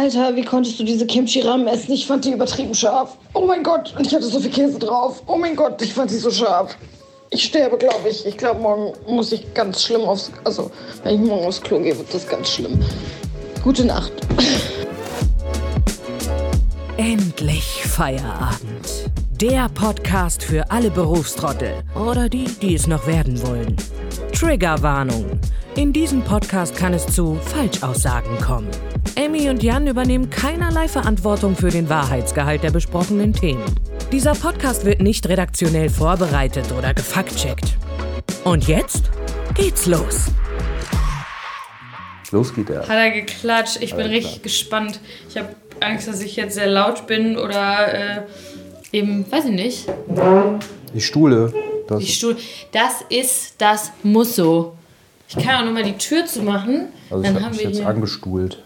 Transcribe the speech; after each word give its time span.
Alter, 0.00 0.34
wie 0.34 0.46
konntest 0.46 0.80
du 0.80 0.84
diese 0.84 1.04
Kimchi-Ramen 1.04 1.66
essen? 1.66 1.92
Ich 1.92 2.06
fand 2.06 2.24
die 2.24 2.32
übertrieben 2.32 2.74
scharf. 2.74 3.18
Oh 3.34 3.44
mein 3.44 3.62
Gott, 3.62 3.92
und 3.98 4.06
ich 4.06 4.14
hatte 4.14 4.24
so 4.24 4.40
viel 4.40 4.50
Käse 4.50 4.78
drauf. 4.78 5.22
Oh 5.26 5.36
mein 5.36 5.54
Gott, 5.54 5.82
ich 5.82 5.92
fand 5.92 6.10
sie 6.10 6.16
so 6.16 6.30
scharf. 6.30 6.74
Ich 7.28 7.44
sterbe, 7.44 7.76
glaube 7.76 8.08
ich. 8.08 8.24
Ich 8.24 8.38
glaube, 8.38 8.60
morgen 8.60 8.94
muss 9.06 9.30
ich 9.30 9.52
ganz 9.52 9.82
schlimm 9.82 10.00
aufs... 10.00 10.32
Also, 10.44 10.70
wenn 11.02 11.16
ich 11.16 11.20
morgen 11.20 11.46
aufs 11.46 11.60
Klo 11.60 11.80
gehe, 11.80 11.98
wird 11.98 12.14
das 12.14 12.26
ganz 12.26 12.48
schlimm. 12.48 12.82
Gute 13.62 13.84
Nacht. 13.84 14.12
Endlich 16.96 17.82
Feierabend. 17.84 19.10
Der 19.38 19.68
Podcast 19.68 20.42
für 20.42 20.70
alle 20.70 20.90
Berufstrottel 20.90 21.74
oder 21.94 22.30
die, 22.30 22.44
die 22.44 22.74
es 22.74 22.86
noch 22.86 23.06
werden 23.06 23.46
wollen. 23.46 23.76
Triggerwarnung. 24.32 25.26
In 25.76 25.92
diesem 25.92 26.22
Podcast 26.22 26.76
kann 26.76 26.94
es 26.94 27.06
zu 27.06 27.36
Falschaussagen 27.36 28.36
kommen. 28.38 28.68
Emmy 29.14 29.48
und 29.48 29.62
Jan 29.62 29.86
übernehmen 29.86 30.28
keinerlei 30.28 30.88
Verantwortung 30.88 31.54
für 31.54 31.70
den 31.70 31.88
Wahrheitsgehalt 31.88 32.64
der 32.64 32.72
besprochenen 32.72 33.32
Themen. 33.32 33.62
Dieser 34.10 34.34
Podcast 34.34 34.84
wird 34.84 35.00
nicht 35.00 35.28
redaktionell 35.28 35.88
vorbereitet 35.88 36.72
oder 36.76 36.92
gefaktcheckt. 36.92 37.76
Und 38.42 38.66
jetzt 38.66 39.10
geht's 39.54 39.86
los. 39.86 40.26
Los 42.32 42.52
geht 42.52 42.70
er. 42.70 42.82
Hat 42.82 42.90
er 42.90 43.10
geklatscht. 43.12 43.78
Ich 43.80 43.94
bin 43.94 44.06
richtig 44.06 44.42
gespannt. 44.42 44.98
Ich 45.28 45.36
habe 45.36 45.54
Angst, 45.78 46.08
dass 46.08 46.20
ich 46.20 46.34
jetzt 46.34 46.54
sehr 46.54 46.66
laut 46.66 47.06
bin 47.06 47.38
oder 47.38 47.94
äh, 47.94 48.22
eben, 48.90 49.30
weiß 49.30 49.44
ich 49.44 49.52
nicht. 49.52 49.88
Die 50.92 51.00
Stuhle. 51.00 51.52
Das 51.86 52.00
Die 52.00 52.06
Stuhl. 52.10 52.36
Das 52.72 53.04
ist, 53.08 53.54
das 53.58 53.92
muss 54.02 54.34
so. 54.34 54.74
Ich 55.36 55.44
kann 55.44 55.60
auch 55.62 55.64
nochmal 55.66 55.84
die 55.84 55.96
Tür 55.96 56.26
zumachen. 56.26 56.88
also 57.10 57.22
ich 57.22 57.26
Dann 57.28 57.34
habe 57.36 57.44
haben 57.46 57.56
mich 57.56 57.62
jetzt 57.64 57.80
angestuhlt. 57.84 58.62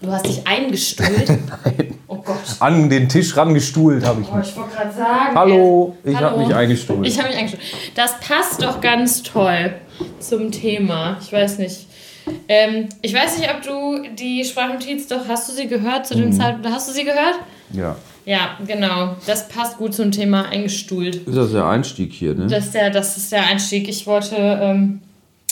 Du 0.00 0.10
hast 0.10 0.24
dich 0.26 0.46
eingestuhlt. 0.46 1.28
Nein. 1.64 1.98
Oh 2.06 2.16
Gott. 2.16 2.36
An 2.60 2.88
den 2.88 3.08
Tisch 3.08 3.36
rangestuhlt 3.36 4.04
habe 4.06 4.22
ich 4.22 4.28
Oh, 4.32 4.36
mich. 4.36 4.48
ich 4.48 4.56
wollte 4.56 4.74
gerade 4.76 4.92
sagen. 4.94 5.34
Hallo, 5.36 5.96
ich 6.04 6.16
habe 6.16 6.38
mich 6.38 6.54
eingestuhlt. 6.54 7.06
Ich 7.06 7.18
habe 7.18 7.28
mich 7.28 7.36
eingestuhlt. 7.38 7.64
Das 7.94 8.18
passt 8.20 8.62
doch 8.62 8.80
ganz 8.80 9.22
toll 9.22 9.74
zum 10.20 10.50
Thema. 10.50 11.18
Ich 11.20 11.32
weiß 11.32 11.58
nicht. 11.58 11.86
Ähm, 12.48 12.88
ich 13.02 13.12
weiß 13.12 13.38
nicht, 13.38 13.50
ob 13.52 13.62
du 13.62 14.08
die 14.14 14.44
Sprachnotiz 14.44 15.08
doch, 15.08 15.26
hast 15.28 15.48
du 15.48 15.52
sie 15.52 15.66
gehört 15.66 16.06
zu 16.06 16.16
Mhm. 16.16 16.20
dem 16.22 16.32
Zeitpunkt? 16.32 16.68
Hast 16.70 16.88
du 16.88 16.92
sie 16.92 17.04
gehört? 17.04 17.34
ja. 17.72 17.96
Ja, 18.26 18.50
genau. 18.66 19.16
Das 19.26 19.48
passt 19.48 19.78
gut 19.78 19.94
zum 19.94 20.12
Thema 20.12 20.44
eingestuhlt. 20.50 21.16
Ist 21.26 21.36
das 21.36 21.52
der 21.52 21.64
Einstieg 21.66 22.12
hier, 22.12 22.34
ne? 22.34 22.46
Das 22.48 22.66
ist 22.66 22.74
der, 22.74 22.90
das 22.90 23.16
ist 23.16 23.32
der 23.32 23.44
Einstieg. 23.46 23.88
Ich 23.88 24.06
wollte, 24.06 24.36
ähm, 24.36 25.00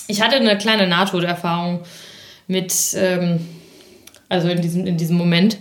ich 0.09 0.21
hatte 0.21 0.37
eine 0.37 0.59
kleine 0.59 0.89
Nahtoderfahrung 0.89 1.85
mit, 2.49 2.75
ähm, 2.97 3.47
also 4.29 4.49
in 4.49 4.61
diesem, 4.61 4.87
in 4.87 4.97
diesem 4.97 5.17
Moment. 5.17 5.59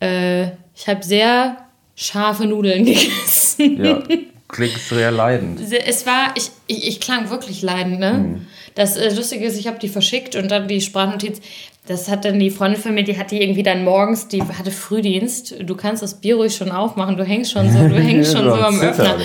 Äh, 0.00 0.48
ich 0.76 0.86
habe 0.86 1.02
sehr 1.02 1.56
scharfe 1.96 2.46
Nudeln 2.46 2.84
gegessen. 2.84 3.84
ja. 3.84 4.02
Klingt 4.46 4.78
sehr 4.78 5.10
leidend. 5.10 5.60
Es 5.60 6.06
war, 6.06 6.32
ich, 6.34 6.50
ich, 6.66 6.88
ich 6.88 7.00
klang 7.00 7.28
wirklich 7.28 7.60
leidend, 7.60 8.00
ne? 8.00 8.12
Mhm. 8.12 8.46
Das 8.78 8.96
äh, 8.96 9.12
Lustige 9.12 9.44
ist, 9.44 9.58
ich 9.58 9.66
habe 9.66 9.80
die 9.80 9.88
verschickt 9.88 10.36
und 10.36 10.52
dann 10.52 10.68
die 10.68 10.80
Sprachnotiz. 10.80 11.40
Das 11.88 12.08
hat 12.08 12.24
dann 12.24 12.38
die 12.38 12.50
Freundin 12.50 12.80
von 12.80 12.94
mir, 12.94 13.02
die 13.02 13.18
hat 13.18 13.32
die 13.32 13.42
irgendwie 13.42 13.64
dann 13.64 13.82
morgens, 13.82 14.28
die 14.28 14.40
hatte 14.40 14.70
Frühdienst. 14.70 15.56
Du 15.64 15.74
kannst 15.74 16.00
das 16.00 16.14
Bier 16.14 16.36
ruhig 16.36 16.54
schon 16.54 16.70
aufmachen, 16.70 17.16
du 17.16 17.24
hängst 17.24 17.50
schon 17.50 17.68
so, 17.72 17.78
du 17.88 17.94
hängst 18.00 18.36
schon 18.36 18.44
so 18.44 18.54
am. 18.54 18.80
Öffner. 18.80 19.16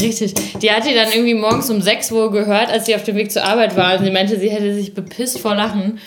Richtig. 0.00 0.32
Die 0.60 0.70
hat 0.70 0.86
die 0.86 0.94
dann 0.94 1.08
irgendwie 1.12 1.34
morgens 1.34 1.68
um 1.68 1.82
sechs 1.82 2.10
Uhr 2.10 2.32
gehört, 2.32 2.70
als 2.70 2.86
sie 2.86 2.94
auf 2.94 3.02
dem 3.02 3.16
Weg 3.16 3.30
zur 3.30 3.44
Arbeit 3.44 3.76
war. 3.76 3.98
Und 3.98 4.04
sie 4.06 4.10
meinte, 4.10 4.40
sie 4.40 4.48
hätte 4.48 4.74
sich 4.74 4.94
bepisst 4.94 5.40
vor 5.40 5.54
Lachen. 5.54 5.98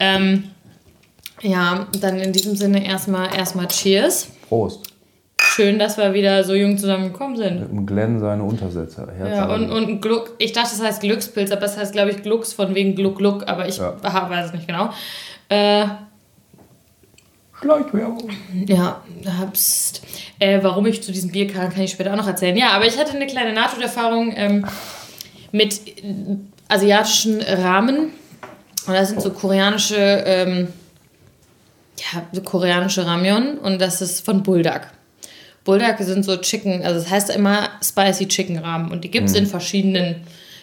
Ähm, 0.00 0.44
ja, 1.42 1.86
dann 2.00 2.18
in 2.18 2.32
diesem 2.32 2.56
Sinne 2.56 2.86
erstmal 2.86 3.34
erstmal 3.36 3.68
Cheers. 3.68 4.28
Prost. 4.48 4.87
Schön, 5.58 5.80
dass 5.80 5.98
wir 5.98 6.14
wieder 6.14 6.44
so 6.44 6.54
jung 6.54 6.78
zusammengekommen 6.78 7.36
sind. 7.36 7.58
Mit 7.58 7.70
dem 7.70 7.84
Glenn 7.84 8.20
seine 8.20 8.44
Untersetzer. 8.44 9.08
Herz 9.12 9.36
Ja, 9.36 9.52
und, 9.52 9.68
und 9.72 10.00
Gluck, 10.00 10.36
ich 10.38 10.52
dachte, 10.52 10.70
das 10.70 10.80
heißt 10.80 11.00
Glückspilz, 11.00 11.50
aber 11.50 11.64
es 11.64 11.76
heißt, 11.76 11.92
glaube 11.92 12.12
ich, 12.12 12.22
Glucks 12.22 12.52
von 12.52 12.76
wegen 12.76 12.94
Gluck 12.94 13.18
Gluck, 13.18 13.42
aber 13.48 13.66
ich 13.66 13.78
Ja. 13.78 13.96
aha, 14.00 14.30
weiß 14.30 14.46
es 14.46 14.52
nicht 14.52 14.68
genau. 14.68 14.90
Äh, 15.48 15.86
Schleichwerbung. 17.60 18.30
ja, 18.68 19.02
habst. 19.36 20.02
Äh, 20.38 20.60
warum 20.62 20.86
ich 20.86 21.02
zu 21.02 21.10
diesem 21.10 21.32
Bier 21.32 21.48
kam, 21.48 21.70
kann 21.70 21.82
ich 21.82 21.90
später 21.90 22.12
auch 22.12 22.16
noch 22.16 22.28
erzählen. 22.28 22.56
Ja, 22.56 22.68
aber 22.70 22.86
ich 22.86 22.96
hatte 22.96 23.16
eine 23.16 23.26
kleine 23.26 23.52
Nahtoderfahrung 23.52 24.32
ähm, 24.36 24.64
mit 25.50 25.80
asiatischen 26.68 27.40
Ramen. 27.42 28.12
Und 28.86 28.94
das 28.94 29.08
sind 29.08 29.20
so 29.20 29.32
koreanische, 29.32 29.96
ähm, 29.96 30.68
ja, 31.96 32.22
so 32.30 32.42
koreanische 32.42 33.04
Ramyon 33.04 33.58
und 33.58 33.80
das 33.80 34.00
ist 34.00 34.24
von 34.24 34.44
Bulldog. 34.44 34.82
Bulldog 35.68 35.96
sind 35.98 36.24
so 36.24 36.34
Chicken, 36.38 36.82
also 36.82 36.98
das 36.98 37.10
heißt 37.10 37.28
immer 37.28 37.68
Spicy 37.84 38.26
Chicken 38.26 38.56
Ramen 38.56 38.90
und 38.90 39.04
die 39.04 39.10
gibt 39.10 39.28
es 39.28 39.34
in 39.34 39.44
verschiedenen 39.44 40.14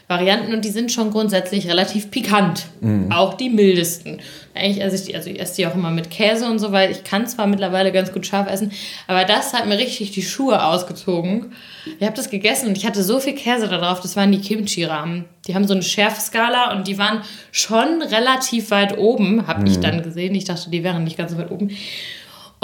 Varianten 0.07 0.51
und 0.51 0.65
die 0.65 0.69
sind 0.69 0.91
schon 0.91 1.11
grundsätzlich 1.11 1.67
relativ 1.69 2.09
pikant. 2.09 2.65
Auch 3.11 3.35
die 3.35 3.51
mildesten. 3.51 4.19
Eigentlich 4.55 4.83
esse 4.83 4.95
ich 4.95 5.03
die, 5.03 5.15
also 5.15 5.29
ich 5.29 5.39
esse 5.39 5.57
die 5.57 5.67
auch 5.67 5.75
immer 5.75 5.91
mit 5.91 6.09
Käse 6.09 6.49
und 6.49 6.57
so, 6.57 6.71
weil 6.71 6.89
ich 6.89 7.03
kann 7.03 7.27
zwar 7.27 7.45
mittlerweile 7.45 7.91
ganz 7.91 8.13
gut 8.13 8.25
scharf 8.25 8.49
essen, 8.49 8.71
aber 9.05 9.25
das 9.25 9.53
hat 9.53 9.67
mir 9.67 9.77
richtig 9.77 10.09
die 10.09 10.23
Schuhe 10.23 10.65
ausgezogen. 10.65 11.53
Ich 11.99 12.03
habe 12.03 12.15
das 12.15 12.31
gegessen 12.31 12.69
und 12.69 12.75
ich 12.75 12.87
hatte 12.87 13.03
so 13.03 13.19
viel 13.19 13.33
Käse 13.33 13.67
da 13.67 13.77
drauf, 13.77 13.99
das 13.99 14.15
waren 14.15 14.31
die 14.31 14.41
Kimchi-Ramen. 14.41 15.25
Die 15.45 15.53
haben 15.53 15.67
so 15.67 15.75
eine 15.75 15.83
Schärfeskala 15.83 16.75
und 16.75 16.87
die 16.87 16.97
waren 16.97 17.21
schon 17.51 18.01
relativ 18.01 18.71
weit 18.71 18.97
oben, 18.97 19.45
habe 19.45 19.67
ich 19.67 19.79
dann 19.79 20.01
gesehen. 20.01 20.33
Ich 20.33 20.45
dachte, 20.45 20.71
die 20.71 20.83
wären 20.83 21.03
nicht 21.03 21.17
ganz 21.17 21.31
so 21.31 21.37
weit 21.37 21.51
oben. 21.51 21.69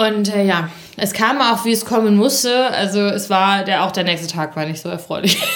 Und 0.08 0.34
äh, 0.34 0.44
ja, 0.44 0.68
es 0.96 1.12
kam 1.12 1.40
auch, 1.40 1.64
wie 1.64 1.72
es 1.72 1.84
kommen 1.84 2.16
musste. 2.16 2.68
Also 2.70 3.00
es 3.00 3.30
war, 3.30 3.64
der, 3.64 3.84
auch 3.84 3.92
der 3.92 4.04
nächste 4.04 4.26
Tag 4.26 4.56
war 4.56 4.66
nicht 4.66 4.80
so 4.80 4.88
erfreulich. 4.88 5.40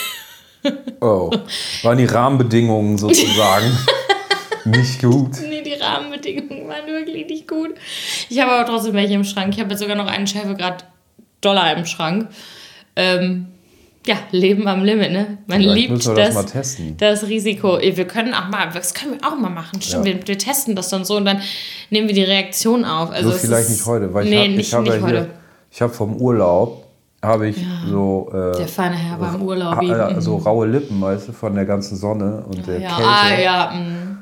Oh. 1.01 1.31
Waren 1.85 1.99
die 1.99 2.07
Rahmenbedingungen 2.07 2.99
sozusagen 2.99 3.67
nicht 4.65 5.01
gut. 5.01 5.37
nee, 5.49 5.63
die 5.63 5.75
Rahmenbedingungen 5.75 6.67
waren 6.67 6.89
wirklich 6.89 7.29
nicht 7.29 7.47
gut. 7.47 7.75
Ich 8.29 8.41
habe 8.41 8.51
aber 8.51 8.67
trotzdem 8.67 8.95
welche 8.95 9.15
im 9.15 9.23
Schrank. 9.23 9.55
Ich 9.55 9.61
habe 9.61 9.71
jetzt 9.71 9.79
sogar 9.79 9.95
noch 9.95 10.09
einen 10.09 10.27
Schäfergrad 10.27 10.85
Dollar 11.41 11.77
im 11.77 11.87
Schrank. 11.87 12.31
Ähm, 12.97 13.47
ja, 14.07 14.17
Leben 14.31 14.67
am 14.69 14.85
Limit, 14.85 15.13
ne? 15.13 15.39
Man 15.47 15.59
Vielleicht 15.61 15.75
liebt 15.77 15.91
müssen 15.93 16.17
wir 16.17 16.25
das 16.25 16.35
das, 16.35 16.45
mal 16.45 16.51
testen. 16.51 16.97
das 16.99 17.27
Risiko. 17.27 17.79
Wir 17.81 18.05
können 18.07 18.35
auch 18.35 18.49
mal, 18.49 18.69
das 18.73 18.95
können 18.95 19.13
wir 19.21 19.29
auch 19.29 19.37
mal 19.37 19.51
machen. 19.51 19.81
Stimmt, 19.83 20.07
Ja. 20.07 20.15
wir, 20.15 20.27
wir 20.29 20.39
testen 20.39 20.75
das 20.77 20.89
dann 20.89 21.05
so 21.05 21.17
und 21.17 21.25
dann 21.25 21.41
nehmen 21.91 22.09
wir 22.09 22.15
die 22.15 22.23
Reaktion 22.25 22.85
auf. 22.85 23.11
Also 23.11 23.31
So 23.31 23.37
vielleicht 23.39 23.69
ist- 23.69 23.77
nicht 23.79 23.87
heute, 23.87 24.13
weil 24.15 24.25
nee, 24.27 24.47
ich 24.57 24.73
habe 24.75 24.89
hab 24.91 24.97
ja 24.97 25.03
heute. 25.03 25.15
hier, 25.17 25.29
ich 25.71 25.83
habe 25.83 25.93
vom 25.93 26.17
Urlaub, 26.17 26.85
habe 27.23 27.49
ich 27.49 27.57
so, 27.89 28.29
äh, 28.33 28.57
Der 28.59 28.69
feine 28.69 28.95
Herr 28.97 29.19
war 29.21 29.35
im 29.35 29.43
Urlaub. 29.43 29.77
ha- 29.77 30.21
so 30.21 30.37
raue 30.37 30.67
Lippen, 30.67 31.01
weißt 31.01 31.29
du, 31.29 31.33
von 31.33 31.55
der 31.55 31.65
ganzen 31.65 31.97
Sonne 31.97 32.45
und 32.49 32.67
der 32.67 32.81
ja, 32.81 32.89
Kälte. 32.97 33.05
ah, 33.11 33.41
ja, 33.41 33.73
mh. 33.75 34.13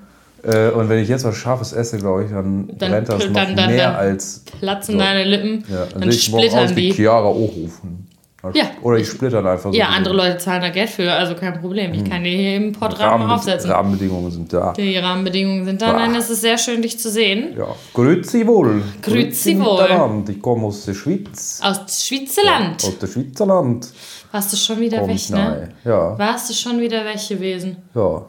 Äh, 0.47 0.71
und 0.73 0.89
wenn 0.91 0.99
ich 0.99 1.09
jetzt 1.09 1.25
was 1.25 1.37
Scharfes 1.37 1.73
esse, 1.73 1.97
glaube 1.99 2.25
ich, 2.25 2.31
dann, 2.31 2.69
Dann 2.77 2.91
brennt 2.91 3.09
das 3.09 3.27
noch 3.27 3.33
dann- 3.33 3.57
dann- 3.57 3.71
mehr 3.71 3.87
dann 3.87 3.95
als. 3.97 4.43
platzen 4.61 4.93
So. 4.93 4.99
deine 4.99 5.25
Lippen, 5.25 5.65
Ja, 5.71 5.87
dann, 5.91 6.01
morgen 6.01 6.13
splittern 6.13 6.75
die. 6.77 6.93
Chiara 6.93 7.27
Ohofen. 7.29 8.04
Ja. 8.53 8.65
Oder 8.83 8.99
ich 8.99 9.09
splitter 9.09 9.39
einfach 9.45 9.73
so. 9.73 9.79
Ja, 9.79 9.87
andere 9.89 10.15
Leute 10.15 10.39
zahlen 10.39 10.61
da 10.63 10.69
Geld 10.71 10.91
für, 10.91 11.11
also 11.13 11.35
kein 11.35 11.61
Problem. 11.61 11.95
Ich 11.95 12.05
kann 12.05 12.25
die 12.25 12.37
hier 12.37 12.57
im 12.57 12.73
Portrahmen 12.73 13.23
Rahmen, 13.23 13.31
aufsetzen. 13.31 13.71
Rahmenbedingungen 13.71 14.31
sind 14.31 14.53
da. 14.53 14.73
Die 14.75 14.97
Rahmenbedingungen 14.99 15.65
sind 15.65 15.81
da. 15.81 15.93
Bah. 15.93 15.99
Nein, 16.01 16.15
es 16.17 16.29
ist 16.31 16.41
sehr 16.43 16.59
schön, 16.59 16.83
dich 16.83 16.99
zu 16.99 17.11
sehen. 17.11 17.55
Ja. 17.57 17.69
Grüezi 17.95 18.47
wohl. 18.47 18.83
Grüezi 19.03 19.59
wohl. 19.59 19.83
miteinander. 19.83 20.33
Ich 20.33 20.43
komme 20.43 20.67
aus 20.67 20.85
der 20.85 20.95
Schweiz. 20.95 21.61
Aus 21.63 22.07
Schweizerland. 22.07 22.85
Aus 22.85 22.99
der 22.99 23.07
Schweizerland. 23.07 23.89
Warst 24.33 24.53
du 24.53 24.57
schon 24.57 24.81
wieder 24.81 24.99
Kommt 24.99 25.13
weg, 25.15 25.31
ne? 25.31 25.69
Ja, 25.85 26.19
Warst 26.19 26.51
du 26.51 26.55
schon 26.55 26.81
wieder 26.81 27.05
weg 27.05 27.21
gewesen? 27.29 27.77
ja. 27.95 28.23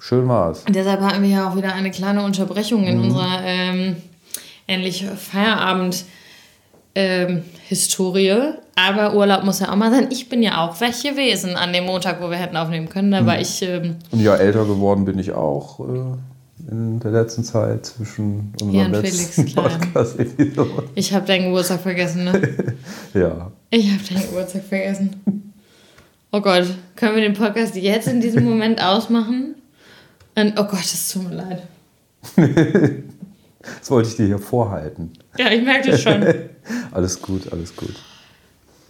Schön 0.00 0.28
war's. 0.28 0.64
Und 0.66 0.76
deshalb 0.76 1.00
hatten 1.00 1.22
wir 1.22 1.30
ja 1.30 1.48
auch 1.50 1.56
wieder 1.56 1.72
eine 1.74 1.90
kleine 1.90 2.22
Unterbrechung 2.24 2.82
Mhm. 2.82 2.86
in 2.88 3.00
unserer 3.00 3.40
ähm, 3.42 3.96
endlich 4.66 5.06
Feierabend 5.16 6.04
ähm, 6.94 7.42
Historie. 7.68 8.34
Aber 8.76 9.14
Urlaub 9.14 9.44
muss 9.44 9.60
ja 9.60 9.70
auch 9.70 9.76
mal 9.76 9.90
sein. 9.90 10.08
Ich 10.10 10.28
bin 10.28 10.42
ja 10.42 10.64
auch 10.64 10.80
weg 10.80 10.94
gewesen 11.02 11.54
an 11.56 11.72
dem 11.72 11.84
Montag, 11.84 12.20
wo 12.20 12.28
wir 12.30 12.36
hätten 12.36 12.56
aufnehmen 12.56 12.88
können. 12.88 13.10
Da 13.12 13.20
Mhm. 13.22 13.26
war 13.26 13.40
ich 13.40 13.62
ähm, 13.62 13.96
Und 14.10 14.20
ja, 14.20 14.34
älter 14.36 14.64
geworden 14.64 15.04
bin 15.04 15.18
ich 15.18 15.32
auch 15.32 15.80
äh, 15.80 16.70
in 16.70 16.98
der 17.00 17.10
letzten 17.12 17.44
Zeit 17.44 17.86
zwischen 17.86 18.52
unserem 18.60 18.94
Felix 18.94 19.36
letzten. 19.36 19.54
Podcast-Episode. 19.54 20.84
Ich 20.94 21.12
habe 21.12 21.26
deinen 21.26 21.44
Geburtstag 21.46 21.80
vergessen, 21.82 22.24
ne? 22.24 22.42
Ja. 23.14 23.50
Ich 23.70 23.90
habe 23.92 24.00
deinen 24.12 24.26
Geburtstag 24.28 24.64
vergessen. 24.64 25.52
Oh 26.32 26.40
Gott, 26.40 26.64
können 26.96 27.14
wir 27.14 27.22
den 27.22 27.34
Podcast 27.34 27.76
jetzt 27.76 28.08
in 28.08 28.20
diesem 28.20 28.44
Moment 28.44 28.82
ausmachen? 28.82 29.54
Und, 30.36 30.54
oh 30.58 30.64
Gott, 30.64 30.80
es 30.84 31.12
tut 31.12 31.28
mir 31.28 31.36
leid. 31.36 31.62
Das 33.80 33.90
wollte 33.90 34.08
ich 34.08 34.16
dir 34.16 34.26
hier 34.26 34.38
vorhalten. 34.38 35.12
Ja, 35.38 35.50
ich 35.50 35.62
merke 35.62 35.90
das 35.90 36.02
schon. 36.02 36.22
Alles 36.92 37.20
gut, 37.20 37.52
alles 37.52 37.74
gut. 37.76 37.94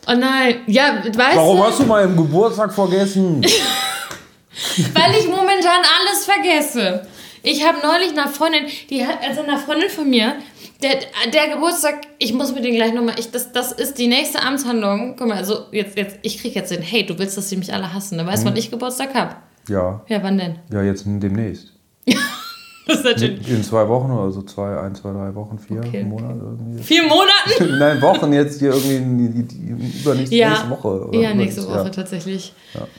Oh 0.06 0.12
nein, 0.14 0.56
ja, 0.66 1.02
weißt 1.04 1.36
Warum 1.36 1.56
du, 1.56 1.64
hast 1.64 1.80
du 1.80 1.84
meinen 1.84 2.16
Geburtstag 2.16 2.72
vergessen? 2.72 3.40
weil 4.94 5.10
ich 5.18 5.26
momentan 5.26 5.80
alles 6.00 6.24
vergesse. 6.24 7.06
Ich 7.42 7.66
habe 7.66 7.78
neulich 7.84 8.12
einer 8.12 8.28
Freundin, 8.28 8.66
die 8.90 9.04
hat, 9.06 9.18
also 9.26 9.42
einer 9.42 9.58
Freundin 9.58 9.90
von 9.90 10.08
mir, 10.08 10.34
der, 10.82 10.98
der 11.32 11.54
Geburtstag, 11.54 12.02
ich 12.18 12.32
muss 12.32 12.54
mit 12.54 12.64
den 12.64 12.74
gleich 12.74 12.92
nochmal, 12.92 13.14
ich, 13.18 13.30
das, 13.30 13.50
das 13.52 13.72
ist 13.72 13.98
die 13.98 14.06
nächste 14.06 14.40
Amtshandlung. 14.42 15.16
Guck 15.18 15.26
mal, 15.28 15.36
also 15.38 15.66
jetzt, 15.72 15.96
jetzt, 15.96 16.18
ich 16.22 16.38
krieg 16.40 16.54
jetzt 16.54 16.70
den, 16.70 16.82
hey, 16.82 17.04
du 17.04 17.18
willst, 17.18 17.36
dass 17.36 17.48
sie 17.48 17.56
mich 17.56 17.72
alle 17.72 17.92
hassen. 17.92 18.18
Du 18.18 18.26
weißt, 18.26 18.44
Mhm. 18.44 18.48
wann 18.50 18.56
ich 18.56 18.70
Geburtstag 18.70 19.14
hab? 19.14 19.42
Ja. 19.68 20.02
Ja, 20.08 20.22
wann 20.22 20.38
denn? 20.38 20.58
Ja, 20.72 20.82
jetzt 20.82 21.04
demnächst. 21.06 21.72
Das 22.86 22.96
ist 22.98 23.04
natürlich. 23.04 23.48
In 23.48 23.62
zwei 23.64 23.88
Wochen 23.88 24.10
oder 24.10 24.30
so, 24.30 24.42
zwei, 24.42 24.78
ein, 24.78 24.94
zwei, 24.94 25.10
drei 25.12 25.34
Wochen, 25.34 25.58
vier 25.58 25.78
Okay, 25.78 25.88
okay. 25.88 26.04
Monate 26.04 26.38
irgendwie. 26.42 26.82
Vier 26.82 27.02
Monaten? 27.04 27.78
Nein, 27.78 28.02
Wochen 28.02 28.32
jetzt 28.32 28.58
hier 28.58 28.74
irgendwie 28.74 29.28
die, 29.32 29.42
die, 29.42 29.42
die 29.44 30.00
übernächste 30.02 30.34
Ja. 30.36 30.50
nächste 30.50 30.70
Woche. 30.70 31.08
Oder 31.08 31.18
Ja, 31.18 31.34
nächste 31.34 31.66
Woche 31.66 31.90
tatsächlich. 31.90 32.52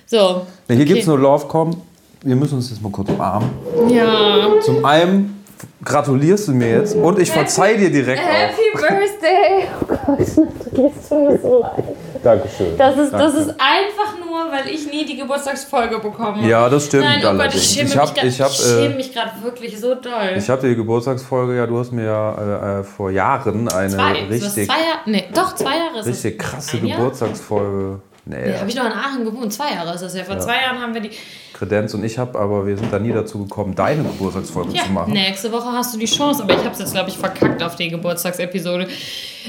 So. 0.08 0.16
Ja, 0.18 0.42
hier 0.70 0.76
okay. 0.78 0.86
gibt's 0.86 1.06
nur 1.06 1.20
Lovecom. 1.20 1.82
Wir 2.24 2.36
müssen 2.36 2.56
uns 2.56 2.72
jetzt 2.72 2.82
mal 2.82 2.92
kurz 2.92 3.10
umarmen. 3.10 3.50
Ja. 3.90 4.54
Zum 4.64 4.84
einen 4.84 5.44
gratulierst 5.84 6.48
du 6.48 6.54
mir 6.54 6.70
jetzt 6.80 6.96
und 6.96 7.20
ich 7.20 7.30
verzeih 7.30 7.78
dir 7.78 7.92
direkt 7.92 8.22
auch. 8.22 8.28
Happy 8.28 8.72
Birthday! 8.74 9.68
Oh 9.81 9.86
Gott, 9.88 10.20
du 10.20 10.81
gehst 10.81 11.12
mir 11.12 11.40
so 11.42 11.60
leid. 11.62 11.84
Dankeschön. 12.25 12.75
Das 12.77 12.98
ist, 12.98 13.13
das 13.13 13.33
Danke. 13.33 13.38
ist 13.38 13.50
einfach 13.60 14.18
nur, 14.25 14.51
weil 14.51 14.68
ich 14.74 14.92
nie 14.92 15.06
die 15.06 15.16
Geburtstagsfolge 15.18 16.00
bekomme. 16.00 16.48
Ja, 16.48 16.68
das 16.69 16.88
stimmt 16.88 17.04
Nein, 17.04 17.22
oh 17.24 17.38
Gott, 17.38 17.54
ich 17.54 17.63
schäme 17.63 17.88
Ich 17.89 17.95
hab- 17.98 18.16
mich, 18.16 18.24
ich 18.24 18.42
hab, 18.42 18.50
ich 18.50 18.57
schäme 18.57 18.94
äh, 18.94 18.95
mich 18.98 19.13
gerade 19.13 19.31
wirklich 19.44 19.80
so 19.80 19.94
doll. 19.94 20.33
Ich 20.36 20.50
habe 20.50 20.68
die 20.68 20.75
Geburtstagsfolge, 20.75 21.56
ja, 21.56 21.68
du 21.68 21.77
hast 21.77 21.92
mir 21.92 22.06
ja 22.06 22.77
äh, 22.77 22.80
äh, 22.80 22.83
vor 22.83 23.12
Jahren 23.12 23.69
eine 23.69 23.89
zwei, 23.89 24.13
das 24.13 24.30
richtig, 24.31 24.66
zwei 24.68 24.74
Jahre? 24.74 25.00
Nee, 25.06 25.25
doch, 25.33 25.54
zwei 25.56 25.77
Jahre 25.77 26.00
ist 26.00 26.07
richtig 26.07 26.38
das. 26.39 26.48
krasse? 26.50 26.80
Geburtstagsfolge. 26.80 28.00
Nee, 28.28 28.38
Nee, 28.38 28.57
habe 28.57 28.68
ich 28.68 28.75
noch 28.75 28.86
in 28.88 28.92
Aachen 28.92 29.24
gewohnt. 29.24 29.54
Zwei 29.54 29.71
Jahre 29.75 29.94
ist 29.94 30.01
das 30.01 30.16
ja. 30.16 30.24
Vor 30.24 30.39
zwei 30.39 30.60
Jahren 30.60 30.80
haben 30.81 30.95
wir 30.95 31.01
die. 31.01 31.12
Kredenz 31.54 31.94
und 31.94 32.04
ich 32.04 32.18
habe, 32.18 32.38
aber 32.39 32.66
wir 32.66 32.75
sind 32.75 32.92
da 32.92 32.98
nie 32.98 33.13
dazu 33.13 33.44
gekommen, 33.45 33.75
deine 33.75 34.01
Geburtstagsfolge 34.01 34.74
Ja, 34.74 34.83
zu 34.83 34.92
machen. 34.94 35.13
nächste 35.13 35.51
Woche 35.51 35.71
hast 35.71 35.94
du 35.94 36.00
die 36.00 36.07
Chance, 36.07 36.42
aber 36.42 36.54
ich 36.54 36.60
habe 36.60 36.71
es 36.71 36.80
jetzt, 36.80 36.94
glaube 36.94 37.10
ich, 37.12 37.18
verkackt 37.18 37.62
auf 37.62 37.75
die 37.75 37.88
Geburtstagsepisode. 37.89 38.88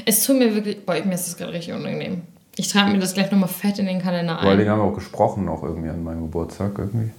Es 0.05 0.23
tut 0.23 0.37
mir 0.37 0.53
wirklich. 0.53 0.85
Boah, 0.85 0.93
mir 1.03 1.15
ist 1.15 1.25
das 1.27 1.35
gerade 1.37 1.53
richtig 1.53 1.73
unangenehm. 1.73 2.21
Ich 2.57 2.67
trage 2.69 2.91
mir 2.91 2.99
das 2.99 3.13
gleich 3.13 3.31
nochmal 3.31 3.49
fett 3.49 3.77
in 3.79 3.85
den 3.85 4.01
Kalender 4.01 4.37
Vor 4.39 4.49
allen 4.49 4.57
Dingen 4.57 4.69
ein. 4.71 4.77
haben 4.77 4.85
wir 4.85 4.91
auch 4.91 4.95
gesprochen 4.95 5.45
noch 5.45 5.61
irgendwie 5.63 5.89
an 5.89 6.03
meinem 6.03 6.21
Geburtstag 6.23 6.71
irgendwie. 6.77 7.11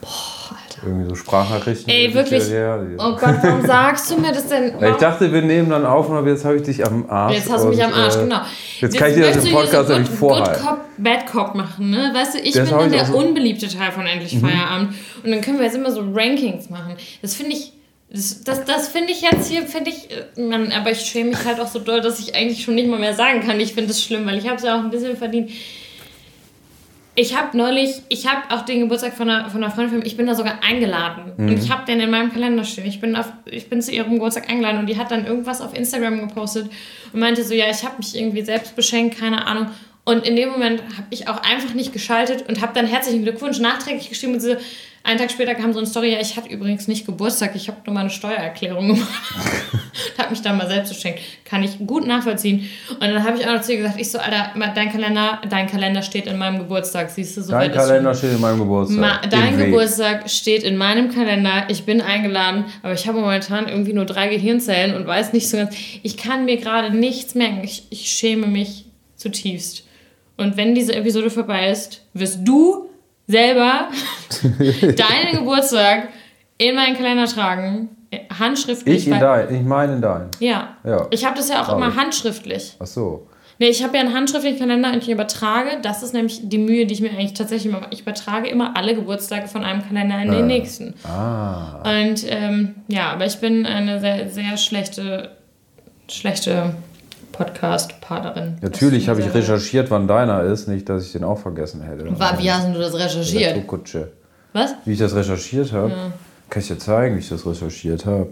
Boah, 0.00 0.08
Alter. 0.50 0.86
Irgendwie 0.86 1.08
so 1.08 1.14
Sprachnachrichten. 1.16 1.92
Ey, 1.92 2.14
wirklich? 2.14 2.48
Ja, 2.48 2.76
ja. 2.76 2.82
Oh 2.98 3.16
Gott, 3.16 3.34
warum 3.42 3.66
sagst 3.66 4.10
du 4.10 4.16
mir 4.18 4.32
das 4.32 4.46
denn? 4.48 4.72
Ja, 4.80 4.90
ich 4.92 4.96
dachte, 4.96 5.30
wir 5.32 5.42
nehmen 5.42 5.68
dann 5.70 5.84
auf, 5.84 6.08
aber 6.10 6.26
jetzt 6.28 6.44
habe 6.44 6.56
ich 6.56 6.62
dich 6.62 6.86
am 6.86 7.04
Arsch. 7.10 7.34
Jetzt 7.34 7.50
hast 7.50 7.64
du 7.64 7.68
mich 7.68 7.78
und, 7.78 7.84
am 7.84 7.92
Arsch, 7.92 8.16
äh, 8.16 8.20
genau. 8.20 8.40
Jetzt 8.80 8.96
kann 8.96 9.08
ich 9.10 9.16
dir 9.16 9.32
das 9.32 9.44
im 9.44 9.52
Podcast 9.52 9.88
so 9.88 9.94
good, 9.96 10.08
vorhalten. 10.08 10.52
Good 10.62 10.68
Cop, 10.70 10.78
Bad 10.98 11.26
Cop 11.26 11.54
machen, 11.54 11.90
ne? 11.90 12.10
Weißt 12.14 12.34
du, 12.34 12.38
ich 12.38 12.52
Das 12.52 12.68
bin 12.68 12.78
dann 12.78 12.86
ich 12.86 12.92
der 12.96 13.04
so- 13.06 13.12
Mhm. 13.20 13.26
unbeliebte 13.28 13.68
Teil 13.68 13.90
von 13.92 14.06
Endlich 14.06 14.38
Feierabend. 14.38 14.94
Und 15.22 15.30
dann 15.30 15.40
können 15.40 15.58
wir 15.58 15.64
jetzt 15.66 15.76
immer 15.76 15.90
so 15.90 16.00
Rankings 16.14 16.70
machen. 16.70 16.94
Das 17.20 17.34
finde 17.34 17.52
ich. 17.52 17.72
Das, 18.10 18.42
das, 18.42 18.64
das 18.64 18.88
finde 18.88 19.12
ich 19.12 19.20
jetzt 19.20 19.50
hier, 19.50 19.66
finde 19.66 19.90
ich, 19.90 20.08
äh, 20.10 20.40
Mann, 20.40 20.72
aber 20.72 20.90
ich 20.90 21.00
schäme 21.00 21.30
mich 21.30 21.44
halt 21.44 21.60
auch 21.60 21.66
so 21.66 21.78
doll, 21.78 22.00
dass 22.00 22.18
ich 22.18 22.34
eigentlich 22.34 22.64
schon 22.64 22.74
nicht 22.74 22.88
mal 22.88 22.98
mehr 22.98 23.14
sagen 23.14 23.40
kann. 23.40 23.60
Ich 23.60 23.74
finde 23.74 23.90
es 23.90 24.02
schlimm, 24.02 24.24
weil 24.24 24.38
ich 24.38 24.46
habe 24.46 24.56
es 24.56 24.62
ja 24.62 24.76
auch 24.76 24.82
ein 24.82 24.90
bisschen 24.90 25.16
verdient. 25.16 25.50
Ich 27.14 27.36
habe 27.36 27.56
neulich, 27.56 28.00
ich 28.08 28.28
habe 28.28 28.54
auch 28.54 28.64
den 28.64 28.80
Geburtstag 28.80 29.14
von 29.14 29.28
einer, 29.28 29.50
von 29.50 29.62
einer 29.62 29.72
Freundin 29.72 29.90
von 29.90 29.98
mir, 29.98 30.06
ich 30.06 30.16
bin 30.16 30.26
da 30.26 30.36
sogar 30.36 30.62
eingeladen. 30.62 31.32
Und 31.36 31.50
ich 31.58 31.68
habe 31.68 31.84
den 31.84 31.98
in 31.98 32.10
meinem 32.10 32.32
Kalender 32.32 32.62
stehen. 32.62 32.86
Ich 32.86 33.00
bin, 33.00 33.16
auf, 33.16 33.26
ich 33.44 33.68
bin 33.68 33.82
zu 33.82 33.90
ihrem 33.90 34.12
Geburtstag 34.12 34.48
eingeladen 34.48 34.78
und 34.78 34.86
die 34.86 34.96
hat 34.96 35.10
dann 35.10 35.26
irgendwas 35.26 35.60
auf 35.60 35.76
Instagram 35.76 36.28
gepostet 36.28 36.70
und 37.12 37.18
meinte 37.18 37.42
so, 37.42 37.54
ja, 37.54 37.68
ich 37.68 37.84
habe 37.84 37.96
mich 37.98 38.16
irgendwie 38.16 38.42
selbst 38.42 38.76
beschenkt, 38.76 39.18
keine 39.18 39.44
Ahnung. 39.48 39.66
Und 40.08 40.26
in 40.26 40.36
dem 40.36 40.48
Moment 40.48 40.80
habe 40.96 41.08
ich 41.10 41.28
auch 41.28 41.42
einfach 41.42 41.74
nicht 41.74 41.92
geschaltet 41.92 42.48
und 42.48 42.62
habe 42.62 42.72
dann 42.72 42.86
herzlichen 42.86 43.24
Glückwunsch 43.24 43.58
nachträglich 43.58 44.08
geschrieben 44.08 44.32
und 44.32 44.40
so, 44.40 44.56
einen 45.04 45.18
Tag 45.18 45.30
später 45.30 45.54
kam 45.54 45.74
so 45.74 45.80
eine 45.80 45.86
Story, 45.86 46.12
ja, 46.12 46.18
ich 46.18 46.34
hatte 46.34 46.48
übrigens 46.48 46.88
nicht 46.88 47.04
Geburtstag, 47.04 47.54
ich 47.54 47.68
habe 47.68 47.80
nur 47.84 47.92
mal 47.92 48.00
eine 48.00 48.08
Steuererklärung 48.10 48.88
gemacht. 48.88 49.06
und 49.72 50.18
habe 50.18 50.30
mich 50.30 50.40
dann 50.40 50.56
mal 50.56 50.66
selbst 50.66 50.94
beschenkt. 50.94 51.20
Kann 51.44 51.62
ich 51.62 51.78
gut 51.86 52.06
nachvollziehen. 52.06 52.70
Und 52.88 53.02
dann 53.02 53.22
habe 53.22 53.36
ich 53.36 53.46
auch 53.46 53.52
noch 53.52 53.60
zu 53.60 53.72
ihr 53.72 53.78
gesagt, 53.82 54.00
ich 54.00 54.10
so, 54.10 54.18
Alter, 54.18 54.52
dein 54.74 54.90
Kalender, 54.90 55.42
dein 55.46 55.66
Kalender 55.66 56.00
steht 56.00 56.26
in 56.26 56.38
meinem 56.38 56.56
Geburtstag, 56.56 57.10
siehst 57.10 57.36
du, 57.36 57.42
so 57.42 57.52
Dein 57.52 57.70
Kalender 57.70 58.14
steht 58.14 58.32
in 58.32 58.40
meinem 58.40 58.60
Geburtstag. 58.60 58.98
Ma, 58.98 59.20
Im 59.22 59.28
dein 59.28 59.58
Weg. 59.58 59.66
Geburtstag 59.66 60.30
steht 60.30 60.62
in 60.62 60.78
meinem 60.78 61.10
Kalender. 61.10 61.66
Ich 61.68 61.84
bin 61.84 62.00
eingeladen, 62.00 62.64
aber 62.82 62.94
ich 62.94 63.06
habe 63.06 63.20
momentan 63.20 63.68
irgendwie 63.68 63.92
nur 63.92 64.06
drei 64.06 64.28
Gehirnzellen 64.28 64.96
und 64.96 65.06
weiß 65.06 65.34
nicht 65.34 65.50
so 65.50 65.58
ganz. 65.58 65.76
Ich 66.02 66.16
kann 66.16 66.46
mir 66.46 66.56
gerade 66.56 66.96
nichts 66.96 67.34
merken. 67.34 67.60
Ich, 67.62 67.84
ich 67.90 68.08
schäme 68.08 68.46
mich 68.46 68.86
zutiefst. 69.16 69.87
Und 70.38 70.56
wenn 70.56 70.74
diese 70.74 70.94
Episode 70.94 71.28
vorbei 71.30 71.68
ist, 71.70 72.02
wirst 72.14 72.38
du 72.46 72.88
selber 73.26 73.88
deinen 74.80 75.36
Geburtstag 75.38 76.08
in 76.56 76.74
meinen 76.74 76.96
Kalender 76.96 77.26
tragen. 77.26 77.90
äh, 78.10 78.20
Handschriftlich. 78.38 78.96
Ich 78.98 79.06
in 79.08 79.12
weil- 79.20 79.46
dein, 79.46 79.54
ich 79.54 79.62
meine 79.62 79.94
in 79.96 80.00
dein. 80.00 80.28
Ja. 80.40 80.76
Ja. 80.84 81.06
Ich 81.10 81.24
habe 81.26 81.36
das 81.36 81.48
ja 81.48 81.60
auch 81.60 81.66
Glaub 81.66 81.78
immer 81.78 81.88
ich. 81.90 81.96
handschriftlich. 81.96 82.76
Ach 82.80 82.86
so. 82.86 83.26
Nee, 83.60 83.68
ich 83.70 83.82
habe 83.82 83.96
ja 83.96 84.04
einen 84.04 84.14
handschriftlichen 84.14 84.60
Kalender 84.60 84.92
und 84.92 84.98
ich 85.02 85.10
übertrage. 85.10 85.78
Das 85.82 86.04
ist 86.04 86.14
nämlich 86.14 86.48
die 86.48 86.58
Mühe, 86.58 86.86
die 86.86 86.94
ich 86.94 87.00
mir 87.00 87.10
eigentlich 87.10 87.34
tatsächlich 87.34 87.72
mache. 87.72 87.88
Ich 87.90 88.02
übertrage 88.02 88.48
immer 88.48 88.76
alle 88.76 88.94
Geburtstage 88.94 89.48
von 89.48 89.64
einem 89.64 89.82
Kalender 89.86 90.22
in 90.22 90.30
den 90.30 90.46
nächsten. 90.46 90.94
Ah. 91.04 91.80
Und 91.82 92.24
ähm, 92.28 92.76
ja, 92.86 93.10
aber 93.10 93.26
ich 93.26 93.36
bin 93.38 93.66
eine 93.66 93.98
sehr, 93.98 94.30
sehr 94.30 94.56
schlechte, 94.56 95.32
schlechte 96.08 96.76
Podcast-Partnerin. 97.32 98.56
Natürlich 98.60 99.08
habe 99.08 99.20
ich 99.20 99.32
recherchiert. 99.32 99.90
wann 99.90 100.08
deiner 100.08 100.42
ist, 100.42 100.68
nicht, 100.68 100.88
dass 100.88 101.04
ich 101.06 101.12
den 101.12 101.24
auch 101.24 101.38
vergessen 101.38 101.82
hätte. 101.82 102.04
Wie 102.38 102.50
hast 102.50 102.68
du 102.68 102.78
das 102.78 102.94
recherchiert? 102.94 103.50
Retourkutsche. 103.56 104.08
Was? 104.52 104.74
Wie 104.84 104.92
ich 104.92 104.98
das 104.98 105.14
recherchiert 105.14 105.72
habe, 105.72 105.92
kann 106.50 106.62
ich 106.62 106.68
dir 106.68 106.78
zeigen, 106.78 107.16
wie 107.16 107.20
ich 107.20 107.28
das 107.28 107.46
recherchiert 107.46 108.06
habe. 108.06 108.30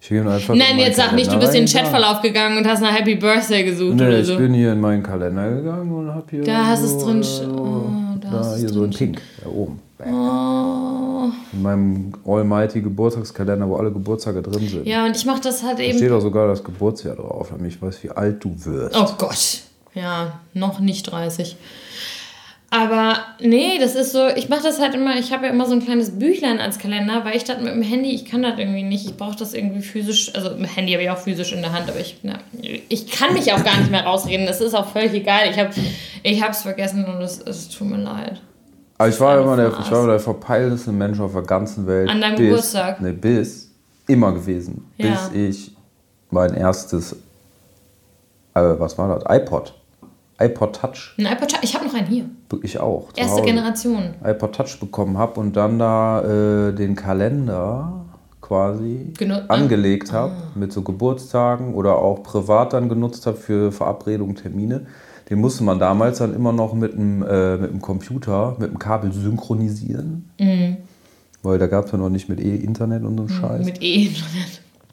Ich 0.00 0.08
gehe 0.10 0.20
einfach 0.20 0.52
in 0.52 0.58
Nein, 0.60 0.78
jetzt 0.78 0.96
sag 0.96 1.12
nicht, 1.12 1.28
du 1.32 1.38
Kalender 1.38 1.46
bist 1.46 1.54
in 1.54 1.64
den. 1.64 1.72
Chatverlauf 1.84 2.20
gegangen 2.20 2.58
und 2.58 2.66
hast 2.66 2.82
nach 2.82 2.94
Happy 2.94 3.14
Birthday 3.14 3.64
gesucht 3.64 3.94
Nee, 3.94 4.06
oder 4.06 4.18
ich 4.18 4.26
so. 4.26 4.36
bin 4.36 4.52
hier 4.52 4.72
in 4.72 4.80
meinen 4.80 5.02
Kalender 5.02 5.50
gegangen 5.50 5.90
und 5.90 6.12
habe 6.14 6.26
hier. 6.30 6.44
Da 6.44 6.66
hast 6.66 6.82
so, 6.82 6.98
es 6.98 7.04
drin 7.04 7.22
äh, 7.22 7.58
oh, 7.58 7.86
da 8.20 8.30
da 8.30 8.56
hier 8.56 8.68
so 8.68 8.84
in 8.84 8.90
drin 8.90 8.98
Pink, 8.98 9.20
da 9.42 9.48
oben. 9.48 9.80
Oh. 10.00 10.83
In 11.52 11.62
meinem 11.62 12.12
Almighty 12.26 12.80
Geburtstagskalender, 12.80 13.68
wo 13.68 13.76
alle 13.76 13.92
Geburtstage 13.92 14.42
drin 14.42 14.68
sind. 14.68 14.86
Ja, 14.86 15.04
und 15.06 15.16
ich 15.16 15.24
mache 15.24 15.40
das 15.40 15.62
halt 15.62 15.78
Da 15.78 15.82
eben 15.82 15.98
steht 15.98 16.12
auch 16.12 16.20
sogar 16.20 16.48
das 16.48 16.62
Geburtsjahr 16.64 17.16
drauf, 17.16 17.48
damit 17.50 17.72
ich 17.72 17.80
weiß, 17.80 18.02
wie 18.02 18.10
alt 18.10 18.42
du 18.42 18.54
wirst. 18.64 18.96
Oh 18.96 19.14
Gott. 19.18 19.60
Ja, 19.94 20.40
noch 20.52 20.80
nicht 20.80 21.04
30. 21.04 21.56
Aber 22.70 23.18
nee, 23.40 23.78
das 23.78 23.94
ist 23.94 24.10
so, 24.10 24.26
ich 24.34 24.48
mache 24.48 24.64
das 24.64 24.80
halt 24.80 24.96
immer, 24.96 25.16
ich 25.16 25.32
habe 25.32 25.46
ja 25.46 25.52
immer 25.52 25.64
so 25.64 25.74
ein 25.74 25.84
kleines 25.84 26.18
Büchlein 26.18 26.58
als 26.58 26.80
Kalender, 26.80 27.24
weil 27.24 27.36
ich 27.36 27.44
das 27.44 27.60
mit 27.60 27.72
dem 27.72 27.82
Handy, 27.82 28.10
ich 28.10 28.24
kann 28.24 28.42
das 28.42 28.58
irgendwie 28.58 28.82
nicht, 28.82 29.06
ich 29.06 29.16
brauche 29.16 29.36
das 29.36 29.54
irgendwie 29.54 29.80
physisch, 29.80 30.34
also 30.34 30.50
im 30.50 30.64
Handy 30.64 30.90
habe 30.90 31.04
ich 31.04 31.10
auch 31.10 31.18
physisch 31.18 31.52
in 31.52 31.60
der 31.60 31.72
Hand, 31.72 31.88
aber 31.88 32.00
ich, 32.00 32.16
na, 32.24 32.40
ich 32.88 33.06
kann 33.12 33.32
mich 33.32 33.52
auch 33.52 33.62
gar 33.62 33.78
nicht 33.78 33.92
mehr 33.92 34.04
rausreden, 34.04 34.44
das 34.44 34.60
ist 34.60 34.74
auch 34.74 34.88
völlig 34.88 35.12
egal, 35.12 35.48
ich 35.48 35.56
habe 35.56 35.70
ich 36.24 36.42
es 36.42 36.62
vergessen 36.62 37.04
und 37.04 37.22
es 37.22 37.68
tut 37.68 37.88
mir 37.88 37.98
leid. 37.98 38.40
Aber 38.98 39.08
ich 39.08 39.20
war 39.20 39.40
immer 39.40 39.56
der, 39.56 39.68
ich 39.68 39.90
war 39.90 40.00
immer 40.00 40.12
der 40.12 40.20
verpeilteste 40.20 40.92
Mensch 40.92 41.18
auf 41.20 41.32
der 41.32 41.42
ganzen 41.42 41.86
Welt. 41.86 42.08
An 42.08 42.20
deinem 42.20 42.36
bis, 42.36 42.46
Geburtstag? 42.46 43.00
Ne, 43.00 43.12
bis, 43.12 43.70
immer 44.06 44.32
gewesen. 44.32 44.88
Ja. 44.98 45.08
Bis 45.08 45.32
ich 45.32 45.76
mein 46.30 46.54
erstes, 46.54 47.12
äh, 48.54 48.60
was 48.78 48.96
war 48.96 49.18
das? 49.18 49.36
iPod. 49.36 49.74
iPod 50.40 50.76
Touch. 50.80 51.14
Ein 51.18 51.26
iPod 51.26 51.50
Touch, 51.50 51.60
ich 51.62 51.74
habe 51.74 51.86
noch 51.86 51.94
einen 51.94 52.06
hier. 52.06 52.26
Ich 52.62 52.78
auch. 52.78 53.08
Erste 53.16 53.32
Hause. 53.32 53.42
Generation. 53.42 54.14
iPod 54.22 54.54
Touch 54.54 54.78
bekommen 54.78 55.18
habe 55.18 55.40
und 55.40 55.56
dann 55.56 55.78
da 55.78 56.68
äh, 56.68 56.72
den 56.72 56.94
Kalender 56.94 58.04
quasi 58.40 59.12
Genu- 59.18 59.48
angelegt 59.48 60.12
habe 60.12 60.34
mit 60.54 60.72
so 60.72 60.82
Geburtstagen 60.82 61.74
oder 61.74 61.96
auch 61.96 62.22
privat 62.22 62.74
dann 62.74 62.88
genutzt 62.88 63.26
habe 63.26 63.38
für 63.38 63.72
Verabredungen, 63.72 64.36
Termine. 64.36 64.86
Den 65.34 65.40
musste 65.40 65.64
man 65.64 65.80
damals 65.80 66.18
dann 66.18 66.32
immer 66.32 66.52
noch 66.52 66.74
mit 66.74 66.92
dem, 66.92 67.20
äh, 67.24 67.56
mit 67.56 67.72
dem 67.72 67.82
Computer, 67.82 68.54
mit 68.60 68.70
dem 68.70 68.78
Kabel 68.78 69.12
synchronisieren. 69.12 70.30
Weil 71.42 71.58
da 71.58 71.66
gab 71.66 71.86
es 71.86 71.90
ja 71.90 71.98
noch 71.98 72.08
nicht 72.08 72.28
mit 72.28 72.38
E-Internet 72.38 73.02
und 73.02 73.16
so 73.16 73.22
einen 73.24 73.28
Scheiß. 73.28 73.66
Mit 73.66 73.82
E. 73.82 74.12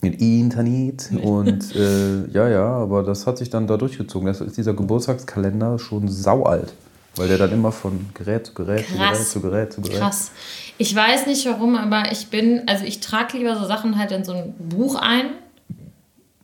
Mit 0.01 0.19
E-Internet. 0.19 1.11
Und 1.21 1.75
äh, 1.75 2.27
ja, 2.31 2.49
ja, 2.49 2.65
aber 2.65 3.03
das 3.03 3.27
hat 3.27 3.37
sich 3.37 3.51
dann 3.51 3.67
da 3.67 3.77
durchgezogen. 3.77 4.25
Das 4.25 4.41
ist 4.41 4.57
dieser 4.57 4.73
Geburtstagskalender 4.73 5.77
schon 5.77 6.07
saualt. 6.07 6.73
Weil 7.17 7.27
der 7.27 7.37
dann 7.37 7.51
immer 7.51 7.71
von 7.71 8.07
Gerät 8.15 8.47
zu 8.47 8.55
Gerät 8.55 8.87
zu 8.87 8.93
Gerät 8.93 9.17
zu 9.17 9.41
Gerät 9.41 9.73
zu 9.73 9.81
Gerät. 9.81 9.99
Krass. 9.99 10.31
Ich 10.79 10.95
weiß 10.95 11.27
nicht 11.27 11.45
warum, 11.45 11.75
aber 11.75 12.11
ich 12.11 12.29
bin, 12.29 12.63
also 12.65 12.83
ich 12.83 12.99
trage 12.99 13.37
lieber 13.37 13.59
so 13.59 13.67
Sachen 13.67 13.99
halt 13.99 14.11
in 14.11 14.23
so 14.23 14.31
ein 14.31 14.55
Buch 14.57 14.95
ein. 14.95 15.25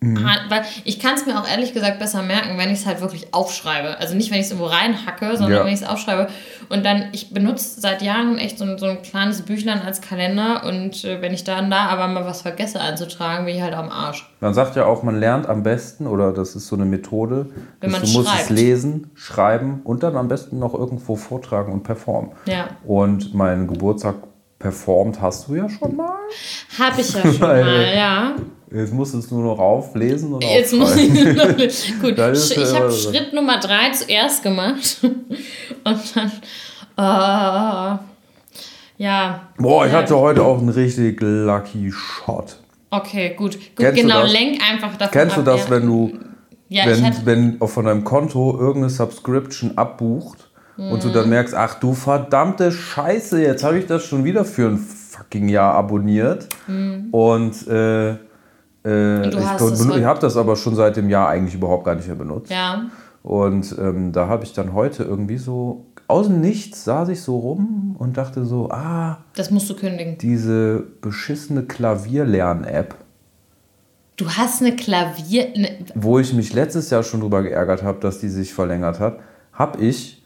Mhm. 0.00 0.24
Weil 0.48 0.62
ich 0.84 1.00
kann 1.00 1.14
es 1.14 1.26
mir 1.26 1.40
auch 1.40 1.48
ehrlich 1.48 1.74
gesagt 1.74 1.98
besser 1.98 2.22
merken, 2.22 2.56
wenn 2.56 2.70
ich 2.70 2.80
es 2.80 2.86
halt 2.86 3.00
wirklich 3.00 3.34
aufschreibe. 3.34 3.98
Also 3.98 4.14
nicht, 4.14 4.30
wenn 4.30 4.38
ich 4.38 4.46
es 4.46 4.52
irgendwo 4.52 4.68
reinhacke, 4.70 5.36
sondern 5.36 5.52
Ja. 5.58 5.64
wenn 5.64 5.72
ich 5.74 5.80
es 5.82 5.86
aufschreibe. 5.88 6.28
Und 6.68 6.86
dann, 6.86 7.08
ich 7.12 7.34
benutze 7.34 7.80
seit 7.80 8.00
Jahren 8.02 8.38
echt 8.38 8.58
so 8.58 8.64
ein, 8.64 8.78
so 8.78 8.86
ein 8.86 9.02
kleines 9.02 9.42
Büchlein 9.42 9.82
als 9.82 10.00
Kalender 10.00 10.62
und 10.64 11.04
äh, 11.04 11.20
wenn 11.20 11.34
ich 11.34 11.42
dann 11.42 11.68
da 11.70 11.86
aber 11.86 12.06
mal 12.06 12.24
was 12.24 12.42
vergesse 12.42 12.80
einzutragen, 12.80 13.44
bin 13.46 13.56
ich 13.56 13.62
halt 13.62 13.74
am 13.74 13.88
Arsch. 13.88 14.30
Man 14.40 14.54
sagt 14.54 14.76
ja 14.76 14.84
auch, 14.86 15.02
man 15.02 15.18
lernt 15.18 15.48
am 15.48 15.64
besten, 15.64 16.06
oder 16.06 16.32
das 16.32 16.54
ist 16.54 16.68
so 16.68 16.76
eine 16.76 16.84
Methode, 16.84 17.46
Wenn 17.80 17.90
man 17.90 18.00
du 18.02 18.06
musst 18.08 18.28
es 18.28 18.34
schreibt. 18.34 18.50
lesen, 18.50 19.10
schreiben 19.14 19.80
und 19.82 20.04
dann 20.04 20.16
am 20.16 20.28
besten 20.28 20.60
noch 20.60 20.74
irgendwo 20.74 21.16
vortragen 21.16 21.72
und 21.72 21.82
performen. 21.82 22.30
Ja. 22.46 22.68
Und 22.84 23.34
mein 23.34 23.66
Geburtstag 23.66 24.14
performt 24.60 25.20
hast 25.20 25.48
du 25.48 25.56
ja 25.56 25.68
schon 25.68 25.96
mal. 25.96 26.14
Hab 26.78 26.96
ich 26.98 27.12
ja 27.12 27.20
schon 27.22 27.38
mal, 27.40 27.92
ja. 27.96 28.32
Jetzt 28.74 28.92
musst 28.92 29.14
du 29.14 29.18
es 29.18 29.30
nur 29.30 29.42
noch 29.42 29.58
auflesen 29.58 30.32
und 30.34 30.44
Jetzt 30.44 30.74
muss 30.74 30.94
ich 30.96 31.10
aufschreiben. 31.10 31.36
noch, 31.36 31.56
gut. 32.02 32.18
Ist 32.18 32.50
Ich 32.50 32.56
ja 32.56 32.74
habe 32.74 32.90
so. 32.90 33.10
Schritt 33.10 33.32
Nummer 33.32 33.58
drei 33.60 33.90
zuerst 33.92 34.42
gemacht 34.42 34.98
und 35.02 36.16
dann, 36.16 36.32
äh, 36.96 37.98
ja. 39.02 39.48
Boah, 39.58 39.86
ich 39.86 39.92
hatte 39.92 40.16
heute 40.18 40.42
auch 40.42 40.58
einen 40.58 40.68
richtig 40.68 41.18
lucky 41.20 41.92
Shot. 41.92 42.56
Okay, 42.90 43.34
gut. 43.36 43.52
gut 43.54 43.60
Kennst 43.76 43.98
du 44.02 44.06
genau, 44.06 44.22
lenk 44.24 44.60
einfach 44.68 44.96
davon 44.96 45.12
Kennst 45.12 45.36
du 45.36 45.40
ab, 45.40 45.46
das, 45.46 45.64
ja. 45.64 45.70
wenn 45.70 45.86
du, 45.86 46.12
Ja, 46.68 46.84
wenn, 46.86 47.14
wenn 47.60 47.68
von 47.68 47.84
deinem 47.84 48.04
Konto 48.04 48.56
irgendeine 48.58 48.90
Subscription 48.90 49.76
abbucht 49.76 50.50
und 50.76 51.02
du 51.02 51.08
Mhm. 51.08 51.12
dann 51.12 51.28
merkst, 51.28 51.54
ach 51.54 51.74
du 51.80 51.92
verdammte 51.94 52.70
Scheiße, 52.72 53.42
jetzt 53.42 53.64
habe 53.64 53.78
ich 53.78 53.86
das 53.86 54.04
schon 54.04 54.24
wieder 54.24 54.44
für 54.44 54.68
ein 54.68 54.78
fucking 54.78 55.48
Jahr 55.48 55.74
abonniert. 55.74 56.48
Und 57.10 57.66
äh, 57.68 58.16
äh, 58.84 59.28
ich, 59.28 59.34
ich 59.34 60.04
habe 60.04 60.20
das 60.20 60.36
aber 60.36 60.56
schon 60.56 60.74
seit 60.74 60.96
dem 60.96 61.08
Jahr 61.08 61.28
eigentlich 61.28 61.54
überhaupt 61.54 61.84
gar 61.84 61.94
nicht 61.94 62.06
mehr 62.06 62.16
benutzt. 62.16 62.50
ja. 62.50 62.86
Und 63.24 63.76
ähm, 63.78 64.12
da 64.12 64.28
habe 64.28 64.44
ich 64.44 64.52
dann 64.54 64.72
heute 64.72 65.02
irgendwie 65.02 65.36
so, 65.38 65.84
aus 66.06 66.28
dem 66.28 66.40
Nichts 66.40 66.84
saß 66.84 67.08
ich 67.10 67.20
so 67.20 67.36
rum 67.36 67.96
und 67.98 68.16
dachte 68.16 68.46
so, 68.46 68.70
ah, 68.70 69.18
Das 69.34 69.50
musst 69.50 69.68
du 69.68 69.74
kündigen. 69.74 70.16
diese 70.18 70.84
beschissene 71.02 71.64
Klavierlern-App, 71.64 72.94
Du 74.16 74.28
hast 74.30 74.62
eine 74.62 74.74
Klavier. 74.74 75.48
Ne, 75.56 75.78
wo 75.94 76.18
ich 76.18 76.32
mich 76.32 76.52
letztes 76.52 76.90
Jahr 76.90 77.02
schon 77.04 77.20
drüber 77.20 77.42
geärgert 77.42 77.82
habe, 77.84 78.00
dass 78.00 78.18
die 78.18 78.28
sich 78.28 78.52
verlängert 78.52 78.98
hat, 78.98 79.18
habe 79.52 79.80
ich 79.80 80.24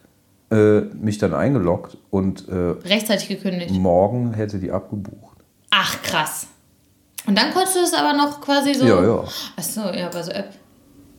äh, 0.51 0.81
mich 0.81 1.19
dann 1.19 1.35
eingeloggt 1.35 1.99
und 2.11 2.49
äh, 2.49 2.55
rechtzeitig 2.89 3.29
gekündigt. 3.29 3.71
morgen 3.75 4.33
hätte 4.33 4.59
die 4.59 4.71
abgebucht. 4.71 5.39
Ach, 5.71 6.01
krass. 6.03 6.47
Und 7.27 7.39
dann 7.39 7.53
konntest 7.53 7.77
du 7.77 7.81
es 7.81 7.95
aber 7.95 8.13
noch 8.13 8.41
quasi 8.41 8.75
so. 8.75 8.85
Ja, 8.85 9.03
ja. 9.03 9.25
Achso, 9.57 9.93
ja, 9.93 10.09
bei 10.09 10.23
so 10.23 10.33
App. 10.33 10.51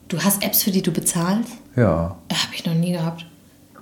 Du 0.08 0.22
hast 0.22 0.44
Apps, 0.44 0.64
für 0.64 0.72
die 0.72 0.82
du 0.82 0.92
bezahlst? 0.92 1.54
Ja. 1.76 2.18
Ja, 2.32 2.38
habe 2.38 2.54
ich 2.54 2.66
noch 2.66 2.74
nie 2.74 2.92
gehabt. 2.92 3.26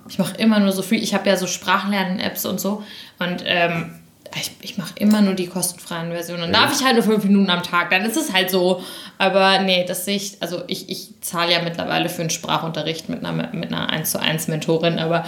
Ich 0.08 0.20
mache 0.20 0.38
immer 0.38 0.60
nur 0.60 0.72
so 0.72 0.82
free. 0.82 0.98
Ich 0.98 1.14
habe 1.14 1.28
ja 1.28 1.38
so 1.38 1.48
Sprachlernen-Apps 1.48 2.46
und 2.46 2.60
so. 2.60 2.84
Und 3.20 3.44
ähm, 3.46 4.02
ich, 4.36 4.52
ich 4.62 4.78
mache 4.78 4.94
immer 4.98 5.22
nur 5.22 5.34
die 5.34 5.48
kostenfreien 5.48 6.12
Versionen. 6.12 6.44
Dann 6.44 6.54
darf 6.54 6.74
ich 6.74 6.86
halt 6.86 6.96
nur 6.96 7.04
fünf 7.04 7.24
Minuten 7.24 7.50
am 7.50 7.64
Tag. 7.64 7.90
Dann 7.90 8.06
ist 8.06 8.18
es 8.18 8.32
halt 8.32 8.50
so. 8.50 8.82
Aber 9.18 9.60
nee, 9.60 9.84
das 9.86 10.06
sehe 10.06 10.16
ich. 10.16 10.42
Also 10.42 10.64
ich, 10.68 10.90
ich 10.90 11.22
zahle 11.22 11.52
ja 11.52 11.62
mittlerweile 11.62 12.08
für 12.08 12.22
einen 12.22 12.30
Sprachunterricht 12.30 13.10
mit 13.10 13.26
einer, 13.26 13.50
mit 13.54 13.74
einer 13.74 13.90
1 13.90 14.12
zu 14.12 14.20
1 14.20 14.48
Mentorin. 14.48 15.00
Aber 15.00 15.26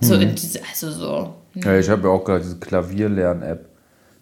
so 0.00 0.14
in 0.14 0.34
diese, 0.34 0.60
also 0.68 0.90
so. 0.90 1.34
ja 1.54 1.78
ich 1.78 1.88
habe 1.88 2.08
ja 2.08 2.14
auch 2.14 2.24
gerade 2.24 2.42
diese 2.42 2.58
Klavierlern-App. 2.58 3.69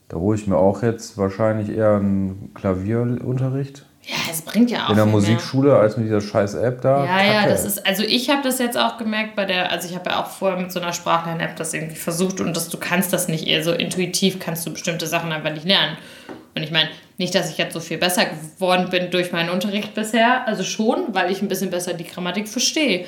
Da 0.08 0.16
hole 0.16 0.38
ich 0.38 0.46
mir 0.46 0.56
auch 0.56 0.82
jetzt 0.82 1.18
wahrscheinlich 1.18 1.68
eher 1.76 1.96
einen 1.96 2.50
Klavierunterricht 2.54 3.84
Ja, 4.04 4.16
es 4.30 4.40
bringt 4.40 4.70
ja 4.70 4.86
auch 4.86 4.90
in 4.90 4.96
der 4.96 5.04
viel 5.04 5.12
mehr. 5.12 5.20
Musikschule 5.20 5.76
als 5.76 5.96
mit 5.98 6.06
dieser 6.06 6.22
scheiß 6.22 6.54
App 6.54 6.80
da. 6.80 7.04
Ja, 7.04 7.22
ja, 7.22 7.32
Kacke. 7.40 7.50
das 7.50 7.64
ist, 7.66 7.86
also 7.86 8.02
ich 8.04 8.30
habe 8.30 8.40
das 8.42 8.58
jetzt 8.58 8.78
auch 8.78 8.96
gemerkt 8.96 9.36
bei 9.36 9.44
der, 9.44 9.70
also 9.70 9.86
ich 9.86 9.94
habe 9.94 10.08
ja 10.10 10.22
auch 10.22 10.26
vorher 10.28 10.58
mit 10.58 10.72
so 10.72 10.80
einer 10.80 10.94
Sprachlern-App 10.94 11.56
das 11.56 11.74
irgendwie 11.74 11.96
versucht 11.96 12.40
und 12.40 12.56
das, 12.56 12.70
du 12.70 12.78
kannst 12.78 13.12
das 13.12 13.28
nicht 13.28 13.46
eher 13.46 13.62
so 13.62 13.72
intuitiv, 13.72 14.38
kannst 14.40 14.66
du 14.66 14.72
bestimmte 14.72 15.06
Sachen 15.06 15.30
einfach 15.30 15.52
nicht 15.52 15.66
lernen. 15.66 15.98
Und 16.56 16.62
ich 16.62 16.70
meine, 16.70 16.88
nicht, 17.18 17.34
dass 17.34 17.50
ich 17.50 17.58
jetzt 17.58 17.74
so 17.74 17.80
viel 17.80 17.98
besser 17.98 18.24
geworden 18.24 18.88
bin 18.90 19.10
durch 19.10 19.30
meinen 19.32 19.50
Unterricht 19.50 19.92
bisher, 19.94 20.46
also 20.48 20.62
schon, 20.64 21.12
weil 21.14 21.30
ich 21.30 21.42
ein 21.42 21.48
bisschen 21.48 21.68
besser 21.70 21.92
die 21.92 22.04
Grammatik 22.04 22.48
verstehe. 22.48 23.04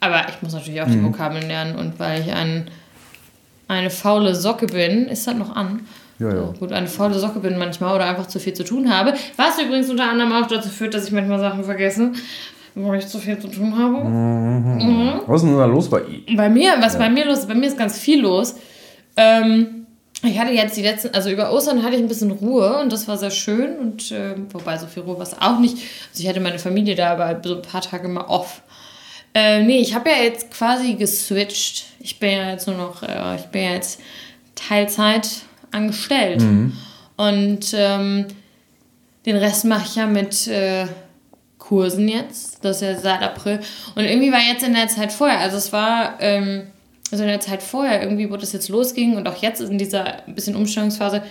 Aber 0.00 0.26
ich 0.28 0.42
muss 0.42 0.52
natürlich 0.52 0.82
auch 0.82 0.86
Mhm. 0.88 0.92
die 0.92 1.04
Vokabeln 1.04 1.46
lernen 1.46 1.76
und 1.76 2.00
weil 2.00 2.20
ich 2.22 2.32
ein, 2.32 2.68
eine 3.68 3.90
faule 3.90 4.34
Socke 4.34 4.66
bin, 4.66 5.06
ist 5.06 5.26
das 5.28 5.34
noch 5.34 5.54
an? 5.54 5.86
Ja, 6.20 6.34
ja. 6.34 6.52
Gut, 6.58 6.70
eine 6.70 6.86
faule 6.86 7.18
Socke 7.18 7.40
bin 7.40 7.56
manchmal 7.56 7.94
oder 7.94 8.04
einfach 8.04 8.26
zu 8.26 8.38
viel 8.38 8.52
zu 8.52 8.62
tun 8.62 8.94
habe. 8.94 9.14
Was 9.36 9.58
übrigens 9.58 9.88
unter 9.88 10.08
anderem 10.08 10.32
auch 10.32 10.46
dazu 10.46 10.68
führt, 10.68 10.92
dass 10.92 11.06
ich 11.06 11.12
manchmal 11.12 11.40
Sachen 11.40 11.64
vergesse, 11.64 12.12
wo 12.74 12.92
ich 12.92 13.06
zu 13.06 13.18
viel 13.18 13.38
zu 13.38 13.48
tun 13.48 13.76
habe. 13.76 13.96
Was 15.26 15.42
ist 15.42 15.48
denn 15.48 15.56
da 15.56 15.64
los 15.64 15.88
bei 15.88 16.02
ihm? 16.02 16.36
Bei 16.36 16.50
mir, 16.50 16.74
was 16.80 16.98
bei 16.98 17.08
mir 17.08 17.24
los 17.24 17.40
ist, 17.40 17.48
bei 17.48 17.54
mir 17.54 17.66
ist 17.66 17.78
ganz 17.78 17.98
viel 17.98 18.20
los. 18.20 18.56
Ähm, 19.16 19.86
ich 20.22 20.38
hatte 20.38 20.52
jetzt 20.52 20.76
die 20.76 20.82
letzten, 20.82 21.14
also 21.14 21.30
über 21.30 21.50
Ostern 21.52 21.82
hatte 21.82 21.96
ich 21.96 22.02
ein 22.02 22.08
bisschen 22.08 22.30
Ruhe 22.30 22.78
und 22.80 22.92
das 22.92 23.08
war 23.08 23.16
sehr 23.16 23.30
schön 23.30 23.78
und 23.78 24.12
ähm, 24.12 24.48
wobei 24.52 24.76
so 24.76 24.86
viel 24.86 25.02
Ruhe 25.02 25.16
war 25.16 25.22
es 25.22 25.40
auch 25.40 25.58
nicht. 25.58 25.78
Also 26.10 26.22
ich 26.22 26.28
hatte 26.28 26.40
meine 26.40 26.58
Familie 26.58 26.94
da, 26.94 27.12
aber 27.12 27.40
so 27.42 27.56
ein 27.56 27.62
paar 27.62 27.80
Tage 27.80 28.08
mal 28.08 28.26
off. 28.26 28.60
Äh, 29.32 29.62
nee, 29.62 29.78
ich 29.78 29.94
habe 29.94 30.10
ja 30.10 30.16
jetzt 30.16 30.50
quasi 30.50 30.94
geswitcht. 30.94 31.86
Ich 32.00 32.18
bin 32.18 32.32
ja 32.32 32.50
jetzt 32.50 32.66
nur 32.66 32.76
noch, 32.76 33.02
äh, 33.02 33.36
ich 33.36 33.46
bin 33.46 33.62
ja 33.62 33.70
jetzt 33.72 34.00
Teilzeit 34.54 35.44
angestellt. 35.70 36.42
Und 37.16 37.74
ähm, 37.74 38.26
den 39.26 39.36
Rest 39.36 39.64
mache 39.64 39.84
ich 39.86 39.96
ja 39.96 40.06
mit 40.06 40.46
äh, 40.48 40.86
Kursen 41.58 42.08
jetzt. 42.08 42.64
Das 42.64 42.76
ist 42.76 42.82
ja 42.82 42.98
seit 42.98 43.22
April. 43.22 43.60
Und 43.94 44.04
irgendwie 44.04 44.32
war 44.32 44.40
jetzt 44.40 44.64
in 44.64 44.74
der 44.74 44.88
Zeit 44.88 45.12
vorher, 45.12 45.38
also 45.38 45.56
es 45.56 45.72
war, 45.72 46.20
ähm, 46.20 46.62
also 47.12 47.22
in 47.24 47.28
der 47.28 47.40
Zeit 47.40 47.62
vorher, 47.62 48.02
irgendwie, 48.02 48.30
wo 48.30 48.36
das 48.36 48.52
jetzt 48.52 48.68
losging 48.68 49.16
und 49.16 49.28
auch 49.28 49.36
jetzt 49.36 49.60
in 49.60 49.78
dieser 49.78 50.22
bisschen 50.26 50.56
Umstellungsphase, 50.56 51.22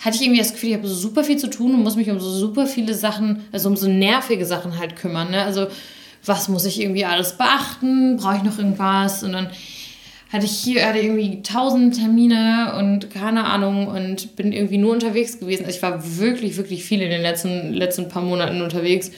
hatte 0.00 0.16
ich 0.16 0.22
irgendwie 0.22 0.40
das 0.40 0.52
Gefühl, 0.52 0.70
ich 0.70 0.76
habe 0.76 0.88
so 0.88 0.94
super 0.94 1.24
viel 1.24 1.36
zu 1.36 1.50
tun 1.50 1.74
und 1.74 1.82
muss 1.82 1.96
mich 1.96 2.08
um 2.10 2.20
so 2.20 2.30
super 2.30 2.66
viele 2.66 2.94
Sachen, 2.94 3.44
also 3.52 3.68
um 3.68 3.76
so 3.76 3.88
nervige 3.88 4.46
Sachen 4.46 4.78
halt 4.78 4.96
kümmern. 4.96 5.30
Ne? 5.30 5.42
Also 5.42 5.66
was 6.24 6.48
muss 6.48 6.64
ich 6.64 6.80
irgendwie 6.80 7.04
alles 7.04 7.36
beachten? 7.36 8.16
Brauche 8.16 8.36
ich 8.36 8.42
noch 8.42 8.58
irgendwas? 8.58 9.22
Und 9.22 9.32
dann 9.32 9.50
hatte 10.32 10.44
ich 10.44 10.52
hier 10.52 10.86
hatte 10.86 10.98
irgendwie 10.98 11.42
tausend 11.42 11.96
Termine 11.96 12.74
und 12.78 13.10
keine 13.10 13.44
Ahnung 13.44 13.88
und 13.88 14.36
bin 14.36 14.52
irgendwie 14.52 14.78
nur 14.78 14.92
unterwegs 14.92 15.40
gewesen. 15.40 15.64
Also 15.64 15.76
ich 15.76 15.82
war 15.82 16.18
wirklich, 16.18 16.56
wirklich 16.56 16.84
viel 16.84 17.00
in 17.00 17.10
den 17.10 17.22
letzten, 17.22 17.72
letzten 17.72 18.08
paar 18.08 18.22
Monaten 18.22 18.60
unterwegs 18.60 19.10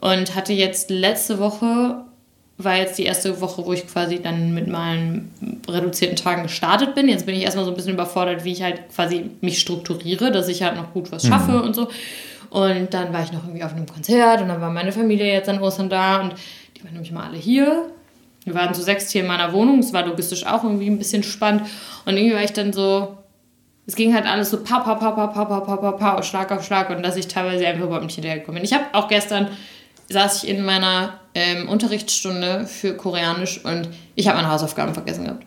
und 0.00 0.34
hatte 0.34 0.54
jetzt 0.54 0.88
letzte 0.88 1.38
Woche, 1.38 2.02
war 2.56 2.76
jetzt 2.76 2.96
die 2.96 3.04
erste 3.04 3.42
Woche, 3.42 3.66
wo 3.66 3.74
ich 3.74 3.86
quasi 3.86 4.20
dann 4.22 4.54
mit 4.54 4.66
meinen 4.66 5.30
reduzierten 5.68 6.16
Tagen 6.16 6.44
gestartet 6.44 6.94
bin. 6.94 7.08
Jetzt 7.08 7.26
bin 7.26 7.34
ich 7.34 7.42
erstmal 7.42 7.66
so 7.66 7.70
ein 7.70 7.76
bisschen 7.76 7.92
überfordert, 7.92 8.44
wie 8.44 8.52
ich 8.52 8.62
halt 8.62 8.88
quasi 8.94 9.30
mich 9.42 9.58
strukturiere, 9.58 10.32
dass 10.32 10.48
ich 10.48 10.62
halt 10.62 10.76
noch 10.76 10.94
gut 10.94 11.12
was 11.12 11.26
schaffe 11.26 11.62
und 11.62 11.74
so. 11.74 11.88
Und 12.48 12.94
dann 12.94 13.12
war 13.12 13.22
ich 13.22 13.32
noch 13.32 13.44
irgendwie 13.44 13.64
auf 13.64 13.74
einem 13.74 13.86
Konzert 13.86 14.40
und 14.40 14.48
dann 14.48 14.62
war 14.62 14.70
meine 14.70 14.92
Familie 14.92 15.26
jetzt 15.26 15.50
an 15.50 15.60
Ostern 15.60 15.90
da 15.90 16.22
und 16.22 16.32
die 16.76 16.84
waren 16.84 16.94
nämlich 16.94 17.12
mal 17.12 17.28
alle 17.28 17.36
hier. 17.36 17.90
Wir 18.46 18.54
waren 18.54 18.72
zu 18.72 18.80
sechs 18.80 19.10
hier 19.10 19.22
in 19.22 19.26
meiner 19.26 19.52
Wohnung. 19.52 19.80
Es 19.80 19.92
war 19.92 20.06
logistisch 20.06 20.46
auch 20.46 20.62
irgendwie 20.62 20.86
ein 20.86 20.98
bisschen 20.98 21.24
spannend. 21.24 21.62
Und 22.04 22.16
irgendwie 22.16 22.34
war 22.34 22.44
ich 22.44 22.52
dann 22.52 22.72
so, 22.72 23.18
es 23.86 23.96
ging 23.96 24.14
halt 24.14 24.24
alles 24.24 24.50
so 24.50 24.62
pa, 24.62 24.78
pa, 24.78 24.94
pa, 24.94 25.10
pa, 25.10 25.26
pa, 25.26 25.44
pa, 25.44 25.60
pa, 25.60 25.76
pa, 25.76 25.92
pa, 25.92 26.22
Schlag 26.22 26.52
auf 26.52 26.64
Schlag 26.64 26.88
und 26.90 27.02
dass 27.02 27.16
ich 27.16 27.26
teilweise 27.26 27.66
einfach 27.66 27.84
überhaupt 27.84 28.04
nicht 28.04 28.14
hinterhergekommen 28.14 28.62
bin. 28.62 28.64
Ich 28.64 28.72
habe 28.72 28.84
auch 28.92 29.08
gestern, 29.08 29.48
saß 30.10 30.44
ich 30.44 30.48
in 30.48 30.64
meiner 30.64 31.18
ähm, 31.34 31.68
Unterrichtsstunde 31.68 32.68
für 32.68 32.96
Koreanisch 32.96 33.64
und 33.64 33.88
ich 34.14 34.28
habe 34.28 34.36
meine 34.36 34.52
Hausaufgaben 34.52 34.94
vergessen 34.94 35.24
gehabt. 35.24 35.44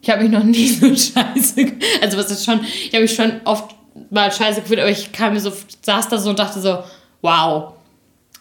Ich 0.00 0.08
habe 0.08 0.22
mich 0.22 0.32
noch 0.32 0.42
nie 0.42 0.68
so 0.68 0.86
scheiße, 0.86 1.66
also 2.00 2.16
was 2.16 2.30
ist 2.30 2.46
schon, 2.46 2.60
ich 2.62 2.94
habe 2.94 3.02
mich 3.02 3.14
schon 3.14 3.42
oft 3.44 3.74
mal 4.08 4.32
scheiße 4.32 4.62
gefühlt, 4.62 4.80
aber 4.80 4.90
ich 4.90 5.12
kam 5.12 5.34
mir 5.34 5.40
so, 5.40 5.52
saß 5.82 6.08
da 6.08 6.16
so 6.16 6.30
und 6.30 6.38
dachte 6.38 6.60
so, 6.60 6.78
wow. 7.20 7.74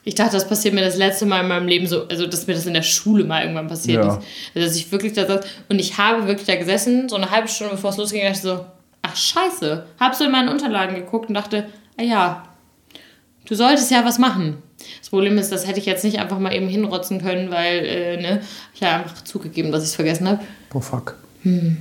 Ich 0.08 0.16
dachte, 0.16 0.32
das 0.38 0.48
passiert 0.48 0.74
mir 0.74 0.80
das 0.80 0.96
letzte 0.96 1.26
Mal 1.26 1.42
in 1.42 1.50
meinem 1.50 1.68
Leben 1.68 1.86
so, 1.86 2.08
also 2.08 2.28
dass 2.28 2.48
mir 2.48 2.54
das 2.54 2.66
in 2.66 2.74
der 2.74 2.82
Schule 2.82 3.26
mal 3.26 3.42
irgendwann 3.42 3.68
passiert 3.68 4.06
Ja. 4.06 4.14
ist. 4.14 4.26
Also 4.56 4.68
dass 4.68 4.78
ich 4.78 4.90
wirklich 4.90 5.12
da 5.12 5.26
saß 5.28 5.46
und 5.68 5.80
ich 5.80 5.98
habe 5.98 6.28
wirklich 6.28 6.48
da 6.48 6.56
gesessen, 6.56 7.10
so 7.10 7.18
eine 7.18 7.30
halbe 7.30 7.50
Stunde 7.50 7.74
bevor 7.74 7.90
es 7.90 7.98
losging, 7.98 8.22
dachte 8.22 8.36
ich 8.38 8.42
so, 8.42 8.66
ach 9.02 9.16
scheiße. 9.18 9.86
Hab 10.00 10.16
so 10.16 10.24
in 10.24 10.32
meine 10.32 10.50
Unterlagen 10.50 10.96
geguckt 10.96 11.28
und 11.28 11.34
dachte, 11.34 11.68
ah 11.98 12.04
ja, 12.04 12.44
du 13.48 13.54
solltest 13.54 13.92
ja 13.92 14.06
was 14.06 14.18
machen. 14.18 14.64
Das 15.02 15.10
Problem 15.10 15.38
ist, 15.38 15.52
das 15.52 15.68
hätte 15.68 15.80
ich 15.80 15.86
jetzt 15.86 16.06
nicht 16.06 16.20
einfach 16.20 16.40
mal 16.40 16.56
eben 16.56 16.70
hinrotzen 16.70 17.22
können, 17.22 17.52
weil, 17.52 17.86
äh, 17.86 18.22
ne, 18.22 18.42
ich 18.76 18.84
habe 18.84 19.04
einfach 19.04 19.26
zugegeben, 19.26 19.74
dass 19.74 19.84
ich 19.84 19.90
es 19.90 19.96
vergessen 19.96 20.30
habe. 20.30 20.40
Oh 20.74 20.80
fuck. 20.80 21.18
Hm. 21.44 21.76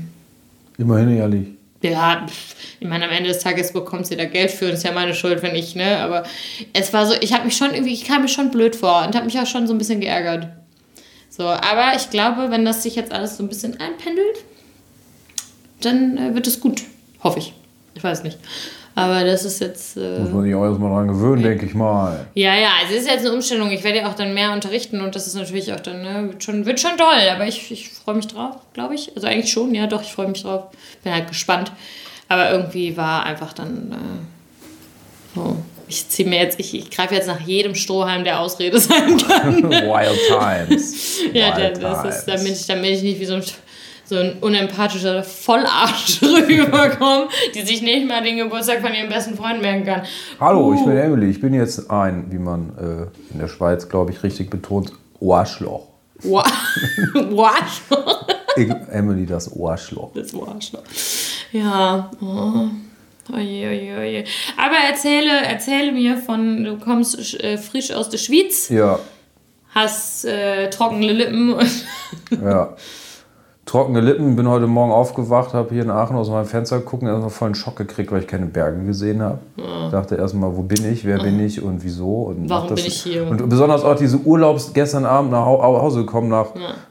Immerhin 0.79 1.17
ehrlich. 1.17 1.47
Ja, 1.91 2.27
ich 2.81 2.87
meine, 2.87 3.07
am 3.07 3.11
Ende 3.11 3.29
des 3.29 3.41
Tages 3.41 3.73
bekommt 3.73 4.07
sie 4.07 4.17
da 4.17 4.25
Geld 4.25 4.51
für 4.51 4.67
und 4.67 4.73
ist 4.73 4.85
ja 4.85 4.93
meine 4.93 5.15
Schuld, 5.15 5.43
wenn 5.43 5.55
ich, 5.55 5.75
ne? 5.75 5.99
Aber 5.99 6.25
es 6.73 6.93
war 6.93 7.07
so, 7.07 7.15
ich 7.21 7.33
habe 7.33 7.45
mich 7.45 7.57
schon 7.57 7.73
irgendwie, 7.73 7.93
ich 7.93 8.05
kam 8.05 8.23
mir 8.23 8.29
schon 8.29 8.51
blöd 8.51 8.77
vor 8.77 9.05
und 9.07 9.15
habe 9.15 9.27
mich 9.27 9.39
auch 9.39 9.47
schon 9.47 9.67
so 9.67 9.75
ein 9.75 9.79
bisschen 9.79 10.01
geärgert. 10.01 10.49
So, 11.29 11.45
aber 11.45 11.95
ich 11.97 12.11
glaube, 12.11 12.51
wenn 12.51 12.65
das 12.65 12.83
sich 12.83 12.97
jetzt 12.97 13.13
alles 13.13 13.37
so 13.37 13.45
ein 13.45 13.49
bisschen 13.49 13.79
einpendelt, 13.79 14.45
dann 15.81 16.17
äh, 16.17 16.35
wird 16.35 16.47
es 16.47 16.61
gut. 16.61 16.83
Hoffe 17.23 17.39
ich. 17.39 17.53
Ich 17.95 18.03
weiß 18.03 18.23
nicht. 18.23 18.39
Aber 18.99 19.25
das 19.25 19.45
ist 19.45 19.61
jetzt. 19.61 19.99
Äh, 19.99 20.21
Muss 20.21 20.33
man 20.33 20.43
sich 20.45 20.55
auch 20.55 20.65
erstmal 20.65 20.91
dran 20.91 21.09
gewöhnen, 21.09 21.43
denke 21.43 21.67
ich 21.67 21.75
mal. 21.75 22.27
ja, 22.33 22.55
ja, 22.57 22.71
es 22.83 22.97
ist 22.97 23.07
jetzt 23.07 23.27
eine 23.27 23.35
Umstellung. 23.35 23.71
Ich 23.71 23.85
werde 23.85 23.99
ja 23.99 24.09
auch 24.11 24.15
dann 24.15 24.33
mehr 24.33 24.53
unterrichten 24.53 25.03
und 25.03 25.15
das 25.15 25.27
ist 25.27 25.35
natürlich 25.35 25.71
auch 25.75 25.81
dann, 25.81 26.01
ne, 26.01 26.29
wird 26.31 26.43
schon, 26.43 26.65
wird 26.65 26.81
schon 26.81 26.97
toll. 26.97 27.29
Aber 27.31 27.47
ich, 27.47 27.71
ich 27.71 27.91
freue 27.91 28.15
mich 28.15 28.27
drauf, 28.27 28.57
glaube 28.73 28.95
ich. 28.95 29.15
Also 29.15 29.27
eigentlich 29.29 29.53
schon, 29.53 29.75
ja, 29.75 29.87
doch, 29.87 30.01
ich 30.01 30.13
freue 30.13 30.29
mich 30.29 30.43
drauf. 30.43 30.69
Bin 31.05 31.13
halt 31.13 31.29
gespannt. 31.29 31.73
Aber 32.29 32.51
irgendwie 32.51 32.97
war 32.97 33.25
einfach 33.27 33.53
dann 33.53 33.93
äh, 33.93 35.35
so. 35.35 35.57
Ich 35.89 36.09
ziehe 36.09 36.27
mir 36.29 36.41
jetzt, 36.41 36.59
ich, 36.59 36.75
ich 36.75 36.91
greife 36.91 37.15
jetzt 37.15 37.29
nach 37.29 37.41
jedem 37.41 37.75
Strohhalm, 37.75 38.25
der 38.25 38.41
Ausrede 38.41 38.81
sein 38.81 39.19
kann. 39.29 39.63
Wild 39.71 40.19
Times. 40.27 41.21
ja, 41.35 41.55
Wild 41.57 41.77
da, 41.83 42.03
das 42.03 42.17
ist, 42.17 42.25
times. 42.25 42.41
damit 42.43 42.61
ich, 42.61 42.67
damit 42.67 42.91
ich 42.93 43.03
nicht 43.03 43.21
wie 43.21 43.27
so 43.27 43.35
ein 43.35 43.43
so 44.09 44.17
ein 44.17 44.39
unempathischer 44.41 45.23
Vollarsch 45.23 46.23
rüberkommen, 46.23 47.29
die 47.55 47.63
sich 47.63 47.83
nicht 47.83 48.07
mal 48.07 48.23
den 48.23 48.37
Geburtstag 48.37 48.81
von 48.81 48.95
ihrem 48.95 49.09
besten 49.09 49.37
Freund 49.37 49.61
merken 49.61 49.85
kann. 49.85 50.03
Hallo, 50.39 50.75
ich 50.75 50.85
bin 50.85 50.97
Emily. 50.97 51.31
Ich 51.31 51.41
bin 51.41 51.53
jetzt 51.55 51.91
ein, 51.91 52.27
wie 52.31 52.39
man 52.39 52.71
äh, 52.79 53.33
in 53.33 53.41
der 53.41 53.49
Schweiz, 53.49 53.89
glaube 53.89 54.13
ich, 54.13 54.23
richtig 54.23 54.49
betont, 54.51 54.93
Ohrschloch. 55.21 55.89
Ich, 58.59 58.71
Emily, 58.91 59.27
das 59.27 59.55
Ohrschloch. 59.55 60.13
Das 60.15 60.33
Arschloch. 60.35 60.83
Ja. 61.53 62.11
Oh. 62.23 62.69
Oje, 63.35 63.69
oje, 63.69 63.99
oje. 63.99 64.25
Aber 64.57 64.77
erzähle, 64.89 65.45
erzähle 65.45 65.93
mir 65.93 66.17
von, 66.17 66.65
du 66.65 66.79
kommst 66.79 67.39
äh, 67.43 67.59
frisch 67.59 67.91
aus 67.91 68.09
der 68.09 68.17
Schweiz, 68.17 68.71
Ja, 68.71 68.99
hast 69.75 70.25
äh, 70.25 70.71
trockene 70.71 71.13
Lippen 71.13 71.53
und 71.53 71.85
ja. 72.43 72.75
Trockene 73.67 74.01
Lippen, 74.01 74.37
bin 74.37 74.49
heute 74.49 74.69
Morgen 74.69 74.93
aufgewacht, 74.93 75.53
habe 75.53 75.75
hier 75.75 75.83
in 75.83 75.91
Aachen 75.91 76.15
aus 76.17 76.31
meinem 76.31 76.45
Fenster 76.45 76.79
geguckt 76.79 77.03
und 77.03 77.09
erstmal 77.09 77.31
voll 77.31 77.47
einen 77.47 77.55
Schock 77.57 77.75
gekriegt, 77.75 78.13
weil 78.13 78.21
ich 78.21 78.29
keine 78.29 78.47
Berge 78.47 78.85
gesehen 78.85 79.21
habe. 79.21 79.39
Dachte 79.91 80.15
erstmal, 80.15 80.57
wo 80.57 80.63
bin 80.63 80.85
ich, 80.89 81.05
wer 81.05 81.19
bin 81.19 81.41
ich 81.41 81.61
und 81.61 81.83
wieso. 81.83 82.23
Und 82.29 82.49
Warum 82.49 82.69
bin 82.69 82.77
ich 82.79 83.03
hier? 83.03 83.27
Und 83.29 83.49
besonders 83.49 83.83
auch 83.83 83.97
diese 83.97 84.19
Urlaubs 84.19 84.73
gestern 84.73 85.05
Abend 85.05 85.33
nach 85.33 85.45
Hau- 85.45 85.61
Hause 85.63 86.03
gekommen, 86.03 86.29
nach, 86.29 86.47